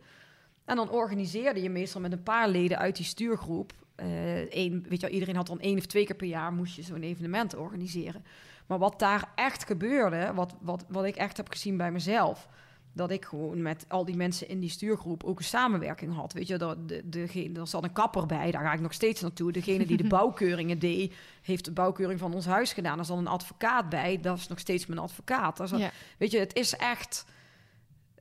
[0.70, 3.74] En dan organiseerde je meestal met een paar leden uit die stuurgroep.
[3.95, 6.76] eh één, weet je, wel, iedereen had dan één of twee keer per jaar moest
[6.76, 8.24] je zo'n evenement organiseren.
[8.67, 12.47] Maar wat daar echt gebeurde, wat, wat, wat ik echt heb gezien bij mezelf,
[12.93, 16.34] dat ik gewoon met al die mensen in die stuurgroep ook een samenwerking had.
[16.34, 19.22] Weet je, dat de, degene, er zat een kapper bij, daar ga ik nog steeds
[19.22, 19.51] naartoe.
[19.51, 22.99] Degene die de bouwkeuringen deed, heeft de bouwkeuring van ons huis gedaan.
[22.99, 25.57] Er zat een advocaat bij, dat is nog steeds mijn advocaat.
[25.57, 25.91] Daar zat- Ja.
[26.17, 27.26] Weet je, het is echt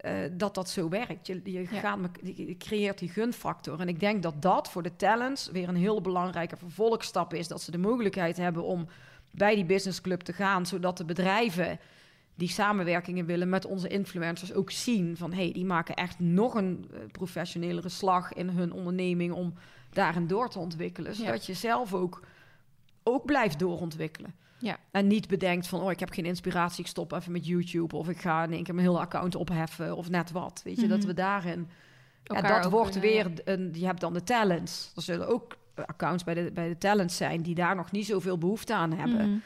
[0.01, 1.27] eh, dat dat zo werkt.
[1.27, 1.67] Je, je, Ja.
[1.67, 3.81] gaat, me- je je creëert die gunfactor.
[3.81, 7.49] En ik denk dat dat voor de talents weer een heel belangrijke vervolgstap is.
[7.49, 8.89] Dat ze de mogelijkheid hebben om
[9.31, 11.79] bij die businessclub te gaan, zodat de bedrijven
[12.35, 16.55] die samenwerkingen willen met onze influencers ook zien van hé, hey, die maken echt nog
[16.55, 19.55] een eh, professionelere slag in hun onderneming om
[19.91, 21.17] daarin door te ontwikkelen, Ja.
[21.17, 22.21] zodat je zelf ook,
[23.03, 24.35] ook blijft doorontwikkelen.
[24.59, 24.77] Ja.
[24.91, 27.97] En niet bedenkt van, oh, ik heb geen inspiratie, ik stop even met YouTube.
[27.97, 30.61] Of ik ga in één keer mijn hele account opheffen of net wat.
[30.65, 30.91] Weet je, Mhm.
[30.91, 31.69] dat we daarin...
[32.23, 34.93] Ja, dat wordt kunnen- weer, een, je hebt dan de talents.
[34.97, 38.39] Er zullen ook accounts bij de, bij de talents zijn die daar nog niet zoveel
[38.39, 39.31] behoefte aan hebben.
[39.31, 39.39] Mhm.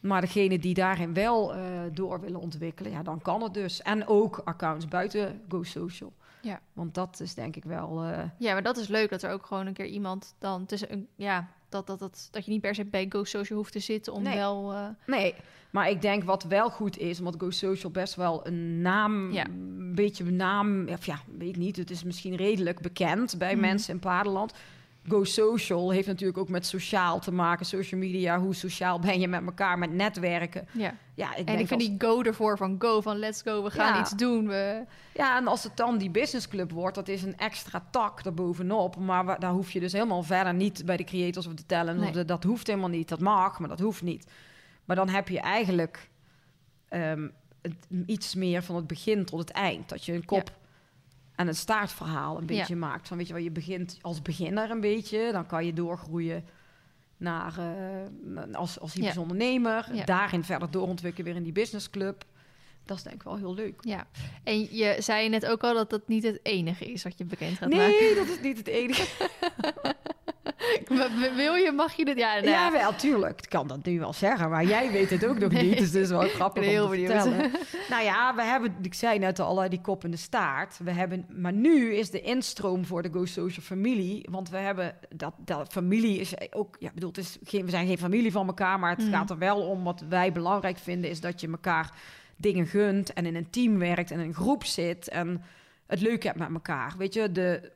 [0.00, 1.62] Maar degene die daarin wel uh,
[1.92, 3.82] door willen ontwikkelen, ja, dan kan het dus.
[3.82, 6.12] En ook accounts buiten Go Social.
[6.42, 6.60] Ja.
[6.72, 8.04] Want dat is denk ik wel.
[8.04, 8.18] Uh...
[8.38, 11.08] Ja, maar dat is leuk dat er ook gewoon een keer iemand dan tussen een.
[11.14, 14.12] Ja, dat, dat, dat, dat je niet per se bij Go Social hoeft te zitten
[14.12, 14.72] om wel.
[14.72, 14.88] Uh...
[15.06, 15.34] Nee,
[15.70, 19.46] maar ik denk wat wel goed is, omdat Go Social best wel een naam, ja.
[19.46, 23.54] een beetje een naam, of ja, weet ik niet, het is misschien redelijk bekend bij
[23.54, 23.60] mm.
[23.60, 24.52] mensen in Paderland.
[25.08, 28.38] Go Social heeft natuurlijk ook met sociaal te maken, social media.
[28.38, 30.68] Hoe sociaal ben je met elkaar, met netwerken.
[30.72, 33.70] Ja, ja ik en ik vind die go ervoor van go, van let's go, we
[33.70, 34.46] gaan iets doen.
[34.46, 34.84] We...
[35.14, 38.96] Ja, en als het dan die businessclub wordt, dat is een extra tak erbovenop.
[38.96, 41.98] Maar daar hoef je dus helemaal verder niet bij de creators of de talent.
[41.98, 42.08] Nee.
[42.08, 43.08] Of de, dat hoeft helemaal niet.
[43.08, 44.26] Dat mag, maar dat hoeft niet.
[44.84, 46.08] Maar dan heb je eigenlijk
[46.90, 47.32] um,
[48.06, 49.88] iets meer van het begin tot het eind.
[49.88, 50.56] Dat je een kop
[51.38, 53.08] en het staartverhaal een beetje maakt.
[53.08, 56.44] Van weet je wel, je begint als beginner een beetje, dan kan je doorgroeien
[57.16, 60.02] naar uh, als, als hybrisch ondernemer.
[60.04, 62.24] Daarin verder doorontwikkelen weer in die businessclub.
[62.84, 63.80] Dat is denk ik wel heel leuk.
[63.80, 64.06] Ja,
[64.44, 67.58] en je zei net ook al dat dat niet het enige is wat je bekend
[67.58, 68.00] gaat nee, maken.
[68.00, 69.06] Nee, dat is niet het enige.
[71.36, 72.18] Wil je, mag je dit?
[72.18, 73.40] Ja, nou ja, wel, tuurlijk.
[73.42, 75.78] Ik kan dat nu wel zeggen, maar jij weet het ook nog niet.
[75.78, 77.50] Dus het is wel grappig om te vertellen.
[77.90, 80.78] nou ja, we hebben, ik zei net al, die kop in de staart.
[80.84, 84.28] We hebben, maar nu is de instroom voor de Go Social familie.
[84.30, 87.86] Want we hebben, dat, dat familie is ook, ja, bedoel, het is geen, we zijn
[87.86, 89.12] geen familie van elkaar, maar het mm.
[89.12, 89.84] gaat er wel om.
[89.84, 91.92] Wat wij belangrijk vinden, is dat je elkaar
[92.36, 95.42] dingen gunt en in een team werkt en in een groep zit en
[95.86, 96.94] het leuk hebt met elkaar.
[96.98, 97.72] Weet je, de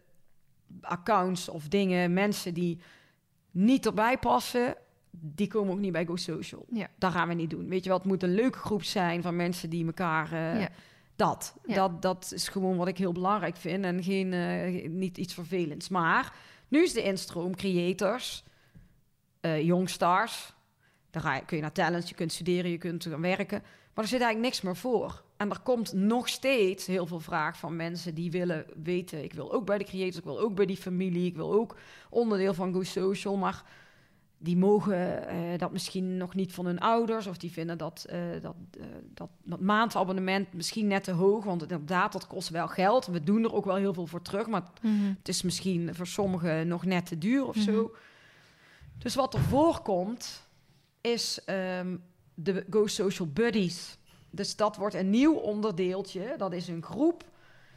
[0.81, 2.81] accounts of dingen, mensen die
[3.51, 4.75] niet erbij passen,
[5.11, 6.67] die komen ook niet bij Go Social.
[6.73, 6.89] Ja.
[6.99, 7.69] Dat gaan we niet doen.
[7.69, 10.33] Weet je wel, het moet een leuke groep zijn van mensen die elkaar...
[10.33, 10.67] Uh,
[11.17, 15.35] Dat, dat, dat is gewoon wat ik heel belangrijk vind en geen, uh, niet iets
[15.35, 15.89] vervelends.
[15.89, 16.35] Maar
[16.69, 18.45] nu is de instroom creators,
[19.41, 20.55] uh, youngstars.
[21.11, 23.63] Daar ga je, kun je naar talent, je kunt studeren, je kunt gaan werken.
[23.95, 25.23] Maar er zit eigenlijk niks meer voor.
[25.37, 29.25] En er komt nog steeds heel veel vraag van mensen die willen weten...
[29.25, 31.27] ik wil ook bij de creators, ik wil ook bij die familie...
[31.27, 31.77] ik wil ook
[32.11, 33.65] onderdeel van Go Social, maar
[34.39, 37.27] die mogen uh, dat misschien nog niet van hun ouders...
[37.27, 41.45] of die vinden dat, uh, dat, uh, dat, dat maandabonnement misschien net te hoog...
[41.45, 43.07] want inderdaad, dat kost wel geld.
[43.07, 44.47] We doen er ook wel heel veel voor terug...
[44.47, 47.83] maar mm het is misschien voor sommigen nog net te duur of mm zo.
[47.83, 47.93] Mhm.
[48.99, 50.49] Dus wat er voorkomt,
[51.01, 51.41] is
[51.79, 52.03] um,
[52.35, 53.97] de Go Social Buddies...
[54.35, 56.35] Dus dat wordt een nieuw onderdeeltje.
[56.37, 57.25] Dat is een groep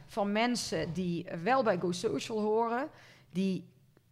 [0.06, 2.88] van mensen die wel bij Go Social horen.
[3.30, 3.64] Die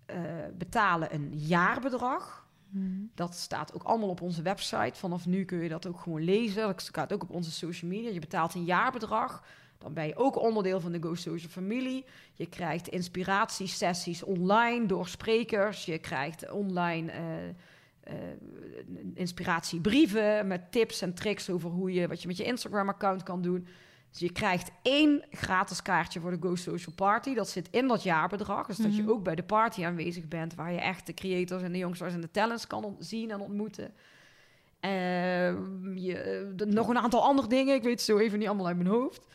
[0.07, 0.17] uh,
[0.59, 2.47] betalen een jaarbedrag.
[2.71, 3.11] Hmm.
[3.15, 4.99] Dat staat ook allemaal op onze website.
[4.99, 6.63] Vanaf nu kun je dat ook gewoon lezen.
[6.63, 8.11] Dat staat ook op onze social media.
[8.11, 9.45] Je betaalt een jaarbedrag.
[9.79, 12.05] Dan ben je ook onderdeel van de Go Social familie.
[12.35, 15.85] Je krijgt inspiratiesessies online door sprekers.
[15.85, 17.13] Je krijgt online...
[17.13, 17.19] Uh,
[18.09, 18.15] uh,
[19.15, 23.67] inspiratiebrieven met tips en tricks over hoe je wat je met je Instagram-account kan doen.
[24.11, 27.35] Dus je krijgt één gratis kaartje voor de Go Social Party.
[27.35, 28.67] Dat zit in dat jaarbedrag.
[28.67, 29.11] Dus dat je mhm.
[29.11, 32.21] ook bij de party aanwezig bent, waar je echt de creators en de jongsters en
[32.21, 33.95] de talents kan zien en ontmoeten.
[34.81, 34.91] Uh,
[35.95, 37.75] je, nog een aantal andere dingen.
[37.75, 39.27] Ik weet het zo even niet allemaal uit mijn hoofd.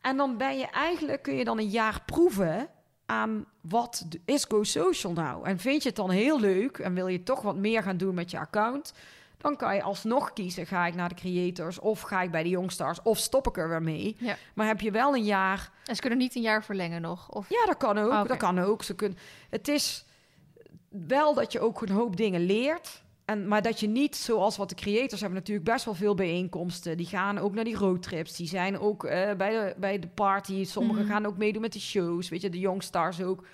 [0.00, 2.68] En dan ben je eigenlijk, kun je dan een jaar proeven
[3.06, 5.46] aan wat is Go Social nou?
[5.46, 8.14] En vind je het dan heel leuk en wil je toch wat meer gaan doen
[8.14, 8.92] met je account?
[9.36, 12.48] Dan kan je alsnog kiezen, ga ik naar de creators of ga ik bij de
[12.48, 14.16] Youngstars of stop ik er weer mee.
[14.18, 14.36] Ja.
[14.54, 15.70] Maar heb je wel een jaar...
[15.84, 17.30] En ze kunnen niet een jaar verlengen nog?
[17.30, 17.48] Of...
[17.48, 18.10] Ja, dat kan ook.
[18.10, 18.82] Oh, dat kan ook.
[18.82, 19.18] Ze kunnen...
[19.50, 20.04] Het is
[20.88, 23.03] wel dat je ook een hoop dingen leert.
[23.24, 26.96] En, maar dat je niet, zoals wat de creators hebben natuurlijk best wel veel bijeenkomsten.
[26.96, 28.36] Die gaan ook naar die roadtrips.
[28.36, 30.64] Die zijn ook uh, bij, de, bij de party.
[30.64, 31.12] Sommigen mhm.
[31.12, 32.28] gaan ook meedoen met de shows.
[32.28, 33.44] Weet je, de Youngstars ook.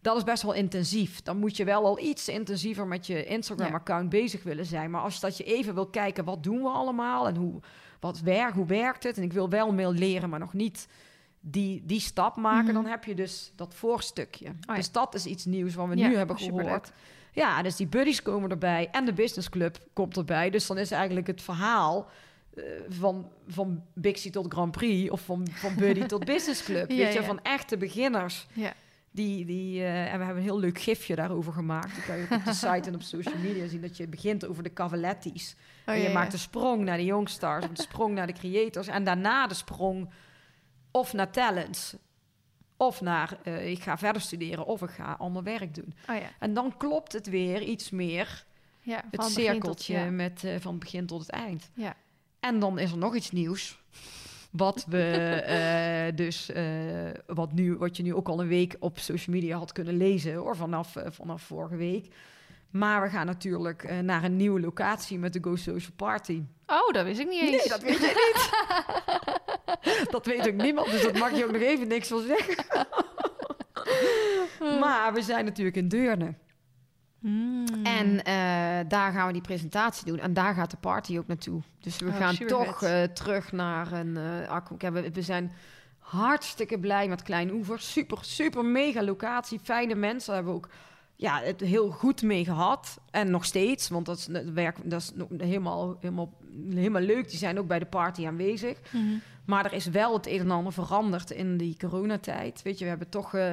[0.00, 1.22] Dat is best wel intensief.
[1.22, 4.90] Dan moet je wel al iets intensiever met je Instagram-account bezig willen zijn.
[4.90, 7.26] Maar als dat je even wil kijken, wat doen we allemaal?
[7.28, 7.60] En hoe,
[8.00, 9.16] wat werkt, hoe werkt het?
[9.16, 10.88] En ik wil wel meer leren, maar nog niet
[11.40, 12.64] die, die stap maken.
[12.64, 12.74] Mhm.
[12.74, 14.52] Dan heb je dus dat voorstukje.
[14.68, 16.92] Oh dus dat is iets nieuws wat we nu hebben gehoord.
[17.34, 20.50] Ja, dus die buddies komen erbij en de businessclub komt erbij.
[20.50, 22.10] Dus dan is eigenlijk het verhaal
[22.54, 26.90] uh, van, van Bixie tot Grand Prix of van, van buddy tot businessclub.
[26.90, 28.46] ja, weet je, van echte beginners.
[28.52, 28.72] Ja.
[29.10, 31.94] Die, die, uh, en we hebben een heel leuk gifje daarover gemaakt.
[31.94, 34.62] Die kan je op de site en op social media zien dat je begint over
[34.62, 35.56] de Cavaletti's.
[35.86, 39.04] Oh, en je maakt de sprong naar de youngstars, de sprong naar de creators en
[39.04, 40.10] daarna de sprong
[40.90, 41.96] of naar talents
[42.82, 45.94] of naar uh, ik ga verder studeren of ik ga ander werk doen.
[46.10, 46.30] Oh ja.
[46.38, 48.44] En dan klopt het weer iets meer.
[48.80, 50.10] Ja, het cirkeltje tot, ja.
[50.10, 51.70] met uh, van begin tot het eind.
[51.74, 51.96] Ja.
[52.40, 53.80] En dan is er nog iets nieuws.
[54.50, 56.50] Wat we uh, dus,
[57.26, 60.34] wat, nu, wat je nu ook al een week op social media had kunnen lezen,
[60.34, 62.14] hoor, vanaf, vanaf vorige week.
[62.72, 66.42] Maar we gaan natuurlijk uh, naar een nieuwe locatie met de Go Social Party.
[66.66, 67.50] Oh, dat wist ik niet eens.
[67.50, 68.32] Nee, dat weet je
[69.96, 70.10] niet.
[70.14, 72.86] dat weet ook niemand, dus dat mag je ook nog even niks van zeggen.
[74.80, 76.34] maar we zijn natuurlijk in Deurne.
[77.20, 77.64] Hmm.
[77.82, 80.18] En uh, daar gaan we die presentatie doen.
[80.18, 81.60] En daar gaat de party ook naartoe.
[81.80, 84.16] Dus we Oh, gaan toch uh, terug naar een...
[84.80, 85.52] Uh, we, we zijn
[85.98, 87.80] hartstikke blij met Klein Oever.
[87.80, 89.60] Super, super mega locatie.
[89.62, 90.34] Fijne mensen.
[90.34, 90.68] Hebben we ook
[91.16, 93.00] ja, het heel goed mee gehad.
[93.10, 96.32] En nog steeds, want dat is, dat werk, dat is helemaal, helemaal,
[96.70, 97.28] helemaal leuk.
[97.28, 98.78] Die zijn ook bij de party aanwezig.
[98.90, 99.04] Mhm.
[99.44, 102.62] Maar er is wel het een en ander veranderd in die coronatijd.
[102.62, 103.52] Weet je, we hebben toch uh,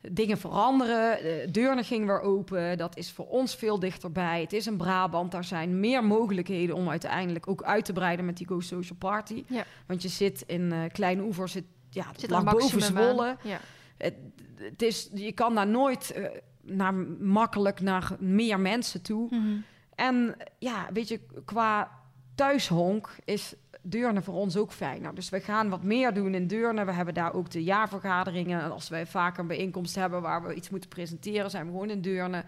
[0.00, 1.22] dingen veranderen.
[1.22, 2.78] De Deurne ging weer open.
[2.78, 4.40] Dat is voor ons veel dichterbij.
[4.40, 5.32] Het is in Brabant.
[5.32, 9.44] Daar zijn meer mogelijkheden om uiteindelijk ook uit te breiden met die Go Social Party.
[9.46, 9.64] Ja.
[9.86, 12.82] Want je zit in uh, Klein Oever, zit, ja, het Zit boven.
[12.82, 13.36] Zwolle.
[13.42, 13.60] Ja.
[13.96, 14.14] Het,
[14.56, 16.26] het is, je kan daar nooit uh,
[16.70, 19.26] naar, makkelijk naar meer mensen toe.
[19.30, 19.56] Mhm.
[19.94, 21.90] En ja, weet je, qua
[22.34, 25.02] thuishonk is Deurne voor ons ook fijn.
[25.02, 26.84] Nou, dus we gaan wat meer doen in Deurne.
[26.84, 28.60] We hebben daar ook de jaarvergaderingen.
[28.62, 31.90] En als wij vaak een bijeenkomst hebben waar we iets moeten presenteren, zijn we gewoon
[31.90, 32.44] in Deurne.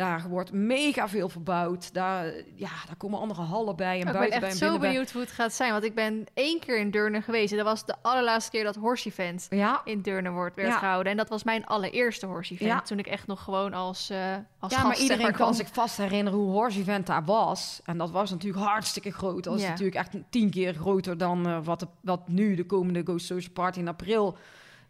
[0.00, 1.92] Daar wordt mega veel verbouwd.
[1.94, 2.24] Daar,
[2.54, 4.80] ja, daar komen andere hallen bij en ik ben buiten bij echt en zo binnen
[4.80, 4.90] bij.
[4.90, 5.72] benieuwd hoe het gaat zijn.
[5.72, 7.50] Want ik ben één keer in Deurne geweest.
[7.50, 10.78] En dat was de allerlaatste keer dat Horse Event Ja, in Deurne wordt, werd Ja.
[10.78, 11.12] gehouden.
[11.12, 12.70] En dat was mijn allereerste Horse Event.
[12.70, 12.80] Ja.
[12.80, 14.18] Toen ik echt nog gewoon als, eh
[14.58, 15.54] als ja maar iedereen kan kwam.
[15.54, 17.80] zich vast herinneren hoe Horse Event daar was.
[17.84, 19.44] En dat was natuurlijk hartstikke groot.
[19.44, 23.26] Dat natuurlijk echt tien keer groter dan eh, wat, de- wat nu de komende Ghost
[23.26, 24.36] Social Party in april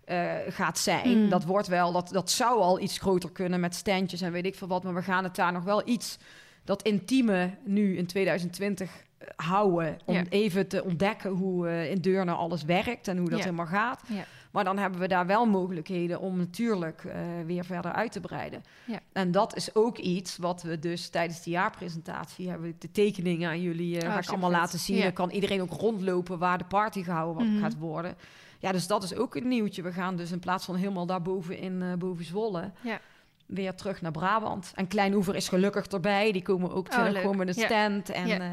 [0.05, 1.19] eh, gaat zijn.
[1.23, 1.29] Mm.
[1.29, 4.55] Dat wordt wel, dat, dat zou al iets groter kunnen met standjes en weet ik
[4.55, 4.83] veel wat.
[4.83, 6.19] Maar we gaan het daar nog wel iets,
[6.65, 9.99] dat intieme nu in 2020 eh, houden.
[10.05, 10.25] Om Ja.
[10.29, 13.45] even te ontdekken hoe eh, in Deurne alles werkt en hoe dat Ja.
[13.45, 14.03] helemaal gaat.
[14.09, 14.25] Ja.
[14.51, 17.03] Maar dan hebben we daar wel mogelijkheden om natuurlijk
[17.47, 18.63] weer verder uit te breiden.
[18.85, 18.99] Ja.
[19.13, 22.75] En dat is ook iets wat we dus tijdens de jaarpresentatie hebben.
[22.79, 24.29] De tekeningen aan jullie Oh, ga ik supervet.
[24.31, 25.03] allemaal laten zien.
[25.03, 27.61] Dan kan iedereen ook rondlopen waar de party gehouden Mhm.
[27.63, 28.15] gaat worden.
[28.61, 29.83] Ja, dus dat is ook een nieuwtje.
[29.83, 32.71] We gaan dus in plaats van helemaal daarboven in eh boven Zwolle...
[32.81, 32.99] Ja.
[33.47, 34.73] weer terug naar Brabant.
[34.75, 36.33] En Klein Oever is gelukkig erbij.
[36.33, 37.67] Die komen ook Oh, gewoon met een Ja.
[37.67, 38.09] stand.
[38.11, 38.39] En Ja.
[38.39, 38.49] eh,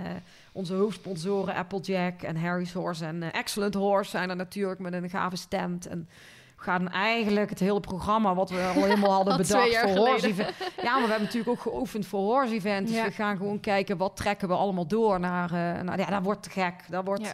[0.51, 4.09] onze hoofdsponsoren Applejack en Harry's Horse en eh, Excellent Horse...
[4.09, 5.87] zijn er natuurlijk met een gave stand.
[5.87, 6.09] En
[6.57, 8.35] we gaan eigenlijk het hele programma...
[8.35, 10.53] wat we al helemaal hadden bedacht voor horse event.
[10.83, 12.87] Ja, maar we hebben natuurlijk ook geoefend voor horse event.
[12.87, 13.03] Dus Ja.
[13.05, 15.51] we gaan gewoon kijken wat trekken we allemaal door naar...
[15.83, 16.73] naar ja, dat wordt gek.
[16.89, 17.31] Dat wordt...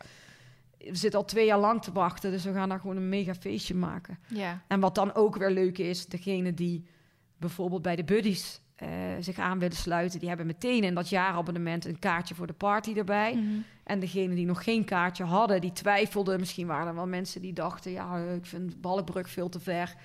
[0.84, 3.34] We zitten al twee jaar lang te wachten, dus we gaan daar gewoon een mega
[3.34, 4.19] feestje maken.
[4.27, 4.61] Ja.
[4.68, 6.85] En wat dan ook weer leuk is, degene die
[7.38, 8.89] bijvoorbeeld bij de buddies eh,
[9.19, 12.93] zich aan willen sluiten, die hebben meteen in dat jaarabonnement een kaartje voor de party
[12.93, 13.35] erbij.
[13.35, 13.60] Mhm.
[13.84, 17.53] En degene die nog geen kaartje hadden, die twijfelden, misschien waren er wel mensen die
[17.53, 19.95] dachten, ja, ik vind Balkbrug veel te ver.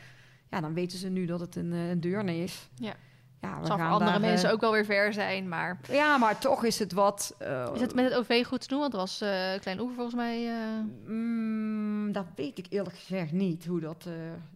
[0.50, 2.68] Ja, dan weten ze nu dat het een, eh, een deurne is.
[2.74, 2.94] Ja.
[3.40, 5.48] Ja, we Het zal voor gaan andere daar, mensen eh, ook wel weer ver zijn,
[5.48, 5.78] maar...
[5.90, 7.34] Ja, maar toch is het wat...
[7.38, 8.78] eh, Is het met het OV goed te doen?
[8.80, 10.46] Want het was eh Klein Oever volgens mij...
[10.48, 10.54] eh,
[11.06, 14.12] Mm, dat weet ik eerlijk gezegd niet, hoe dat eh,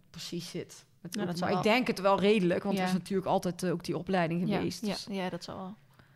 [0.09, 0.85] precies zit.
[1.01, 2.81] Het, Nou, dat maar ik denk het wel redelijk, want Ja.
[2.81, 4.85] er is natuurlijk altijd ook die opleiding geweest.
[4.85, 5.75] ja, Dus- ja, dat zal wel.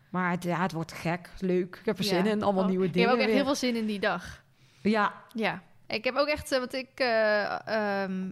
[0.10, 1.76] Maar het, ja, het wordt gek, leuk.
[1.76, 2.10] Ik heb er Ja.
[2.10, 3.08] zin in, allemaal Oh, nieuwe Ik dingen.
[3.10, 3.44] heb ook echt weer.
[3.44, 4.44] heel veel zin in die dag.
[4.82, 7.68] Ja, Ja, ik heb ook echt, want ik, eh,
[8.04, 8.30] ehm,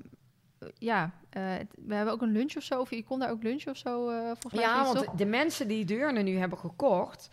[0.78, 1.44] ja, eh,
[1.86, 2.80] we hebben ook een lunch of zo.
[2.80, 4.64] Of je kon daar ook lunch of zo, eh volgens mij.
[4.64, 5.16] ja want toch?
[5.16, 7.30] de mensen die Deurne nu hebben gekocht...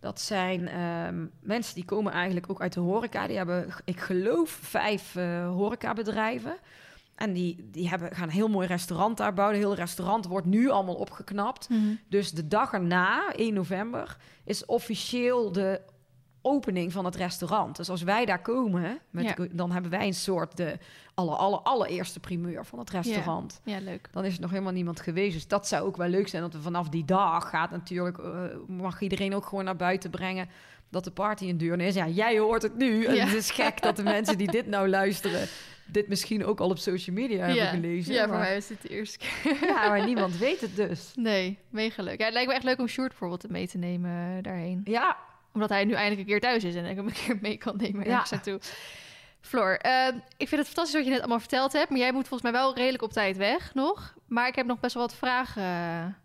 [0.00, 3.26] dat zijn ehm, mensen die komen eigenlijk ook uit de horeca.
[3.26, 6.56] Die hebben, ik geloof, vijf eh horecabedrijven.
[7.14, 9.56] En die, die hebben, gaan een heel mooi restaurant daar bouwen.
[9.56, 11.68] Het hele restaurant wordt nu allemaal opgeknapt.
[11.68, 11.94] Mhm.
[12.08, 15.80] Dus de dag erna, 1 november, is officieel de
[16.42, 17.76] opening van het restaurant.
[17.76, 19.34] Dus als wij daar komen, met Ja.
[19.34, 20.78] de- dan hebben wij een soort de
[21.14, 23.60] alle, alle, allereerste primeur van het restaurant.
[23.64, 24.08] Ja, leuk.
[24.12, 25.32] Dan is er nog helemaal niemand geweest.
[25.34, 26.42] Dus dat zou ook wel leuk zijn.
[26.42, 30.48] Dat we vanaf die dag gaat natuurlijk, eh, mag iedereen ook gewoon naar buiten brengen.
[30.88, 31.94] Dat de party in Deurne is.
[31.94, 33.04] Ja, jij hoort het nu.
[33.04, 33.24] En Ja.
[33.24, 35.48] het is gek dat de mensen die dit nou luisteren,
[35.86, 38.14] dit misschien ook al op social media hebben gelezen.
[38.14, 39.56] ja, voor maar, mij is dit de eerste keer.
[39.66, 41.12] ja, maar niemand weet het dus.
[41.14, 42.18] Nee, mega leuk.
[42.18, 44.80] Ja, het lijkt me echt leuk om Sjoerd bijvoorbeeld mee te nemen eh, daarheen.
[44.84, 45.16] Ja,
[45.52, 47.76] Omdat hij nu eindelijk een keer thuis is en ik hem een keer mee kan
[47.76, 48.10] nemen Ja.
[48.12, 48.60] ergens naartoe.
[49.40, 50.06] Floor, eh,
[50.36, 51.90] ik vind het fantastisch wat je net allemaal verteld hebt.
[51.90, 54.14] Maar jij moet volgens mij wel redelijk op tijd weg nog.
[54.26, 56.18] Maar ik heb nog best wel wat vragen.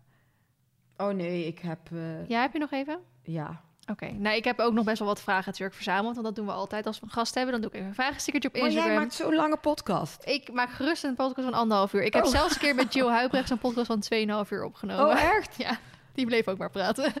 [0.96, 1.78] Oh nee, ik heb...
[1.92, 2.98] eh, Ja, heb je nog even?
[3.22, 3.64] ja.
[3.90, 6.14] Oké, nou ik heb ook nog best wel wat vragen natuurlijk verzameld.
[6.14, 7.52] Want dat doen we altijd als we een gast hebben.
[7.52, 8.90] Dan doe ik even een vragenstickertje op Maar Instagram.
[8.92, 10.22] jij maakt zo'n lange podcast.
[10.26, 12.02] Ik maak gerust een podcast van anderhalf uur.
[12.02, 12.30] Ik heb Oh.
[12.30, 14.02] zelfs een keer met Jill Huibrecht zo'n podcast van
[14.44, 15.06] 2,5 uur opgenomen.
[15.06, 15.56] Oh, echt?
[15.66, 15.78] Ja.
[16.16, 17.12] Die bleef ook maar praten.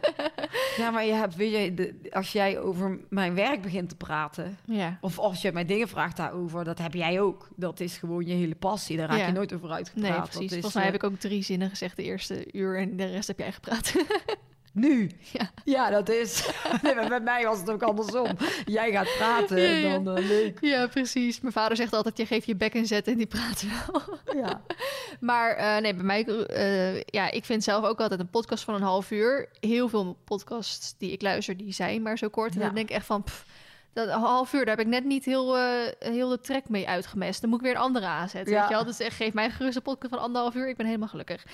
[0.76, 4.58] Ja, maar je hebt, weet je, de, als jij over mijn werk begint te praten,
[4.64, 4.98] ja.
[5.00, 7.48] of als je mij dingen vraagt daarover, dat heb jij ook.
[7.56, 8.96] Dat is gewoon je hele passie.
[8.96, 9.26] Daar raak Ja.
[9.26, 10.10] je nooit over uitgepraat.
[10.10, 10.40] Nee, precies.
[10.42, 13.04] is, Volgens mij eh, heb ik ook drie zinnen gezegd de eerste uur en de
[13.06, 13.92] rest heb jij gepraat.
[14.76, 15.10] Nu?
[15.32, 15.50] Ja.
[15.64, 16.48] Ja, dat is...
[16.82, 18.26] nee, maar bij mij was het ook andersom.
[18.64, 20.58] Jij gaat praten Ja, en dan leuk.
[20.60, 21.40] ja, precies.
[21.40, 24.02] Mijn vader zegt altijd, je geeft je bek en zet en die praat wel.
[24.42, 24.60] Ja.
[25.20, 28.74] Maar eh, nee, bij mij, eh, ja, ik vind zelf ook altijd een podcast van
[28.74, 29.48] een half uur.
[29.60, 32.54] Heel veel podcasts die ik luister, die zijn maar zo kort.
[32.54, 33.44] En dan denk ik echt van, pff,
[33.92, 35.56] dat half uur, daar heb ik net niet heel,
[35.98, 37.40] heel de trek mee uitgemest.
[37.40, 38.60] Dan moet ik weer een andere aanzetten, Ja.
[38.60, 38.84] weet je wel.
[38.84, 40.68] Dus echt, geef mij gerust een podcast van anderhalf uur.
[40.68, 41.44] Ik ben helemaal gelukkig.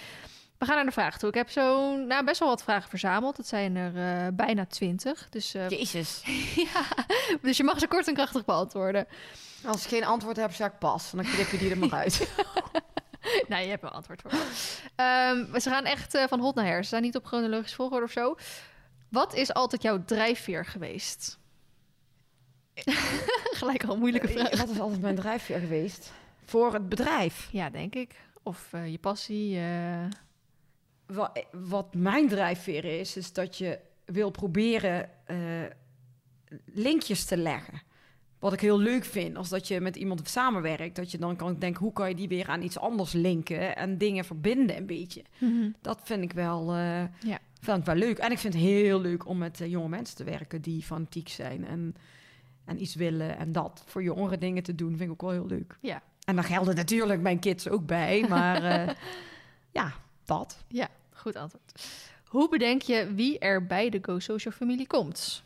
[0.63, 1.29] We gaan naar de vraag toe.
[1.29, 3.37] Ik heb zo nou, best wel wat vragen verzameld.
[3.37, 5.29] Het zijn er eh, bijna twintig.
[5.31, 6.23] Dus, eh, Jezus.
[6.73, 6.85] ja,
[7.41, 9.07] dus je mag ze kort en krachtig beantwoorden.
[9.65, 11.11] Als ik geen antwoord heb, zeg ik pas.
[11.11, 12.29] Dan knip je die er maar uit.
[13.49, 14.31] nee, je hebt een antwoord voor.
[14.95, 16.83] Ehm, ze gaan echt eh, van hot naar her.
[16.83, 18.37] Ze zijn niet op chronologisch volgorde of zo.
[19.09, 21.39] Wat is altijd jouw drijfveer geweest?
[23.59, 24.57] Gelijk al een moeilijke vraag.
[24.57, 26.13] Wat is altijd mijn drijfveer geweest?
[26.45, 27.49] Voor het bedrijf.
[27.53, 28.15] Ja, denk ik.
[28.43, 29.61] Of eh, je passie.
[31.13, 35.37] Eh, Wat, wat mijn drijfveer is, is dat je wil proberen eh,
[36.65, 37.83] linkjes te leggen.
[38.39, 41.59] Wat ik heel leuk vind, als dat je met iemand samenwerkt, dat je dan kan
[41.59, 45.23] denken, hoe kan je die weer aan iets anders linken en dingen verbinden een beetje.
[45.81, 47.39] Dat vind ik wel, eh, Ja.
[47.61, 48.19] vind ik wel leuk.
[48.19, 51.67] En ik vind het heel leuk om met jonge mensen te werken die fanatiek zijn
[51.67, 51.95] en,
[52.65, 53.37] en iets willen.
[53.39, 55.77] En dat voor jongere dingen te doen, vind ik ook wel heel leuk.
[55.81, 56.03] Ja.
[56.25, 58.63] En daar gelden natuurlijk mijn kids ook bij, maar
[59.73, 59.93] ja,
[60.25, 60.65] dat.
[60.69, 60.89] Ja,
[61.23, 61.85] goed antwoord.
[62.27, 65.43] Hoe bedenk je wie er bij de Go Social familie komt?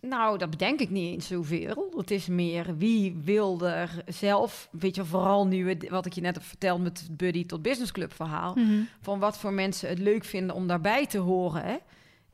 [0.00, 1.92] Nou, dat bedenk ik niet eens zoveel.
[1.96, 6.20] Het is meer wie wil er zelf, weet je, vooral nu het- wat ik je
[6.20, 8.56] net heb verteld met het Buddy tot Business Club verhaal,
[9.00, 11.76] van wat voor mensen het leuk vinden om daarbij te horen hè?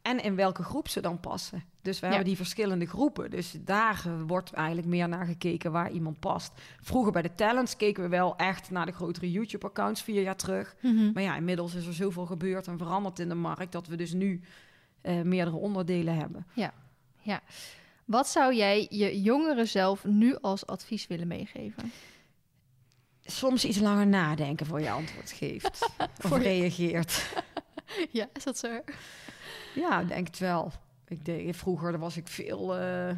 [0.02, 1.64] en in welke groep ze dan passen.
[1.86, 2.12] Dus we Ja.
[2.12, 3.30] hebben die verschillende groepen.
[3.30, 6.52] Dus daar wordt eigenlijk meer naar gekeken waar iemand past.
[6.80, 10.76] Vroeger bij de talents keken we wel echt naar de grotere YouTube-accounts vier jaar terug.
[11.14, 14.12] Maar ja, inmiddels is er zoveel gebeurd en veranderd in de markt dat we dus
[14.12, 14.40] nu
[15.00, 16.46] eh, meerdere onderdelen hebben.
[18.04, 21.92] Wat zou jij je jongere zelf nu als advies willen meegeven?
[23.28, 25.88] soms iets langer nadenken voor je antwoord geeft.
[26.24, 27.42] of reageert.
[28.12, 28.80] ja, is dat zo?
[29.74, 30.72] Ja, denk het wel.
[31.09, 33.11] Ik denk, vroeger was ik veel eh,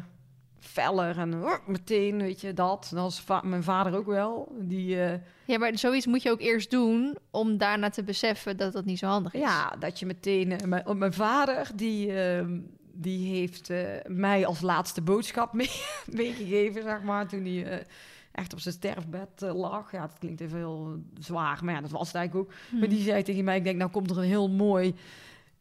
[0.59, 2.87] feller en uh, meteen, weet je, dat.
[2.91, 4.55] Dat was va- mijn vader ook wel.
[4.59, 8.73] Die, eh, Ja, maar zoiets moet je ook eerst doen om daarna te beseffen dat
[8.73, 9.39] dat niet zo handig is.
[9.41, 10.51] ja, dat je meteen...
[10.51, 12.59] eh, mijn, mijn vader, die, ehm,
[12.93, 13.69] die heeft
[14.07, 15.71] mij als laatste boodschap mee,
[16.11, 17.27] meegegeven, zeg maar.
[17.27, 17.85] Toen hij
[18.31, 19.91] echt op zijn sterfbed lag.
[19.91, 22.55] Ja, dat klinkt even heel zwaar, maar ja, dat was het eigenlijk ook.
[22.79, 24.93] Maar die zei tegen mij, ik denk, nou komt er een heel mooi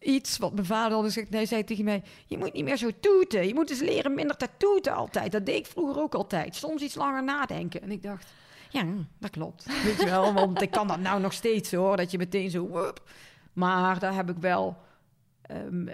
[0.00, 1.32] iets wat mijn vader al gezegd.
[1.32, 3.46] Hij zei tegen mij, je moet niet meer zo toeten.
[3.46, 5.32] Je moet eens leren minder te toeten altijd.
[5.32, 6.56] Dat deed ik vroeger ook altijd.
[6.56, 7.82] Soms iets langer nadenken.
[7.82, 8.26] En ik dacht,
[8.68, 8.84] ja,
[9.18, 9.66] dat klopt.
[9.84, 11.96] Weet je wel, want ik kan dat nou nog steeds hoor.
[11.96, 13.10] Dat je meteen zo, wup.
[13.52, 14.76] Maar daar heb ik wel
[15.42, 15.84] ehm,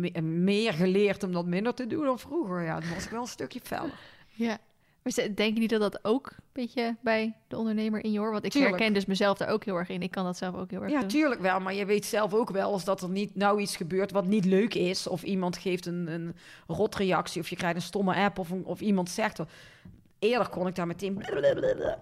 [0.00, 2.62] me- meer geleerd om dat minder te doen dan vroeger.
[2.62, 3.98] Ja, dan was ik wel een stukje feller.
[4.30, 4.58] Ja.
[5.02, 8.30] Maar denk je niet dat dat ook een beetje bij de ondernemer in je hoor?
[8.32, 8.74] Want ik Tuurlijk.
[8.76, 10.02] herken dus mezelf daar ook heel erg in.
[10.02, 11.08] Ik kan dat zelf ook heel erg Ja, doen.
[11.08, 11.60] tuurlijk wel.
[11.60, 14.44] Maar je weet zelf ook wel als dat er niet nou iets gebeurt wat niet
[14.44, 15.06] leuk is.
[15.06, 17.40] Of iemand geeft een, een rotreactie.
[17.40, 18.38] Of je krijgt een stomme app.
[18.38, 19.40] Of, een- of iemand zegt.
[20.18, 21.18] Eerder kon ik daar meteen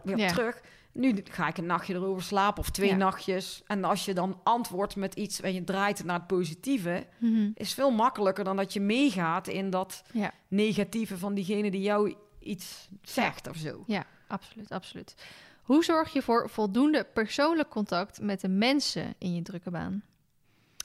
[0.02, 0.28] weer Ja.
[0.32, 0.60] terug.
[0.92, 2.62] Nu ga ik een nachtje erover slapen.
[2.62, 2.96] Of twee Ja.
[2.96, 3.62] nachtjes.
[3.66, 7.06] En als je dan antwoordt met iets en je draait het naar het positieve.
[7.18, 7.48] Mhm.
[7.54, 10.02] Is veel makkelijker dan dat je meegaat in dat
[10.48, 13.82] negatieve van diegene die jou iets zegt of zo.
[13.86, 15.14] Ja, absoluut, absoluut.
[15.62, 20.02] Hoe zorg je voor voldoende persoonlijk contact met de mensen in je drukke baan?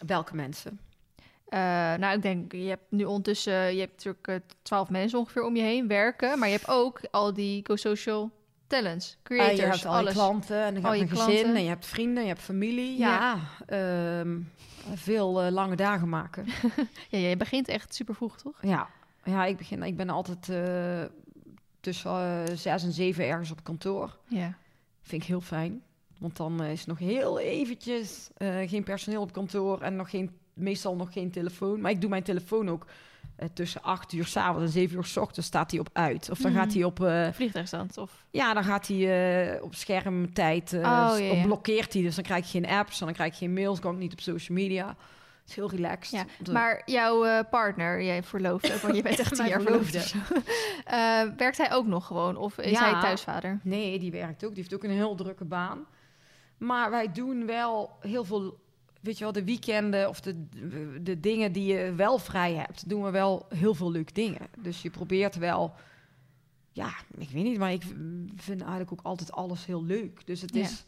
[0.05, 0.79] Welke mensen?
[1.47, 1.59] Eh,
[1.93, 5.55] nou, ik denk, je hebt nu ondertussen, je hebt natuurlijk eh, twaalf mensen ongeveer om
[5.55, 8.31] je heen werken, maar je hebt ook al die go-social
[8.67, 10.13] talents, Ah, creators, je hebt al je alles.
[10.13, 11.55] klanten en je Al hebt je een gezin klanten.
[11.55, 12.97] en je hebt vrienden, je hebt familie.
[12.97, 13.37] Ja.
[13.67, 14.39] Ja, ehm,
[14.93, 16.45] veel eh, lange dagen maken.
[17.09, 18.57] Ja, je begint echt super vroeg, toch?
[18.61, 18.87] ja.
[19.23, 20.49] ja, ik, begin, ik ben altijd
[21.85, 24.17] tussen eh, zes en zeven ergens op kantoor.
[24.27, 24.57] Ja.
[25.01, 25.81] Vind ik heel fijn.
[26.19, 30.31] Want dan eh, is nog heel eventjes eh, geen personeel op kantoor en nog geen,
[30.53, 31.81] meestal nog geen telefoon.
[31.81, 32.85] Maar ik doe mijn telefoon ook
[33.53, 36.29] tussen acht uur s'avonds en zeven uur s ochtends staat hij op uit.
[36.29, 36.59] Of dan Mhm.
[36.61, 36.97] gaat hij op...
[37.33, 38.25] Vliegtuigstand of...
[38.31, 41.31] Ja, dan gaat hij op schermtijd, Oh, ja, ja.
[41.31, 42.01] of blokkeert hij.
[42.01, 44.11] Dus dan krijg je geen apps, en dan krijg je geen mails, kan ik niet
[44.11, 44.95] op social media.
[45.45, 46.11] Het is heel relaxed.
[46.19, 49.89] Ja, De- Maar jouw eh, partner, jij verloofde, want je bent echt tien jaar verloofd.
[49.89, 50.19] verloofde.
[50.35, 50.41] zo.
[50.85, 52.37] Eh, werkt hij ook nog gewoon?
[52.37, 52.91] Of is Ja.
[52.91, 53.59] hij thuisvader?
[53.63, 54.49] Nee, die werkt ook.
[54.53, 55.85] Die heeft ook een heel drukke baan.
[56.57, 58.63] Maar wij doen wel heel veel
[59.01, 60.45] weet je wel, de weekenden of de,
[61.01, 64.41] de dingen die je wel vrij hebt, doen we wel heel veel leuke dingen.
[64.59, 65.73] Dus je probeert wel,
[66.71, 67.83] ja, ik weet niet, maar ik
[68.35, 70.25] vind eigenlijk ook altijd alles heel leuk.
[70.25, 70.61] Dus het Ja.
[70.61, 70.85] is,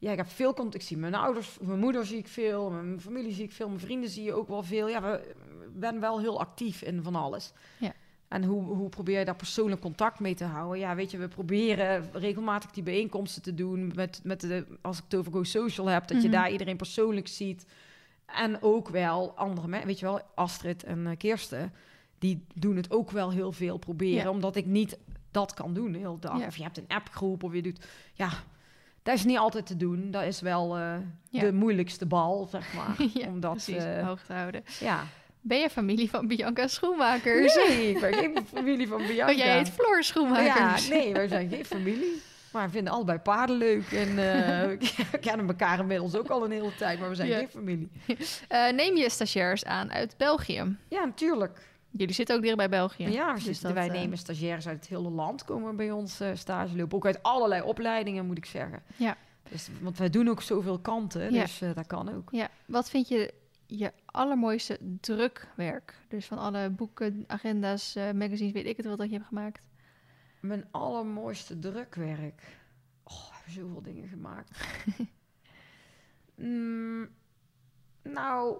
[0.00, 0.74] ja, ik heb veel contact.
[0.74, 3.80] Ik zie mijn ouders, mijn moeder zie ik veel, mijn familie zie ik veel, mijn
[3.80, 4.88] vrienden zie je ook wel veel.
[4.88, 5.34] Ja, we
[5.72, 7.52] ben wel heel actief in van alles.
[7.78, 7.92] Ja.
[8.28, 10.78] En hoe, hoe probeer je daar persoonlijk contact mee te houden?
[10.78, 13.92] Ja, weet je, we proberen regelmatig die bijeenkomsten te doen.
[13.94, 16.36] Met, met de, als ik het over Go Social heb, dat je Mhm.
[16.36, 17.66] daar iedereen persoonlijk ziet.
[18.26, 21.72] En ook wel andere mensen, weet je wel, Astrid en eh, Kirsten,
[22.18, 24.22] die doen het ook wel heel veel proberen.
[24.24, 24.30] Ja.
[24.30, 24.98] Omdat ik niet
[25.30, 26.38] dat kan doen de hele dag.
[26.38, 26.46] Ja.
[26.46, 28.30] Of je hebt een appgroep of je doet, ja,
[29.10, 30.10] dat is niet altijd te doen.
[30.10, 30.94] Dat is wel eh,
[31.30, 31.40] Ja.
[31.40, 32.94] de moeilijkste bal, zeg maar.
[33.20, 34.64] ja, omdat, precies, eh, hoog te houden.
[34.80, 35.02] ja.
[35.42, 37.54] Ben je familie van Bianca Schoenmakers?
[37.54, 39.32] Nee, ik ben geen familie van Bianca.
[39.32, 40.88] Oh, jij heet Floor ja, Schoenmakers.
[40.88, 42.22] nee, wij zijn geen familie.
[42.52, 43.90] Maar we vinden allebei paarden leuk.
[43.92, 44.14] En
[45.12, 46.98] we kennen elkaar inmiddels ook al een hele tijd.
[47.00, 47.36] Maar we zijn Ja.
[47.38, 47.90] geen familie.
[48.80, 50.76] Neem je stagiairs aan uit België?
[50.88, 51.68] Ja, natuurlijk.
[51.90, 53.08] Jullie zitten ook dicht bij België.
[53.08, 55.44] Ja, dus dat, wij eh, nemen stagiaires uit het hele land.
[55.44, 56.96] Komen bij ons eh, stage lopen.
[56.96, 58.82] Ook uit allerlei opleidingen, moet ik zeggen.
[58.96, 59.16] Ja.
[59.50, 61.32] Dus, want wij doen ook zoveel kanten.
[61.32, 61.42] Ja.
[61.42, 62.28] Dus eh, dat kan ook.
[62.32, 63.34] Ja, wat vind je
[63.66, 65.94] je allermooiste drukwerk?
[66.08, 69.60] Dus van alle boeken, agenda's, magazines, weet ik het wel dat je hebt gemaakt.
[70.40, 72.42] Mijn allermooiste drukwerk.
[73.02, 74.50] Oh, we hebben zoveel dingen gemaakt.
[76.40, 77.08] Mm,
[78.02, 78.58] nou,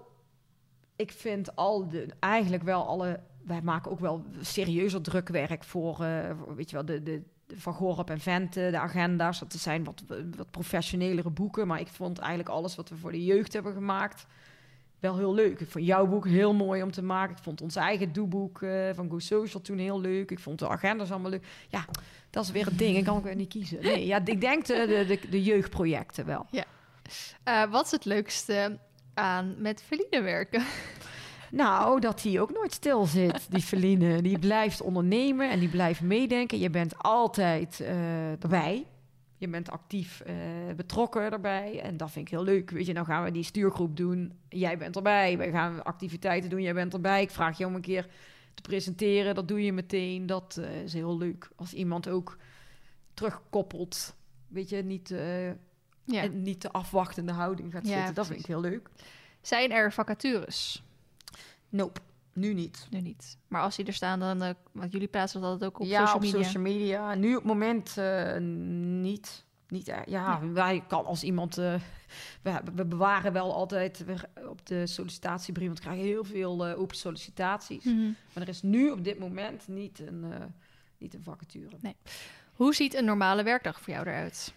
[1.01, 3.19] ik vind al de, eigenlijk wel alle.
[3.41, 7.21] Wij maken ook wel serieuzer drukwerk voor, eh, weet je wel, de, de,
[7.55, 9.39] Van Gorp en Vente, de agenda's.
[9.39, 10.03] Dat zijn wat,
[10.37, 11.67] wat professionelere boeken.
[11.67, 14.25] Maar ik vond eigenlijk alles wat we voor de jeugd hebben gemaakt
[15.01, 15.59] wel heel leuk.
[15.59, 17.35] Ik vond jouw boek heel mooi om te maken.
[17.35, 20.31] Ik vond ons eigen doeboek eh, van Go Social toen heel leuk.
[20.31, 21.45] Ik vond de agendas allemaal leuk.
[21.69, 21.85] Ja,
[22.29, 22.97] dat is weer het ding.
[22.97, 23.81] Ik kan ook weer niet kiezen.
[23.81, 26.45] Nee, ja, ik denk de, de, de, jeugdprojecten wel.
[27.43, 28.79] Eh, wat is het leukste
[29.13, 30.63] aan met Feline werken?
[31.51, 34.21] Nou, dat hij ook nooit stil zit, die Feline.
[34.21, 36.59] Die blijft ondernemen en die blijft meedenken.
[36.59, 38.85] Je bent altijd eh, erbij.
[39.37, 40.35] Je bent actief eh,
[40.75, 41.81] betrokken erbij.
[41.81, 42.69] En dat vind ik heel leuk.
[42.69, 44.33] Weet je, nou gaan we die stuurgroep doen.
[44.49, 45.37] Jij bent erbij.
[45.37, 46.61] Wij gaan activiteiten doen.
[46.61, 47.21] Jij bent erbij.
[47.21, 48.07] Ik vraag je om een keer
[48.53, 49.35] te presenteren.
[49.35, 50.25] Dat doe je meteen.
[50.25, 51.49] Dat eh, is heel leuk.
[51.55, 52.37] Als iemand ook
[53.13, 54.15] terugkoppelt.
[54.47, 55.13] Weet je, niet,
[56.11, 56.21] Ja.
[56.21, 58.13] en niet de afwachtende houding gaat Ja, zitten.
[58.15, 58.89] Dat vind ik heel leuk.
[59.41, 60.83] Zijn er vacatures?
[61.69, 61.99] Nope,
[62.33, 62.87] nu niet.
[62.89, 63.37] Nu niet.
[63.47, 64.41] Maar als die er staan, dan...
[64.41, 66.43] eh, want jullie plaatsen dat altijd ook op ja, social op media.
[66.43, 67.15] social media.
[67.15, 68.37] Nu op het moment eh,
[69.01, 69.45] niet.
[69.67, 71.57] niet er- ja, wij kan als iemand...
[71.57, 71.73] eh,
[72.41, 74.03] we, we bewaren wel altijd
[74.49, 75.67] op de sollicitatiebrief...
[75.67, 77.83] want we krijgen heel veel eh, open sollicitaties.
[77.83, 78.01] Mhm.
[78.33, 80.39] Maar er is nu op dit moment niet een, eh,
[80.97, 81.75] niet een vacature.
[82.53, 84.53] Hoe ziet een normale werkdag voor jou eruit?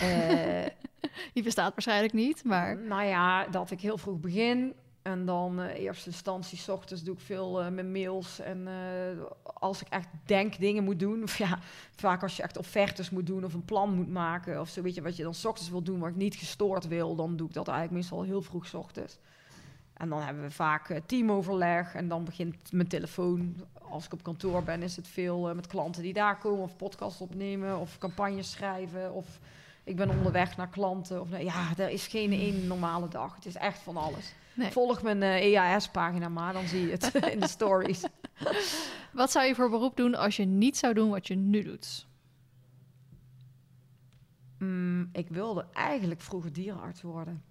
[0.00, 0.66] Eh,
[1.34, 2.76] Die bestaat waarschijnlijk niet, maar...
[2.76, 4.74] Nou ja, dat ik heel vroeg begin.
[5.02, 8.40] En dan eh eerste instantie, 's ochtends doe ik veel eh, met mails.
[8.40, 8.68] En
[9.42, 11.58] als ik echt denk dingen moet doen, of ja,
[11.96, 14.94] vaak als je echt offertes moet doen of een plan moet maken of zo, weet
[14.94, 17.48] je, wat je dan 's ochtends wil doen, waar ik niet gestoord wil, dan doe
[17.48, 19.18] ik dat eigenlijk meestal heel vroeg 's ochtends.
[19.92, 23.56] En dan hebben we vaak teamoverleg en dan begint mijn telefoon.
[23.90, 27.20] Als ik op kantoor ben, is het veel met klanten die daar komen of podcasts
[27.20, 29.40] opnemen of campagnes schrijven of
[29.84, 31.20] ik ben onderweg naar klanten.
[31.20, 33.34] Of, nee, ja, er is geen één normale dag.
[33.34, 34.34] Het is echt van alles.
[34.54, 34.70] Nee.
[34.70, 38.04] Volg mijn eh, EAS-pagina maar, dan zie je het in de stories.
[39.12, 42.06] Wat zou je voor beroep doen als je niet zou doen wat je nu doet?
[44.58, 47.42] Mm, ik wilde eigenlijk vroeger dierenarts worden.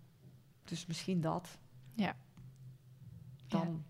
[0.63, 1.57] Dus misschien dat.
[1.95, 2.15] Ja.
[3.47, 3.83] Dan.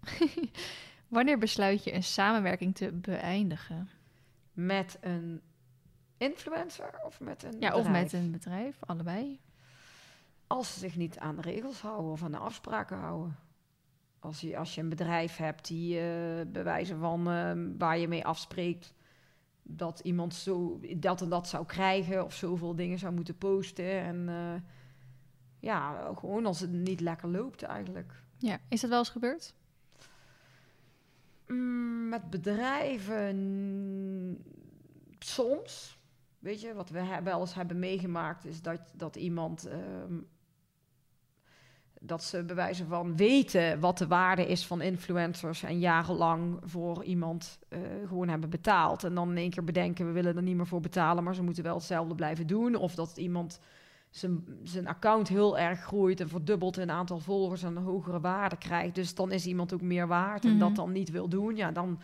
[1.08, 3.88] Wanneer besluit je een samenwerking te beëindigen?
[4.52, 5.40] Met een
[6.20, 8.02] influencer of met een Ja, of bedrijf?
[8.02, 9.40] met een bedrijf, allebei.
[10.46, 13.36] Als ze zich niet aan de regels houden of aan de afspraken houden.
[14.18, 18.24] Als je, als je een bedrijf hebt die eh bewijzen van eh, waar je mee
[18.26, 18.92] afspreekt
[19.62, 24.00] dat iemand zo dat en dat zou krijgen of zoveel dingen zou moeten posten.
[24.00, 24.54] En eh,
[25.58, 28.22] ja, gewoon als het niet lekker loopt eigenlijk.
[28.38, 29.54] Ja, is dat wel eens gebeurd?
[31.46, 33.36] Mm, met bedrijven
[35.18, 35.98] soms.
[36.40, 39.64] Weet je, wat we wel eens hebben meegemaakt is dat, dat iemand.
[39.66, 40.14] ehm,
[42.02, 47.58] dat ze bewijzen van weten wat de waarde is van influencers en jarenlang voor iemand
[47.68, 49.04] eh, gewoon hebben betaald.
[49.04, 51.42] En dan in één keer bedenken, we willen er niet meer voor betalen, maar ze
[51.42, 52.74] moeten wel hetzelfde blijven doen.
[52.74, 53.60] Of dat iemand
[54.10, 58.56] zijn, zijn account heel erg groeit en verdubbelt in aantal volgers en een hogere waarde
[58.56, 58.94] krijgt.
[58.94, 60.58] Dus dan is iemand ook meer waard en Mhm.
[60.58, 61.56] dat dan niet wil doen.
[61.56, 62.00] Ja, dan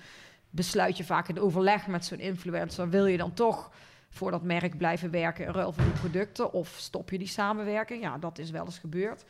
[0.51, 3.71] besluit je vaak in overleg met zo'n influencer, wil je dan toch
[4.17, 6.53] voor dat merk blijven werken in ruil voor die producten?
[6.53, 8.03] Of stop je die samenwerking?
[8.03, 9.25] Ja, dat is wel eens gebeurd.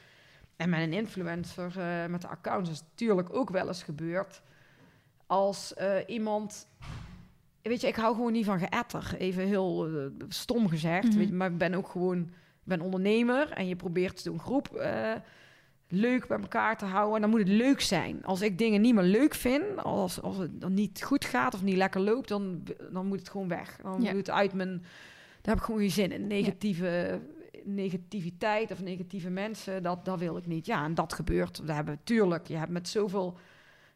[0.57, 4.43] En met een influencer, uh, met de accounts, is natuurlijk ook wel eens gebeurd.
[5.27, 6.69] Als uh, iemand.
[7.63, 9.15] Weet je, ik hou gewoon niet van geëtter.
[9.19, 11.05] Even heel uh, stom gezegd.
[11.05, 11.19] Mm -hmm.
[11.19, 12.19] weet je, maar ik ben ook gewoon.
[12.21, 14.69] Ik ben ondernemer en je probeert zo'n groep
[15.89, 17.15] leuk bij elkaar te houden.
[17.15, 18.25] En dan moet het leuk zijn.
[18.25, 21.63] Als ik dingen niet meer leuk vind, als, als het dan niet goed gaat of
[21.63, 23.79] niet lekker loopt, dan, dan moet het gewoon weg.
[23.83, 24.09] Dan ja.
[24.09, 24.79] moet het uit mijn.
[25.41, 26.27] Daar heb ik gewoon geen zin in.
[26.27, 27.09] Negatieve.
[27.11, 27.35] Ja
[27.67, 30.67] negativiteit of negatieve mensen, dat, dat wil ik niet.
[30.67, 31.59] Ja, en dat gebeurt.
[31.65, 33.39] We hebben tuurlijk, je hebt met zoveel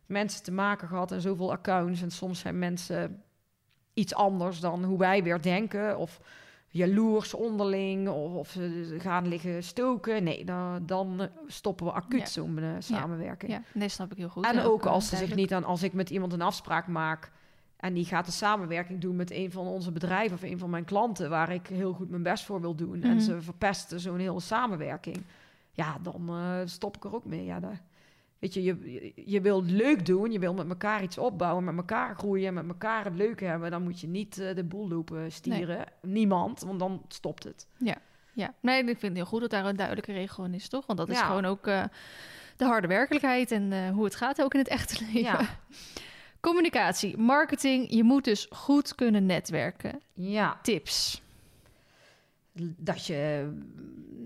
[0.06, 2.02] mensen te maken gehad en zoveel accounts.
[2.02, 3.22] En soms zijn mensen
[3.94, 5.98] iets anders dan hoe wij weer denken.
[5.98, 6.20] Of
[6.70, 10.24] jaloers onderling, of, of ze gaan liggen stoken.
[10.24, 12.26] Nee, dan, dan stoppen we acuut ja.
[12.26, 13.52] zo'n uh, samenwerking.
[13.52, 14.46] Ja, nee, snap ik heel goed.
[14.46, 17.30] En ook als ze zich niet aan, als ik met iemand een afspraak maak
[17.76, 20.84] en die gaat de samenwerking doen met een van onze bedrijven of een van mijn
[20.84, 22.96] klanten, waar ik heel goed mijn best voor wil doen.
[22.96, 23.10] Mm -hmm.
[23.10, 25.22] En ze verpesten zo'n hele samenwerking.
[25.72, 27.44] Ja, dan uh, stop ik er ook mee.
[27.44, 27.80] Ja, daar,
[28.40, 32.16] weet je, je, je wil leuk doen, je wil met elkaar iets opbouwen, met elkaar
[32.16, 33.70] groeien, met elkaar het leuk hebben.
[33.70, 35.76] Dan moet je niet uh, de boel lopen stieren.
[35.76, 36.12] Nee.
[36.12, 37.66] Niemand, want dan stopt het.
[37.78, 37.96] Ja,
[38.32, 38.54] ja.
[38.60, 40.86] Nee, ik vind het heel goed dat daar een duidelijke regel in is, toch?
[40.86, 41.26] Want dat is ja.
[41.26, 41.84] gewoon ook uh,
[42.56, 45.20] de harde werkelijkheid en hoe het gaat ook in het echte leven.
[45.20, 45.58] Ja.
[46.40, 47.90] Communicatie, marketing.
[47.90, 50.00] Je moet dus goed kunnen netwerken.
[50.12, 50.58] Ja.
[50.62, 51.22] Tips.
[52.76, 53.50] Dat je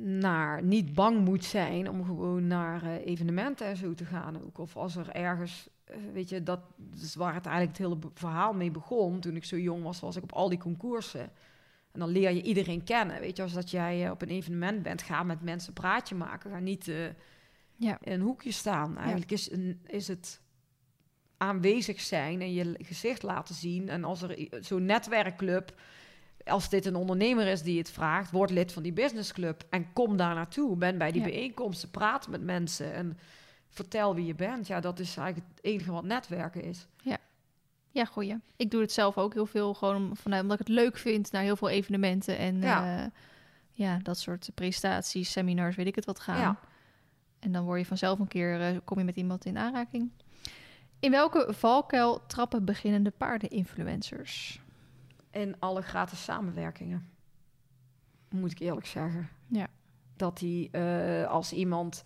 [0.02, 4.58] naar, niet bang moet zijn om gewoon naar uh, evenementen en zo te gaan ook.
[4.58, 6.60] Of als er ergens, uh, weet je, dat
[7.00, 9.20] is waar het eigenlijk het hele verhaal mee begon.
[9.20, 11.30] Toen ik zo jong was, was ik op al die concoursen.
[11.92, 13.20] En dan leer je iedereen kennen.
[13.20, 16.50] Weet je, als dat jij uh, op een evenement bent, ga met mensen praatje maken.
[16.50, 16.90] Ga niet
[17.76, 17.98] ja.
[18.00, 18.96] in een hoekje staan.
[18.96, 19.36] Eigenlijk ja.
[19.36, 20.40] is, een, is het
[21.36, 23.88] aanwezig zijn en je gezicht laten zien.
[23.88, 25.74] En als er zo'n netwerkclub,
[26.44, 30.16] als dit een ondernemer is die het vraagt, word lid van die businessclub en kom
[30.16, 30.76] daar naartoe.
[30.76, 31.26] Ben bij die ja.
[31.26, 33.18] bijeenkomsten, praat met mensen en
[33.68, 34.66] vertel wie je bent.
[34.66, 36.86] Ja, dat is eigenlijk het enige wat netwerken is.
[37.02, 37.16] Ja.
[37.90, 38.36] Ja, goeie.
[38.56, 41.42] Ik doe het zelf ook heel veel, gewoon vanuit omdat ik het leuk vind naar
[41.42, 43.10] heel veel evenementen en ja, uh,
[43.72, 46.40] ja dat soort presentaties, seminars, weet ik het wat gaan.
[46.40, 46.58] Ja.
[47.38, 50.10] En dan word je vanzelf een keer, uh, kom je met iemand in aanraking.
[51.00, 54.60] In welke valkuil trappen beginnende paardeninfluencers?
[55.34, 57.08] In alle gratis samenwerkingen.
[58.30, 59.28] Moet ik eerlijk zeggen.
[59.46, 59.66] Ja.
[60.16, 62.04] Dat die uh, als iemand.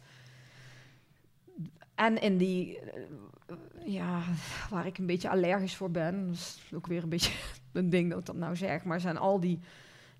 [1.94, 2.78] En in die.
[2.78, 4.22] Uh, ja,
[4.70, 6.26] waar ik een beetje allergisch voor ben.
[6.26, 7.32] Dat is ook weer een beetje
[7.72, 8.84] een ding dat ik dat nou zeg.
[8.84, 9.58] Maar zijn al die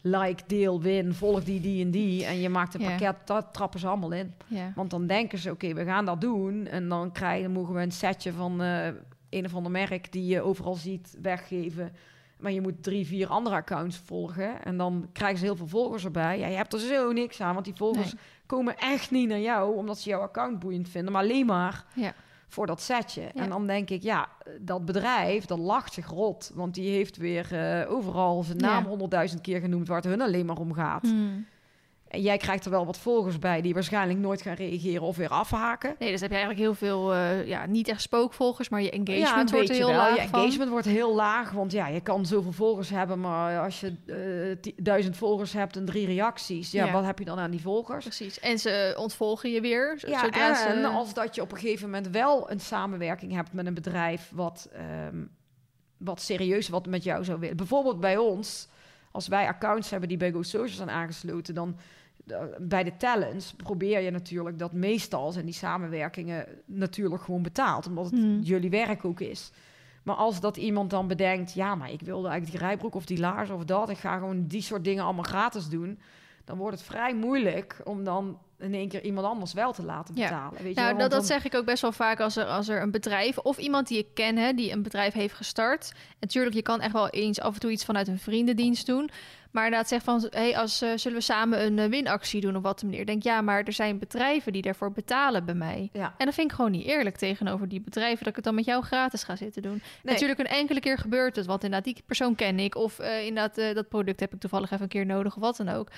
[0.01, 2.25] like, deel, win, volg die, die en die.
[2.25, 2.99] En je maakt een yeah.
[2.99, 4.35] pakket, dat trappen ze allemaal in.
[4.47, 4.75] Yeah.
[4.75, 6.67] Want dan denken ze, oké, okay, we gaan dat doen.
[6.67, 8.87] En dan krijgen, mogen we een setje van uh,
[9.29, 11.93] een of ander merk die je overal ziet weggeven.
[12.39, 14.65] Maar je moet drie, vier andere accounts volgen.
[14.65, 16.39] En dan krijgen ze heel veel volgers erbij.
[16.39, 18.23] Ja, je hebt er zo niks aan, want die volgers nee.
[18.47, 19.77] komen echt niet naar jou...
[19.77, 21.85] omdat ze jouw account boeiend vinden, maar alleen maar...
[21.95, 22.15] Ja
[22.49, 23.21] voor dat setje.
[23.23, 23.43] Ja.
[23.43, 24.29] En dan denk ik, ja,
[24.61, 26.51] dat bedrijf, dat lacht zich rot.
[26.55, 29.53] Want die heeft weer uh, overal zijn naam honderdduizend ja.
[29.53, 29.89] keer genoemd...
[29.89, 31.03] waar het hun alleen maar om gaat.
[31.03, 31.47] Hmm.
[32.09, 35.29] En jij krijgt er wel wat volgers bij die waarschijnlijk nooit gaan reageren of weer
[35.29, 35.95] afhaken.
[35.99, 39.51] Nee, dus heb je eigenlijk heel veel, uh, ja, niet echt spookvolgers, maar je engagement
[39.51, 39.97] ja, wordt heel wel.
[39.97, 40.15] laag.
[40.15, 43.95] Je engagement wordt heel laag, want ja, je kan zoveel volgers hebben, maar als je
[44.65, 47.61] uh, duizend volgers hebt en drie reacties, ja, ja, wat heb je dan aan die
[47.61, 48.05] volgers?
[48.05, 48.41] Precies.
[48.41, 49.99] En ze ontvolgen je weer.
[50.07, 50.87] Ja, en ze...
[50.87, 54.69] als dat je op een gegeven moment wel een samenwerking hebt met een bedrijf wat,
[55.11, 55.31] um,
[55.97, 57.57] wat serieus wat met jou zou willen.
[57.57, 58.69] Bijvoorbeeld bij ons,
[59.13, 61.77] als wij accounts hebben die bij Go Social zijn aangesloten, dan
[62.59, 68.05] bij de talents probeer je natuurlijk dat meestal zijn die samenwerkingen natuurlijk gewoon betaald, omdat
[68.05, 68.41] het Hmm.
[68.41, 69.51] jullie werk ook is.
[70.03, 73.19] Maar als dat iemand dan bedenkt, ja, maar ik wilde eigenlijk die rijbroek of die
[73.19, 75.99] laars of dat, ik ga gewoon die soort dingen allemaal gratis doen,
[76.45, 80.15] dan wordt het vrij moeilijk om dan in één keer iemand anders wel te laten
[80.15, 80.57] betalen.
[80.57, 80.63] Ja.
[80.63, 81.03] Weet nou, je wel?
[81.03, 81.19] dat, dan...
[81.19, 83.89] dat zeg ik ook best wel vaak als er, als er een bedrijf of iemand
[83.89, 85.93] die ik ken, hè, die een bedrijf heeft gestart.
[86.21, 89.11] Natuurlijk, je kan echt wel eens af en toe iets vanuit een vriendendienst doen.
[89.51, 92.63] Maar inderdaad zeg van, hey, als, uh, zullen we samen een uh, winactie doen op
[92.63, 93.07] wat manier?
[93.07, 95.89] Denk ja, maar er zijn bedrijven die daarvoor betalen bij mij.
[95.93, 96.15] Ja.
[96.19, 98.65] En dat vind ik gewoon niet eerlijk tegenover die bedrijven dat ik het dan met
[98.65, 99.83] jou gratis ga zitten doen.
[100.03, 100.15] Nee.
[100.15, 103.75] Natuurlijk een enkele keer gebeurt het, want inderdaad die persoon ken ik of uh, inderdaad
[103.75, 105.89] dat product heb ik toevallig even een keer nodig of wat dan ook.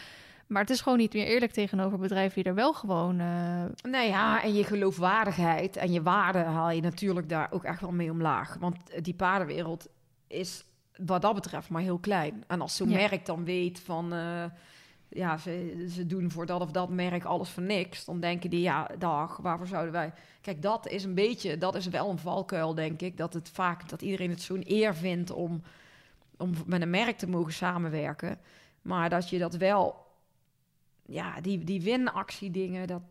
[0.50, 3.20] Maar het is gewoon niet meer eerlijk tegenover bedrijven die er wel gewoon.
[3.20, 3.64] Uh...
[3.82, 7.92] Nee, ja, en je geloofwaardigheid en je waarde haal je natuurlijk daar ook echt wel
[7.92, 8.56] mee omlaag.
[8.60, 9.88] Want die paardenwereld
[10.26, 10.64] is
[11.06, 12.44] wat dat betreft maar heel klein.
[12.46, 12.96] En als zo'n ja.
[12.96, 14.14] merk dan weet van.
[14.14, 14.44] Uh,
[15.08, 18.04] ja, ze, ze doen voor dat of dat merk alles voor niks.
[18.04, 20.12] Dan denken die, ja, dag, waarvoor zouden wij...
[20.40, 23.16] Kijk, dat is een beetje, dat is wel een valkuil, denk ik.
[23.16, 25.62] Dat het vaak, dat iedereen het zo'n eer vindt om
[26.40, 28.38] om met een merk te mogen samenwerken.
[28.82, 30.06] Maar dat je dat wel,
[31.10, 33.02] ja, die, die winactie dingen, dat...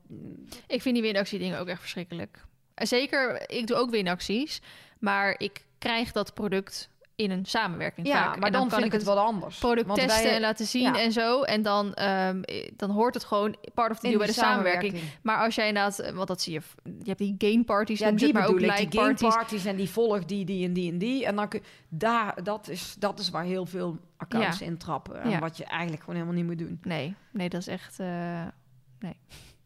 [0.67, 2.45] Ik vind die winactie dingen ook echt verschrikkelijk.
[2.75, 4.61] Zeker, ik doe ook winacties,
[4.99, 6.89] maar ik krijg dat product
[7.19, 8.07] in een samenwerking.
[8.07, 8.35] Ja, vaak.
[8.35, 9.57] maar en dan, kan vind ik het wel anders.
[9.57, 10.99] product Want testen en laten zien ja.
[10.99, 11.41] en zo.
[11.43, 12.41] En dan, ehm,
[12.75, 14.99] dan hoort het gewoon part of the deal bij de samenwerking.
[15.21, 18.11] Maar als jij inderdaad, eh, want dat zie je, je hebt die gain parties, Ja,
[18.11, 19.65] die het, maar ook like die game parties.
[19.65, 21.25] en die volg die, die en die en die.
[21.25, 24.65] En dan kun daar, dat is, dat is waar heel veel accounts Ja.
[24.65, 25.21] in trappen.
[25.21, 25.39] En Ja.
[25.39, 26.79] wat je eigenlijk gewoon helemaal niet moet doen.
[26.83, 28.41] Nee, nee, dat is echt, eh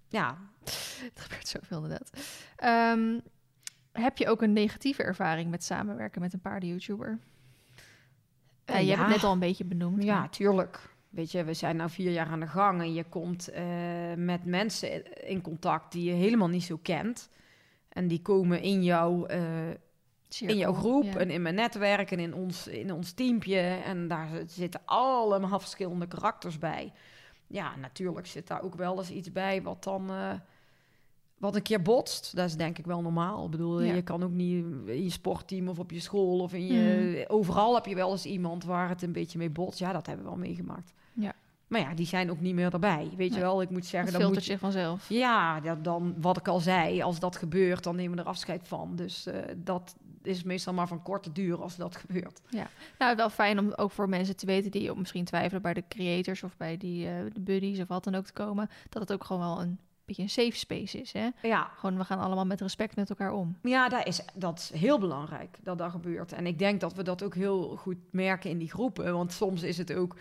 [0.07, 0.37] Ja,
[1.13, 2.11] het gebeurt zoveel inderdaad.
[2.55, 3.19] Ehm,
[3.91, 7.19] heb je ook een negatieve ervaring met samenwerken met een paarden-YouTuber?
[8.65, 10.03] Ja, je hebt het net al een beetje benoemd.
[10.03, 10.91] Ja, maar- tuurlijk.
[11.09, 13.63] Weet je, we zijn nu vier jaar aan de gang en je komt eh,
[14.15, 17.29] met mensen in contact die je helemaal niet zo kent.
[17.89, 19.69] En die komen in jouw, eh,
[20.39, 21.15] in jouw groep ja.
[21.15, 23.59] en in mijn netwerk en in ons, in ons teampje.
[23.59, 26.91] En daar zitten allemaal verschillende karakters bij.
[27.47, 30.11] Ja, natuurlijk zit daar ook wel eens iets bij wat dan...
[31.43, 33.45] wat een keer botst, dat is denk ik wel normaal.
[33.45, 33.93] Ik bedoel, Ja.
[33.93, 37.23] je kan ook niet in je sportteam of op je school of in je...
[37.27, 37.33] Mhm.
[37.35, 39.79] Overal heb je wel eens iemand waar het een beetje mee botst.
[39.79, 40.93] Ja, dat hebben we wel meegemaakt.
[41.13, 41.33] Ja.
[41.67, 43.09] Maar ja, die zijn ook niet meer erbij.
[43.17, 44.11] Weet je wel, ik moet zeggen...
[44.11, 45.09] Dan filtert moet zich vanzelf.
[45.09, 48.67] ja, ja, dan wat ik al zei, als dat gebeurt, dan nemen we er afscheid
[48.67, 48.95] van.
[48.95, 52.41] Dus eh, dat is meestal maar van korte duur als dat gebeurt.
[52.99, 56.43] Nou, wel fijn om ook voor mensen te weten die misschien twijfelen bij de creators
[56.43, 59.23] of bij die eh, de buddies of wat dan ook te komen, dat het ook
[59.23, 61.11] gewoon wel een beetje een safe space is.
[61.13, 61.29] Hè?
[61.41, 63.57] Ja, Gewoon, we gaan allemaal met respect met elkaar om.
[63.61, 66.31] Ja, dat is, dat is heel belangrijk dat dat gebeurt.
[66.33, 69.13] En ik denk dat we dat ook heel goed merken in die groepen.
[69.13, 70.15] Want soms is het ook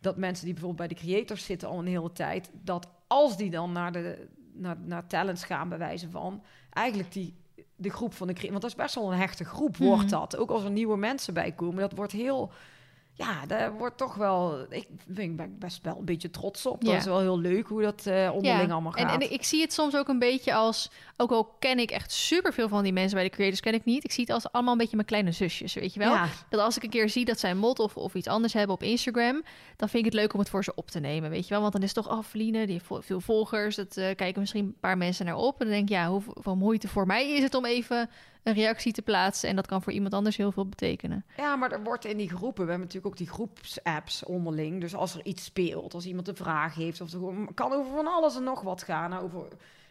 [0.00, 3.50] dat mensen die bijvoorbeeld bij de creators zitten al een hele tijd, dat als die
[3.50, 7.34] dan naar, de, naar, naar talents gaan, bij wijze van, eigenlijk die,
[7.76, 10.10] de groep van de creators, want dat is best wel een hechte groep, wordt Mhm.
[10.10, 10.36] dat.
[10.36, 12.52] Ook als er nieuwe mensen bij komen, dat wordt heel.
[13.14, 14.66] Ja, daar wordt toch wel.
[14.68, 16.84] Ik vind ik best wel een beetje trots op.
[16.84, 19.22] Dat is wel heel leuk hoe dat eh, onderling allemaal en, gaat.
[19.22, 22.68] en ik zie het soms ook een beetje als, ook al ken ik echt superveel
[22.68, 24.04] van die mensen bij de creators, ken ik niet.
[24.04, 26.12] Ik zie het als allemaal een beetje mijn kleine zusjes, weet je wel?
[26.12, 28.52] Ja, Dat als ik een keer zie dat zij een mod of, of iets anders
[28.52, 29.42] hebben op Instagram,
[29.76, 31.60] dan vind ik het leuk om het voor ze op te nemen, weet je wel?
[31.60, 34.64] Want dan is het toch, oh, Feline, die heeft veel volgers, dat eh, kijken misschien
[34.64, 35.60] een paar mensen naar op.
[35.60, 38.10] En dan denk ik, ja, hoeveel moeite voor mij is het om even
[38.42, 39.48] een reactie te plaatsen?
[39.48, 41.24] En dat kan voor iemand anders heel veel betekenen.
[41.36, 44.80] Ja, maar er wordt in die groepen, we hebben natuurlijk ook die groepsapps onderling.
[44.80, 47.20] Dus als er iets speelt, als iemand een vraag heeft, of er
[47.54, 49.12] kan over van alles en nog wat gaan.
[49.18, 49.48] Over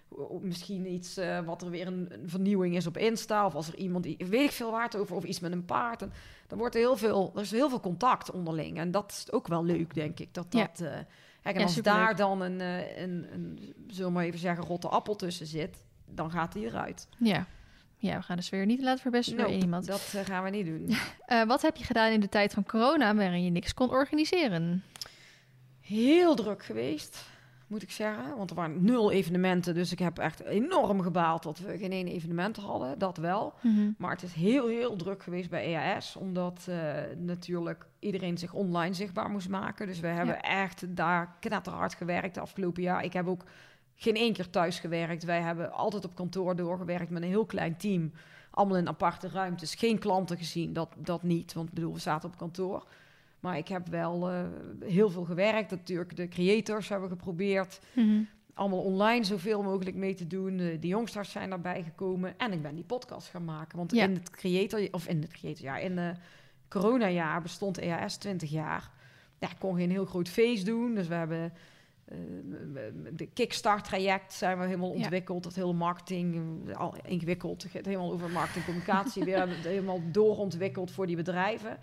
[0.10, 3.68] o- misschien iets eh, wat er weer een, een vernieuwing is op Insta, of als
[3.68, 6.02] er iemand, weet ik veel waar het over, of iets met een paard.
[6.02, 6.12] En
[6.48, 8.78] dan wordt er heel veel, er is heel veel contact onderling.
[8.78, 10.34] En dat is ook wel leuk, denk ik.
[10.34, 10.60] Dat Ja.
[10.60, 10.80] dat.
[10.88, 11.06] eh, kijk,
[11.44, 12.00] en Ja, als superleuk.
[12.00, 15.86] daar dan een, eh, een, een, zullen we maar even zeggen, rotte appel tussen zit,
[16.06, 17.08] dan gaat die eruit.
[17.18, 17.46] Ja.
[18.02, 19.86] Ja, we gaan de sfeer niet laten verpesten door iemand.
[19.86, 20.90] dat eh, gaan we niet doen.
[21.26, 24.84] Eh, wat heb je gedaan in de tijd van corona waarin je niks kon organiseren?
[25.92, 27.26] heel druk geweest,
[27.68, 28.38] moet ik zeggen.
[28.38, 29.74] Want er waren nul evenementen.
[29.74, 33.00] Dus ik heb echt enorm gebaald dat we geen één evenement hadden.
[33.00, 33.54] Dat wel.
[33.98, 36.16] Maar het is heel, heel druk geweest bij EAS.
[36.16, 39.88] Omdat eh, natuurlijk iedereen zich online zichtbaar moest maken.
[39.88, 43.04] Dus we hebben echt daar knetterhard gewerkt de afgelopen jaar.
[43.04, 43.44] Ik heb ook
[44.02, 45.24] geen één keer thuis gewerkt.
[45.24, 48.12] Wij hebben altijd op kantoor doorgewerkt met een heel klein team.
[48.52, 49.76] Allemaal in aparte ruimtes.
[49.76, 51.54] Geen klanten gezien, dat, dat niet.
[51.54, 52.88] Want ik bedoel, we zaten op kantoor.
[53.40, 54.44] Maar ik heb wel eh,
[54.86, 55.72] heel veel gewerkt.
[55.72, 57.80] Natuurlijk, de creators hebben geprobeerd.
[58.54, 60.60] Allemaal online zoveel mogelijk mee te doen.
[60.60, 62.34] Eh, de jongsters zijn daarbij gekomen.
[62.40, 63.78] En ik ben die podcast gaan maken.
[63.78, 64.04] Want Ja.
[64.04, 64.88] in het creator...
[64.92, 65.78] Of in het creator, ja.
[65.78, 66.20] In het
[66.70, 68.92] coronajaar bestond EAS 20 jaar.
[69.40, 70.96] Ja, ik kon geen heel groot feest doen.
[70.96, 71.54] Dus we hebben...
[72.12, 72.18] eh,
[73.14, 74.96] de kickstart traject zijn we helemaal Ja.
[74.96, 75.44] ontwikkeld.
[75.44, 77.64] Dat hele marketing, al ingewikkeld.
[77.64, 79.24] Het gaat helemaal over marketing communicatie.
[79.24, 81.78] weer helemaal doorontwikkeld voor die bedrijven.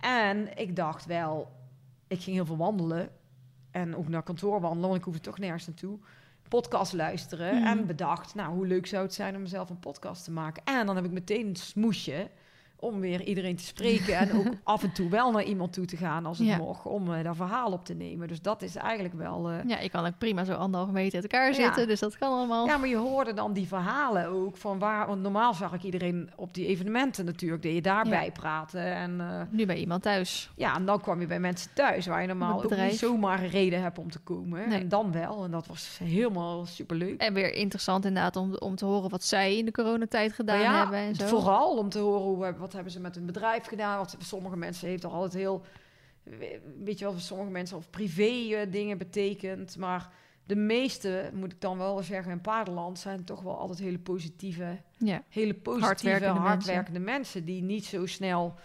[0.00, 1.52] En ik dacht wel,
[2.06, 3.08] ik ging heel veel wandelen.
[3.70, 5.98] En ook naar kantoor wandelen, want ik hoefde toch nergens naartoe.
[6.48, 7.54] Podcast luisteren.
[7.54, 7.66] Mhm.
[7.66, 10.62] En bedacht, nou, hoe leuk zou het zijn om mezelf een podcast te maken.
[10.64, 12.30] En dan heb ik meteen een smoesje
[12.84, 14.16] om weer iedereen te spreken.
[14.16, 16.56] en ook af en toe wel naar iemand toe te gaan als het Ja.
[16.56, 16.86] mocht.
[16.86, 18.28] Om eh, daar verhaal op te nemen.
[18.28, 19.50] Dus dat is eigenlijk wel...
[19.50, 21.54] eh, Ja, je kan ook prima zo anderhalve meter uit elkaar Ja.
[21.54, 22.66] zitten, dus dat kan allemaal.
[22.66, 25.06] ja, maar je hoorde dan die verhalen ook van waar.
[25.06, 28.30] Want normaal zag ik iedereen op die evenementen natuurlijk, deed je daarbij Ja.
[28.30, 28.84] praten.
[28.94, 30.50] En uh, Nu bij iemand thuis.
[30.56, 33.48] ja, en dan kwam je bij mensen thuis waar je normaal ook niet zomaar een
[33.48, 34.68] reden hebt om te komen.
[34.68, 34.80] Nee.
[34.80, 35.44] En dan wel.
[35.44, 37.20] En dat was helemaal superleuk.
[37.20, 40.98] En weer interessant inderdaad om, om te horen wat zij in de coronatijd gedaan hebben
[40.98, 41.26] en zo.
[41.26, 43.98] Vooral om te horen hoe, wat hebben ze met hun bedrijf gedaan.
[43.98, 45.64] Wat sommige mensen heeft er altijd heel,
[46.84, 49.76] weet je wel, voor sommige mensen of privé eh, dingen betekent.
[49.76, 50.12] Maar
[50.46, 54.80] de meeste, moet ik dan wel zeggen, in paardenland zijn toch wel altijd hele positieve,
[54.98, 57.44] Ja, hele positieve, Hardwerkende hardwerkende, mensen.
[57.44, 58.58] die niet zo snel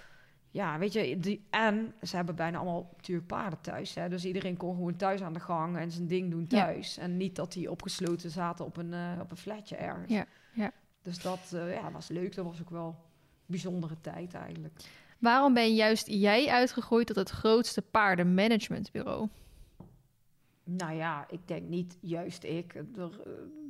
[0.52, 3.94] ja, weet je, die, en ze hebben bijna allemaal natuurlijk paarden thuis.
[3.96, 6.98] Hè, dus iedereen kon gewoon thuis aan de gang en zijn ding doen thuis.
[6.98, 10.12] En niet dat die opgesloten zaten op een, uh, op een flatje ergens.
[10.12, 10.72] Ja, ja.
[11.02, 12.36] Dus dat uh, ja, was leuk.
[12.36, 13.09] Dat was ook wel een
[13.50, 14.74] bijzondere tijd eigenlijk.
[15.20, 19.28] Waarom ben juist jij uitgegroeid tot het grootste paardenmanagementbureau?
[20.64, 22.74] Nou ja, ik denk niet juist ik.
[22.96, 23.10] Er,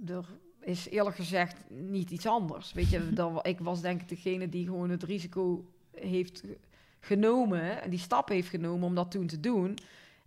[0.07, 0.25] er
[0.59, 2.73] is eerlijk gezegd niet iets anders.
[2.73, 6.43] Weet je, dan, ik was denk ik degene die gewoon het risico heeft
[6.99, 9.77] genomen, en die stap heeft genomen om dat toen te doen.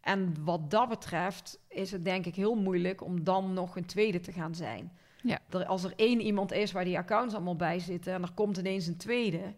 [0.00, 4.20] En wat dat betreft is het denk ik heel moeilijk om dan nog een tweede
[4.20, 4.92] te gaan zijn.
[5.22, 5.38] Ja.
[5.50, 8.56] Er, als er één iemand is waar die accounts allemaal bij zitten en er komt
[8.56, 9.54] ineens een tweede,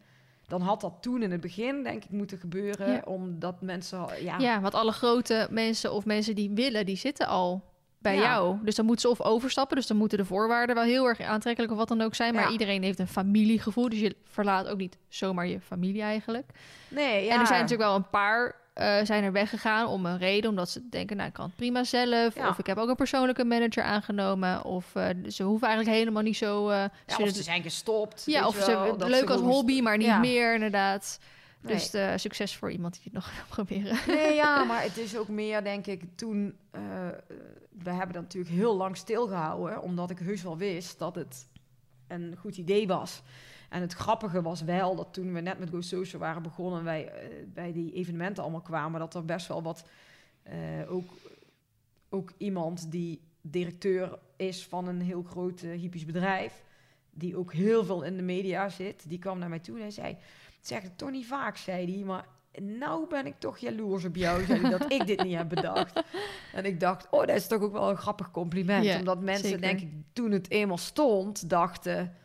[0.47, 2.93] dan had dat toen in het begin, denk ik, moeten gebeuren.
[2.93, 3.03] Ja.
[3.05, 4.07] Omdat mensen.
[4.21, 4.39] Ja.
[4.39, 8.59] ja, want alle grote mensen of mensen die willen, die zitten al bij jou.
[8.63, 9.77] Dus dan moeten ze of overstappen.
[9.77, 12.35] Dus dan moeten de voorwaarden wel heel erg aantrekkelijk of wat dan ook zijn.
[12.35, 13.89] Maar iedereen heeft een familiegevoel.
[13.89, 16.51] Dus je verlaat ook niet zomaar je familie eigenlijk.
[16.89, 17.35] Nee, ja.
[17.35, 20.51] En er zijn natuurlijk wel een paar uh, zijn er weggegaan om een reden.
[20.51, 22.37] Omdat ze denken, nou, ik kan het prima zelf.
[22.37, 24.65] Of ik heb ook een persoonlijke manager aangenomen.
[24.65, 26.71] Of uh, ze hoeven eigenlijk helemaal niet zo...
[26.71, 28.23] Uh, ja, of ze zijn gestopt.
[28.27, 31.19] Ja, of ze leuk als hobby, maar niet meer inderdaad.
[31.61, 33.99] Dus uh, succes voor iemand die het nog wil proberen.
[34.07, 36.57] Nee, ja, maar het is ook meer, denk ik, toen...
[36.73, 36.81] Uh,
[37.83, 39.83] we hebben dat natuurlijk heel lang stilgehouden...
[39.83, 41.47] omdat ik heus wel wist dat het
[42.09, 43.23] een goed idee was.
[43.75, 46.79] En het grappige was wel dat toen we net met Go Social waren begonnen...
[46.79, 49.01] en wij uh, bij die evenementen allemaal kwamen...
[49.01, 49.85] dat er best wel wat...
[50.89, 51.11] ook,
[52.09, 56.63] ook iemand die directeur is van een heel groot hypisch bedrijf...
[57.11, 59.09] die ook heel veel in de media zit...
[59.09, 60.17] die kwam naar mij toe en zei
[60.67, 62.05] zegt het toch niet vaak, zei hij.
[62.05, 62.27] Maar
[62.63, 66.03] nou ben ik toch jaloers op jou, zei hij, dat ik dit niet heb bedacht.
[66.53, 68.99] En ik dacht, oh, dat is toch ook wel een grappig compliment.
[68.99, 69.61] Omdat mensen, zeker.
[69.61, 72.17] denk ik, toen het eenmaal stond, dachten...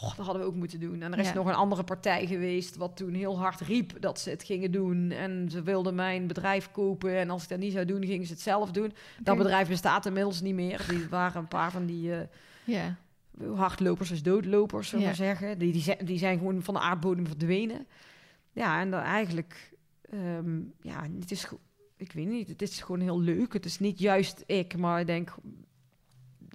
[0.00, 1.02] Oh, dat hadden we ook moeten doen.
[1.02, 1.34] En er is ja.
[1.34, 2.76] nog een andere partij geweest...
[2.76, 5.10] wat toen heel hard riep dat ze het gingen doen.
[5.10, 7.16] En ze wilden mijn bedrijf kopen.
[7.16, 8.84] En als ik dat niet zou doen, gingen ze het zelf doen.
[8.84, 8.96] Okay.
[9.22, 10.84] Dat bedrijf bestaat inmiddels niet meer.
[10.88, 12.08] Die waren een paar van die...
[12.08, 12.18] Uh,
[12.64, 12.96] ja
[13.54, 15.16] hardlopers als doodlopers, zullen we ja.
[15.16, 15.58] zeggen.
[15.58, 17.86] Die, die, zijn, die zijn gewoon van de aardbodem verdwenen.
[18.52, 19.72] Ja, en dan eigenlijk,
[20.12, 21.46] um, ja, het is,
[21.96, 23.52] ik weet niet, het is gewoon heel leuk.
[23.52, 25.34] Het is niet juist ik, maar ik denk,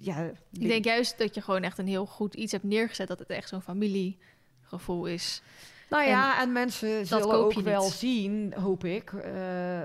[0.04, 0.30] ja.
[0.52, 3.30] Ik denk juist dat je gewoon echt een heel goed iets hebt neergezet, dat het
[3.30, 5.42] echt zo'n familiegevoel is.
[5.90, 9.22] Nou ja, en, en mensen zullen ook wel zien, hoop ik, uh,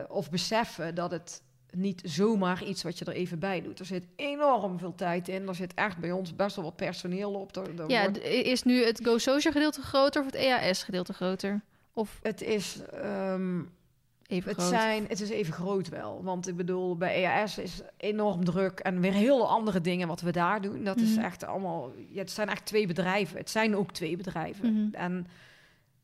[0.07, 1.41] of beseffen dat het
[1.72, 3.80] niet zomaar iets wat je er even bij doet.
[3.80, 5.48] Er zit enorm veel tijd in.
[5.48, 7.56] Er zit echt bij ons best wel wat personeel op.
[7.56, 8.23] Er, er ja, wordt...
[8.23, 11.61] is nu het Go Social gedeelte groter of het EAS gedeelte groter?
[11.94, 13.72] Of het is um,
[14.28, 14.70] even het groot.
[14.70, 16.24] Zijn, het is even groot wel.
[16.24, 20.32] Want ik bedoel, bij EAS is enorm druk en weer heel andere dingen wat we
[20.32, 20.84] daar doen.
[20.84, 21.12] Dat mm -hmm.
[21.12, 21.91] is echt allemaal.
[22.10, 23.38] Ja, het zijn echt twee bedrijven.
[23.38, 24.70] Het zijn ook twee bedrijven.
[24.70, 24.94] Mm -hmm.
[24.94, 25.28] En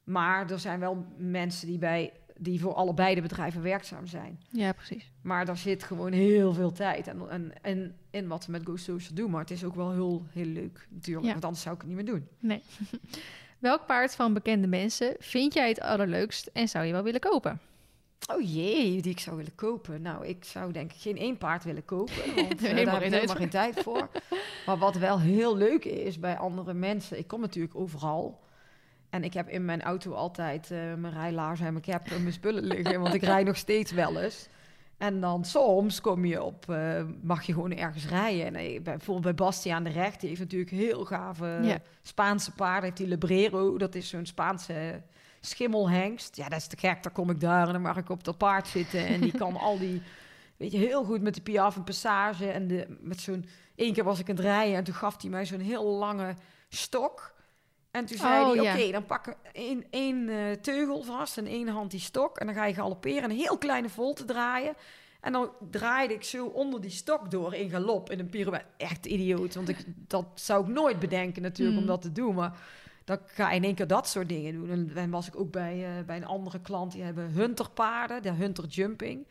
[0.04, 4.40] maar er zijn wel mensen die bij die voor allebei de bedrijven werkzaam zijn.
[4.50, 5.12] Ja, precies.
[5.22, 8.76] Maar daar zit gewoon heel veel tijd en, en, en in wat we met Go
[8.76, 9.32] Social doen.
[9.32, 11.32] Maar het is ook wel heel, heel leuk natuurlijk, ja.
[11.32, 12.28] want anders zou ik het niet meer doen.
[12.40, 12.62] Nee.
[13.60, 17.60] Welk paard van bekende mensen vind jij het allerleukst en zou je wel willen kopen?
[18.28, 20.02] Oh jee, die ik zou willen kopen.
[20.02, 23.14] Nou, ik zou denk ik geen één paard willen kopen, want uh, daar heb ik
[23.14, 24.10] helemaal geen tijd voor.
[24.66, 28.42] Maar wat wel heel leuk is bij andere mensen, ik kom natuurlijk overal...
[29.10, 32.34] En ik heb in mijn auto altijd uh, mijn rijlaarzen en mijn cap en mijn
[32.34, 34.48] spullen liggen, want ik rijd nog steeds wel eens.
[34.98, 38.56] En dan soms kom je op, uh, mag je gewoon ergens rijden.
[38.56, 41.80] En uh, bijvoorbeeld bij Bastiaan de Recht, die heeft natuurlijk heel gave.
[42.02, 42.84] Spaanse paarden.
[42.84, 45.02] Heeft die Lebrero, dat is zo'n Spaanse
[45.46, 46.36] schimmelhengst.
[46.36, 48.38] Ja, dat is te gek, dan kom ik daar en dan mag ik op dat
[48.38, 49.06] paard zitten.
[49.06, 50.02] En die kan al die,
[50.58, 52.52] weet je, heel goed met de piaf en passage.
[52.52, 53.46] En de, met zo'n,
[53.76, 56.36] één keer was ik aan het rijden en toen gaf hij mij zo'n heel lange
[56.70, 57.32] stok.
[57.92, 58.74] En toen zei Oh, hij, ja.
[58.74, 62.38] oké, dan pakken één, één eh, teugel vast en één hand die stok.
[62.38, 64.74] En dan ga je galopperen, een heel kleine volte draaien.
[65.22, 68.68] En dan draaide ik zo onder die stok door in galop, in een pirouette.
[68.78, 71.82] Echt idioot, want ik, dat zou ik nooit bedenken natuurlijk Mm.
[71.84, 72.36] om dat te doen.
[72.36, 72.58] Maar
[73.04, 74.70] dan ga je in één keer dat soort dingen doen.
[74.70, 78.32] En dan was ik ook bij, eh, bij een andere klant, die hebben hunterpaarden, de
[78.32, 79.28] hunter jumping.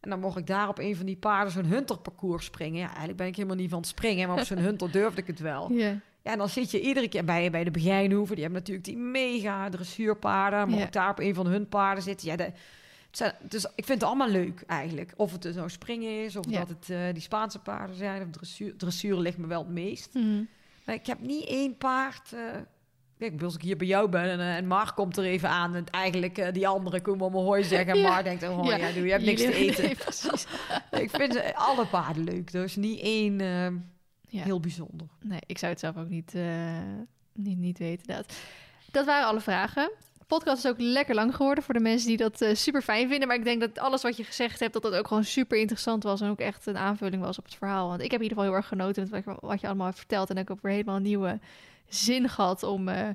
[0.00, 2.80] En dan mocht ik daar op een van die paarden zo'n hunterparcours springen.
[2.80, 5.26] Ja, eigenlijk ben ik helemaal niet van het springen, maar op zo'n hunter durfde ik
[5.26, 5.72] het wel.
[5.72, 6.00] Ja.
[6.22, 8.34] Ja, en dan zit je iedere keer bij, bij de begijnhoeven.
[8.34, 10.70] Die hebben natuurlijk die mega dressuurpaarden.
[10.70, 12.28] Maar ook daar op een van hun paarden zitten.
[12.28, 12.54] Ja, de, het
[13.10, 15.12] zijn, dus ik vind het allemaal leuk eigenlijk.
[15.16, 18.22] Of het nou springen is, of dat het eh, die Spaanse paarden zijn.
[18.22, 20.14] Of dressuur, dressuur ligt me wel het meest.
[20.14, 20.42] Mhm.
[20.84, 22.32] Maar ik heb niet één paard...
[22.32, 22.40] eh,
[23.18, 25.74] Kijk, als ik hier bij jou ben en, eh, en Mar komt er even aan...
[25.74, 27.92] en eigenlijk eh, die andere komen allemaal hooi zeggen...
[27.92, 28.08] en Ja.
[28.08, 28.92] Mar denkt, oh ja, Ja.
[28.92, 29.84] doe, je hebt niks te eten.
[30.90, 32.52] Nee, ik vind ze- alle paarden leuk.
[32.52, 33.66] Er is niet één eh,
[34.28, 34.42] Ja.
[34.42, 35.06] heel bijzonder.
[35.22, 36.78] Nee, ik zou het zelf ook niet, eh,
[37.32, 38.06] niet, niet weten.
[38.06, 38.34] Dat.
[38.90, 39.90] dat waren alle vragen.
[40.26, 43.28] podcast is ook lekker lang geworden voor de mensen die dat super fijn vinden.
[43.28, 46.02] Maar ik denk dat alles wat je gezegd hebt, dat dat ook gewoon super interessant
[46.02, 46.20] was.
[46.20, 47.88] En ook echt een aanvulling was op het verhaal.
[47.88, 50.30] Want ik heb in ieder geval heel erg genoten met wat je allemaal hebt verteld.
[50.30, 51.38] En ik heb weer helemaal een nieuwe
[51.88, 53.08] zin gehad om uh,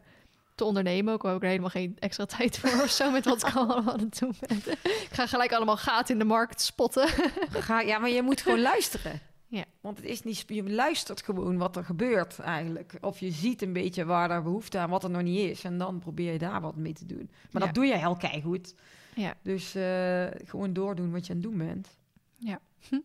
[0.56, 1.14] te ondernemen.
[1.14, 3.94] Ook heb ik er helemaal geen extra tijd voor of zo met wat ik allemaal
[3.94, 4.58] aan het doen ben.
[4.84, 7.08] ik ga gelijk allemaal gaten in de markt spotten.
[7.50, 9.22] ga, ja, maar je moet gewoon luisteren.
[9.52, 9.64] Ja.
[9.82, 12.98] Want het is niet, je luistert gewoon wat er gebeurt eigenlijk.
[13.02, 15.64] Of je ziet een beetje waar er behoefte aan, wat er nog niet is.
[15.64, 17.30] En dan probeer je daar wat mee te doen.
[17.52, 18.76] Maar dat doe je heel goed.
[19.16, 19.34] Ja.
[19.44, 21.98] Dus uh, gewoon doordoen wat je aan het doen bent.
[22.38, 22.60] Ja.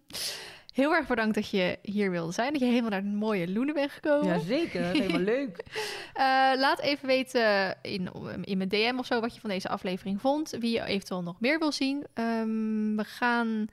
[0.76, 2.52] Heel erg bedankt dat je hier wilde zijn.
[2.52, 4.26] Dat je helemaal naar een mooie Loenen bent gekomen.
[4.26, 5.62] Jazeker, helemaal leuk.
[5.68, 6.22] Uh,
[6.56, 8.10] laat even weten in,
[8.42, 10.50] in mijn DM of zo wat je van deze aflevering vond.
[10.50, 12.06] Wie je eventueel nog meer wil zien.
[12.14, 13.68] Um, we gaan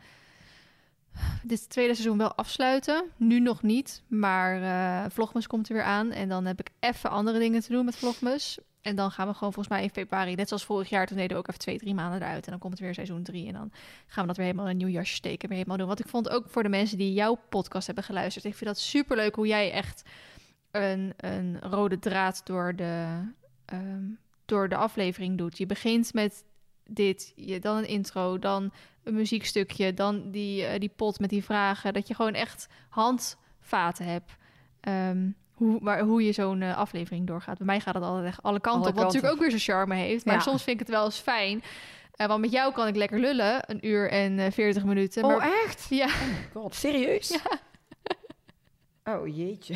[1.44, 3.04] dit tweede seizoen wel afsluiten.
[3.18, 6.12] Nu nog niet, maar uh, Vlogmas komt er weer aan.
[6.12, 8.60] En dan heb ik even andere dingen te doen met Vlogmas.
[8.84, 11.32] En dan gaan we gewoon volgens mij in februari, net zoals vorig jaar, toen deden
[11.32, 12.46] we ook even twee, drie maanden eruit.
[12.46, 13.48] En dan komt het weer seizoen drie.
[13.48, 13.72] En dan
[14.06, 15.48] gaan we dat weer helemaal in een nieuw jasje steken.
[15.48, 15.88] Weer helemaal doen.
[15.88, 18.46] Want ik vond ook voor de mensen die jouw podcast hebben geluisterd.
[18.46, 20.04] Ik vind dat super leuk hoe jij echt
[20.72, 23.22] een, een rode draad door de,
[23.74, 25.58] um, door de aflevering doet.
[25.58, 26.46] Je begint met
[26.86, 28.74] dit, je, dan een intro, dan
[29.04, 31.94] een muziekstukje, dan die, uh, die pot met die vragen.
[31.94, 34.32] Dat je gewoon echt handvaten hebt.
[34.88, 37.58] Um, hoe, maar hoe je zo'n uh, aflevering doorgaat.
[37.58, 38.96] Bij mij gaat het altijd echt alle kanten alle op.
[38.96, 40.26] Wat natuurlijk ook weer zijn charme heeft.
[40.26, 40.42] Maar ja.
[40.42, 41.64] soms vind ik het wel eens fijn.
[42.18, 43.64] Uh, want met jou kan ik lekker lullen.
[43.66, 45.24] Een uur en uh, 40 minuten.
[45.24, 45.52] Oh, maar...
[45.64, 45.86] echt?
[45.90, 46.06] Ja.
[46.06, 46.12] Oh
[46.54, 47.30] god, serieus?
[47.30, 47.42] Ja.
[49.06, 49.76] Oh jeetje.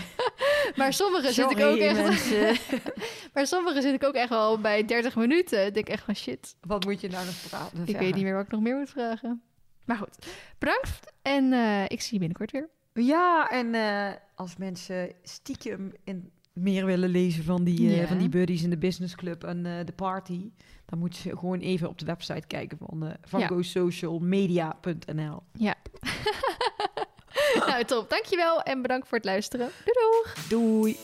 [0.76, 2.32] maar sommige zit ik ook echt.
[3.34, 5.66] maar sommige zit ik ook echt wel bij 30 minuten.
[5.66, 6.56] Ik denk echt van shit.
[6.62, 7.82] Wat moet je nou nog praten?
[7.86, 9.42] Ik weet niet meer wat ik nog meer moet vragen.
[9.86, 10.26] Maar goed,
[10.58, 11.14] bedankt.
[11.22, 12.70] En uh, ik zie je binnenkort weer.
[13.06, 18.08] Ja, en uh, als mensen stiekem in meer willen lezen van die, uh, ja.
[18.08, 20.50] van die buddies in de business club en de party,
[20.86, 23.48] dan moet je gewoon even op de website kijken van, van ja.
[23.48, 25.44] gosocialmedia.nl.
[25.54, 25.76] Ja.
[27.68, 28.10] nou, top.
[28.10, 29.70] Dankjewel en bedankt voor het luisteren.
[29.86, 30.34] Doei doeg!
[30.48, 30.98] Doei!